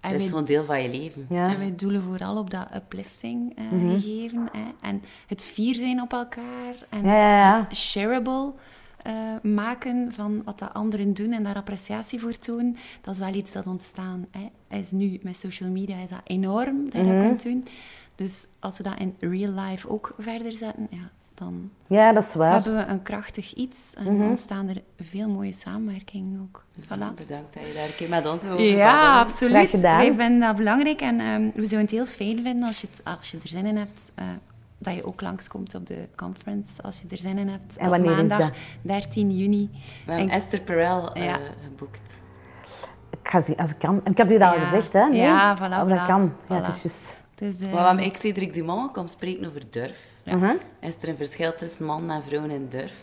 En 0.05 0.11
Dat 0.11 0.21
is 0.21 0.27
wij- 0.27 0.27
gewoon 0.29 0.45
deel 0.45 0.65
van 0.65 0.83
je 0.83 0.89
leven. 0.91 1.27
Ja. 1.29 1.49
En 1.49 1.59
wij 1.59 1.75
doelen 1.75 2.03
vooral 2.03 2.37
op 2.39 2.51
dat 2.51 2.67
uplifting 2.77 3.57
eh, 3.57 3.65
Mhm. 3.71 3.89
gegeven. 4.01 4.49
Hè? 4.53 4.89
En 4.89 5.03
het 5.27 5.45
fier 5.45 5.75
zijn 5.75 6.01
op 6.03 6.13
elkaar. 6.13 6.75
En 6.89 7.05
Ja, 7.05 7.17
ja, 7.17 7.55
ja. 7.55 7.67
het 7.69 7.77
shareable 7.77 8.53
eh, 9.03 9.13
maken 9.43 10.13
van 10.13 10.43
wat 10.45 10.59
de 10.59 10.73
anderen 10.73 11.15
doen 11.15 11.33
en 11.33 11.43
daar 11.43 11.55
appreciatie 11.57 12.21
voor 12.21 12.39
tonen. 12.39 12.77
Dat 13.01 13.15
is 13.15 13.21
wel 13.21 13.35
iets 13.35 13.53
dat 13.53 13.67
ontstaan 13.67 14.27
hè. 14.31 14.77
is. 14.79 14.91
Nu 14.91 15.19
met 15.23 15.37
social 15.37 15.71
media 15.71 15.97
is 15.97 16.11
dat 16.11 16.21
enorm 16.25 16.85
dat 16.85 16.93
je 16.93 17.03
Mhm. 17.03 17.13
dat 17.13 17.23
kunt 17.23 17.43
doen. 17.43 17.67
Dus 18.15 18.47
als 18.61 18.77
we 18.79 18.83
dat 18.85 18.99
in 18.99 19.15
real 19.21 19.53
life 19.53 19.89
ook 19.89 20.15
verder 20.19 20.53
zetten, 20.53 20.87
ja, 20.91 21.11
dan 21.35 21.71
Ja, 21.87 22.13
dat 22.13 22.23
is 22.23 22.35
waar. 22.35 22.53
hebben 22.53 22.77
we 22.77 22.85
een 22.93 23.03
krachtig 23.03 23.53
iets. 23.55 23.95
En 23.95 24.15
Mhm. 24.17 24.29
ontstaan 24.29 24.69
er 24.69 24.83
veel 25.03 25.29
mooie 25.29 25.53
samenwerkingen 25.53 26.41
ook. 26.43 26.65
Dus 26.75 26.85
Voilà. 26.85 26.89
Bedankt 26.89 27.55
dat 27.55 27.67
je 27.67 27.73
daar 27.75 27.85
een 27.85 27.95
keer 27.97 28.09
met 28.09 28.29
ons 28.31 28.43
wil 28.43 28.53
over 28.53 28.65
Ja, 28.67 29.21
absoluut. 29.21 29.81
Wij 29.81 30.15
vinden 30.15 30.41
dat 30.41 30.57
belangrijk 30.57 31.01
en 31.01 31.21
ehm, 31.21 31.43
we 31.43 31.65
zouden 31.65 31.81
het 31.81 31.91
heel 31.91 32.07
fijn 32.07 32.43
vinden 32.45 32.63
als 32.69 32.81
je, 32.81 32.87
het, 32.91 33.05
als 33.19 33.31
je 33.31 33.37
er 33.43 33.49
zin 33.49 33.67
in 33.67 33.77
hebt. 33.77 34.13
eh, 34.15 34.25
dat 34.79 34.95
je 34.95 35.07
ook 35.07 35.21
langskomt 35.21 35.75
op 35.75 35.87
de 35.87 36.09
conference, 36.17 36.83
als 36.83 37.01
je 37.01 37.07
er 37.11 37.17
zin 37.17 37.39
in 37.39 37.49
hebt. 37.49 37.77
En 37.77 37.91
wanneer 37.91 38.11
op 38.13 38.19
is 38.23 38.29
maandag, 38.29 38.49
dat? 38.49 38.57
We 38.83 38.89
13 38.89 39.37
juni. 39.37 39.71
hebben 40.07 40.25
En- 40.29 40.37
Esther 40.37 40.61
Perel 40.61 41.13
eh, 41.13 41.25
Ja. 41.25 41.39
geboekt. 41.65 42.23
Ik 43.11 43.29
ga 43.31 43.41
zien, 43.41 43.57
als 43.57 43.71
ik 43.71 43.79
kan. 43.79 44.01
Ik 44.05 44.17
heb 44.17 44.31
je 44.31 44.39
dat 44.39 44.53
al 44.55 44.59
gezegd, 44.61 44.93
hè? 44.93 45.09
Nee? 45.09 45.21
Ja, 45.21 45.57
voilà, 45.59 45.61
Of 45.83 45.89
dat 45.89 45.99
voilà. 45.99 46.07
kan. 46.07 46.33
Ja, 46.49 46.55
het 46.55 46.67
is 46.75 46.83
juist. 46.83 47.23
Dus, 47.35 47.61
eh, 47.61 47.71
we 47.73 47.77
hebben 47.79 48.05
ik, 48.05 48.17
Cedric 48.17 48.55
Dumont, 48.55 48.93
komt 48.93 49.11
spreken 49.11 49.47
over 49.49 49.63
durf. 49.71 50.07
Mhm. 50.25 50.53
Is 50.81 50.97
er 51.01 51.09
een 51.09 51.17
verschil 51.17 51.55
tussen 51.55 51.85
man 51.85 52.11
en 52.11 52.23
vrouw 52.23 52.45
in 52.45 52.67
durf? 52.69 52.95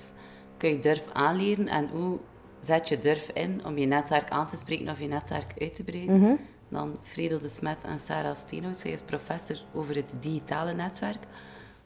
Kun 0.57 0.69
je 0.69 0.79
durf 0.79 1.03
aanleren 1.13 1.67
en 1.67 1.89
hoe 1.91 2.17
zet 2.59 2.89
je 2.89 2.99
durf 2.99 3.29
in 3.33 3.61
om 3.65 3.77
je 3.77 3.85
netwerk 3.85 4.29
aan 4.29 4.47
te 4.47 4.57
spreken 4.57 4.89
of 4.89 4.99
je 4.99 5.07
netwerk 5.07 5.53
uit 5.59 5.75
te 5.75 5.83
breiden? 5.83 6.19
Mhm. 6.19 6.31
Dan 6.69 6.97
Fredo 7.01 7.37
de 7.39 7.49
Smet 7.49 7.83
en 7.83 7.99
Sarah 7.99 8.35
Steenhout. 8.35 8.77
Zij 8.77 8.91
is 8.91 9.01
professor 9.01 9.57
over 9.73 9.95
het 9.95 10.13
digitale 10.19 10.73
netwerk. 10.73 11.23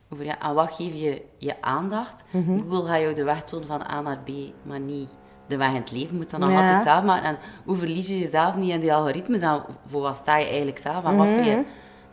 Over 0.09 0.25
ja, 0.25 0.39
aan 0.39 0.55
wat 0.55 0.73
geef 0.73 0.93
je 0.93 1.21
je 1.37 1.61
aandacht? 1.61 2.23
Mhm. 2.31 2.59
Google 2.59 2.87
gaat 2.87 2.99
jou 3.01 3.13
de 3.13 3.23
weg 3.23 3.43
tonen 3.43 3.67
van 3.67 3.81
A 3.91 4.01
naar 4.01 4.19
B, 4.23 4.29
maar 4.63 4.79
niet 4.79 5.09
de 5.47 5.57
weg 5.57 5.67
in 5.69 5.75
het 5.75 5.91
leven. 5.91 6.07
Je 6.11 6.15
moet 6.17 6.29
dan 6.29 6.39
nog 6.39 6.49
Ja. 6.49 6.61
altijd 6.61 6.83
zelf 6.83 7.03
maken. 7.03 7.27
En 7.27 7.37
hoe 7.65 7.77
verlies 7.77 8.07
je 8.07 8.19
jezelf 8.19 8.55
niet 8.55 8.69
in 8.71 8.79
die 8.79 8.93
algoritmes? 8.93 9.39
En 9.41 9.63
voor 9.85 10.01
wat 10.01 10.15
sta 10.15 10.37
je 10.37 10.45
eigenlijk 10.47 10.77
zelf? 10.77 11.03
En 11.03 11.15
wat 11.17 11.25
Mhm. 11.27 11.33
vind 11.35 11.45
je 11.45 11.63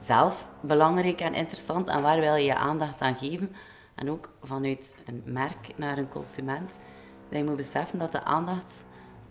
zelf 0.03 0.49
belangrijk 0.61 1.21
en 1.21 1.35
interessant? 1.35 1.89
En 1.89 2.03
waar 2.03 2.21
wil 2.21 2.35
je 2.35 2.45
je 2.45 2.55
aandacht 2.55 3.01
aan 3.01 3.15
geven? 3.17 3.53
En 3.95 4.11
ook 4.11 4.29
vanuit 4.43 4.97
een 5.07 5.23
merk 5.25 5.73
naar 5.77 5.99
een 5.99 6.09
consument. 6.09 6.81
Dat 7.29 7.39
je 7.39 7.45
moet 7.45 7.57
beseffen 7.57 7.99
dat 7.99 8.13
de 8.13 8.25
aandacht 8.25 8.85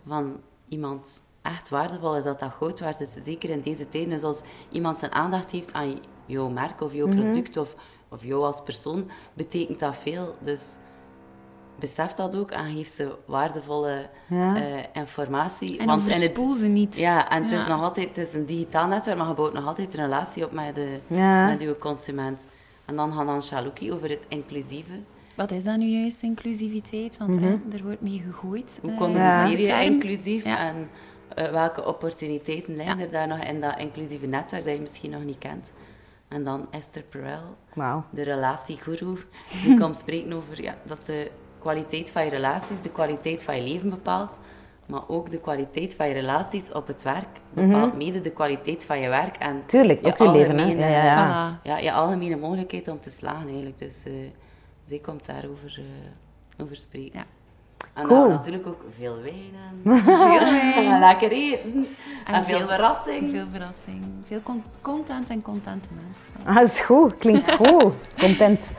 van 0.08 0.40
iemand 0.70 1.24
echt 1.42 1.70
waardevol 1.70 2.16
is, 2.16 2.24
dat 2.24 2.40
dat 2.40 2.52
goud 2.52 2.80
waard 2.80 3.00
is. 3.02 3.10
Zeker 3.24 3.50
in 3.50 3.62
deze 3.62 3.90
tijden. 3.90 4.10
Dus 4.10 4.24
als 4.24 4.42
iemand 4.72 4.98
zijn 4.98 5.12
aandacht 5.12 5.52
heeft 5.52 5.74
aan 5.74 6.00
jouw 6.26 6.50
merk 6.50 6.82
of 6.82 6.94
jouw 6.94 7.08
Mhm. 7.08 7.20
product 7.20 7.58
of, 7.58 7.76
of 8.10 8.24
jou 8.24 8.44
als 8.44 8.62
persoon, 8.64 9.10
betekent 9.34 9.80
dat 9.80 9.96
veel. 9.96 10.36
Dus 10.40 10.78
besef 11.82 12.14
dat 12.14 12.36
ook 12.36 12.52
en 12.52 12.76
geef 12.76 12.88
ze 12.88 13.16
waardevolle 13.26 14.10
Ja. 14.28 14.56
eh, 14.56 14.84
informatie. 14.94 15.78
en 15.80 15.86
Want 15.86 16.02
overspoel 16.02 16.56
ze 16.56 16.68
niet. 16.68 16.98
ja, 16.98 17.30
en 17.30 17.44
het 17.44 17.52
is 17.52 17.68
nog 17.68 17.82
altijd 17.82 18.08
het 18.08 18.18
is 18.28 18.34
een 18.34 18.46
digitaal 18.46 18.88
netwerk, 18.88 19.18
maar 19.18 19.28
je 19.28 19.34
bouwt 19.34 19.54
nog 19.54 19.66
altijd 19.68 19.94
een 19.94 20.04
relatie 20.04 20.46
op 20.46 20.52
met, 20.52 20.76
de, 20.76 21.00
Ja. 21.08 21.46
met 21.46 21.62
je 21.62 21.78
consument. 21.78 22.46
En 22.86 22.96
dan 22.96 23.12
Hanan 23.12 23.42
Chalouki 23.42 23.92
over 23.94 24.10
het 24.10 24.26
inclusieve. 24.30 24.92
Wat 25.36 25.52
is 25.52 25.64
dat 25.64 25.78
nu 25.78 25.86
juist, 25.86 26.22
inclusiviteit? 26.22 27.18
Want 27.18 27.40
hè, 27.40 27.58
er 27.72 27.84
wordt 27.84 28.02
mee 28.02 28.24
gegooid. 28.26 28.80
Hoe 28.82 28.92
eh, 28.92 28.98
communiceer 28.98 29.58
de 29.58 29.62
je 29.64 29.84
inclusief 29.84 30.44
Ja. 30.46 30.60
en 30.60 30.90
eh, 31.36 31.52
welke 31.52 31.86
opportuniteiten 31.86 32.76
liggen 32.76 32.98
Ja. 32.98 33.04
er 33.04 33.12
daar 33.12 33.28
nog 33.28 33.40
in 33.40 33.62
dat 33.62 33.78
inclusieve 33.78 34.26
netwerk 34.26 34.66
dat 34.66 34.74
je 34.74 34.80
misschien 34.80 35.12
nog 35.12 35.24
niet 35.24 35.38
kent? 35.38 35.72
En 36.28 36.44
dan 36.44 36.68
Esther 36.72 37.02
Perel, 37.04 37.56
Wauw. 37.74 38.04
de 38.10 38.24
relatiegoeroe, 38.24 39.18
die 39.64 39.78
komt 39.82 39.98
spreken 39.98 40.34
over 40.34 40.62
ja, 40.62 40.76
dat 40.86 41.06
de 41.06 41.32
kwaliteit 41.62 42.12
van 42.12 42.24
je 42.24 42.30
relaties 42.30 42.82
de 42.82 42.90
kwaliteit 42.92 43.44
van 43.44 43.56
je 43.56 43.62
leven 43.74 43.90
bepaalt, 43.90 44.40
maar 44.86 45.02
ook 45.08 45.30
de 45.32 45.40
kwaliteit 45.40 45.96
van 45.96 46.08
je 46.08 46.14
relaties 46.14 46.72
op 46.72 46.88
het 46.88 47.04
werk 47.04 47.28
bepaalt 47.54 47.98
mede 47.98 48.22
de 48.22 48.30
kwaliteit 48.32 48.86
van 48.86 49.00
je 49.00 49.10
werk 49.10 49.36
en 49.38 49.56
Mhm. 49.56 49.66
Tuurlijk, 49.66 50.00
ook 50.08 50.18
je 50.18 50.32
leven, 50.32 50.58
hè. 50.58 50.64
algemene- 50.64 50.90
Ja, 50.90 51.04
ja, 51.04 51.04
ja. 51.28 51.60
Ja, 51.64 51.78
je 51.78 51.92
algemene 51.92 52.36
mogelijkheid 52.38 52.88
om 52.88 53.00
te 53.00 53.10
slagen 53.10 53.48
eigenlijk. 53.48 53.80
Dus 53.80 54.04
eh, 54.06 54.14
zij 54.86 54.98
komt 54.98 55.26
daarover 55.26 55.80
eh, 56.58 56.64
over 56.64 56.76
spreken. 56.76 57.20
Ja. 57.20 57.26
En 57.94 58.06
Cool. 58.06 58.20
dan 58.20 58.30
natuurlijk 58.30 58.68
ook 58.68 58.82
veel 58.98 59.16
wijn 59.22 59.52
en 59.84 60.00
veel 60.04 60.40
wijn. 60.76 61.00
lekker 61.08 61.32
eten. 61.32 61.88
En, 62.26 62.44
veel, 62.44 62.68
verrassing. 62.68 63.32
Veel 63.32 63.46
verrassing. 63.52 64.06
Veel 64.24 64.42
con- 64.44 64.64
content 64.82 65.30
en 65.30 65.42
contentement. 65.42 66.18
Ah, 66.46 66.56
dat 66.56 66.64
is 66.64 66.80
goed. 66.80 67.18
Klinkt 67.18 67.52
goed. 67.62 67.94
Content. 68.20 68.74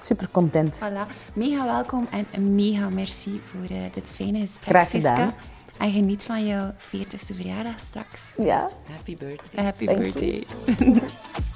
Super 0.00 0.28
content. 0.30 0.78
Voilà. 0.84 1.06
Mega 1.32 1.64
welkom 1.64 2.06
en 2.10 2.26
een 2.32 2.54
mega 2.54 2.88
merci 2.88 3.40
voor 3.50 3.76
eh, 3.76 3.82
dit 3.92 4.12
fijne 4.12 4.40
gesprek, 4.40 4.64
Graag 4.64 4.90
gedaan. 4.90 5.16
Siska. 5.16 5.34
En 5.78 5.90
geniet 5.92 6.22
van 6.22 6.46
jouw 6.46 6.70
40ste 6.72 7.34
verjaardag 7.34 7.80
straks. 7.80 8.20
Ja. 8.36 8.68
Happy 8.90 9.16
birthday. 9.16 9.64
Happy 9.64 9.84
Thank 9.86 9.98
you. 9.98 10.12
birthday. 10.12 11.02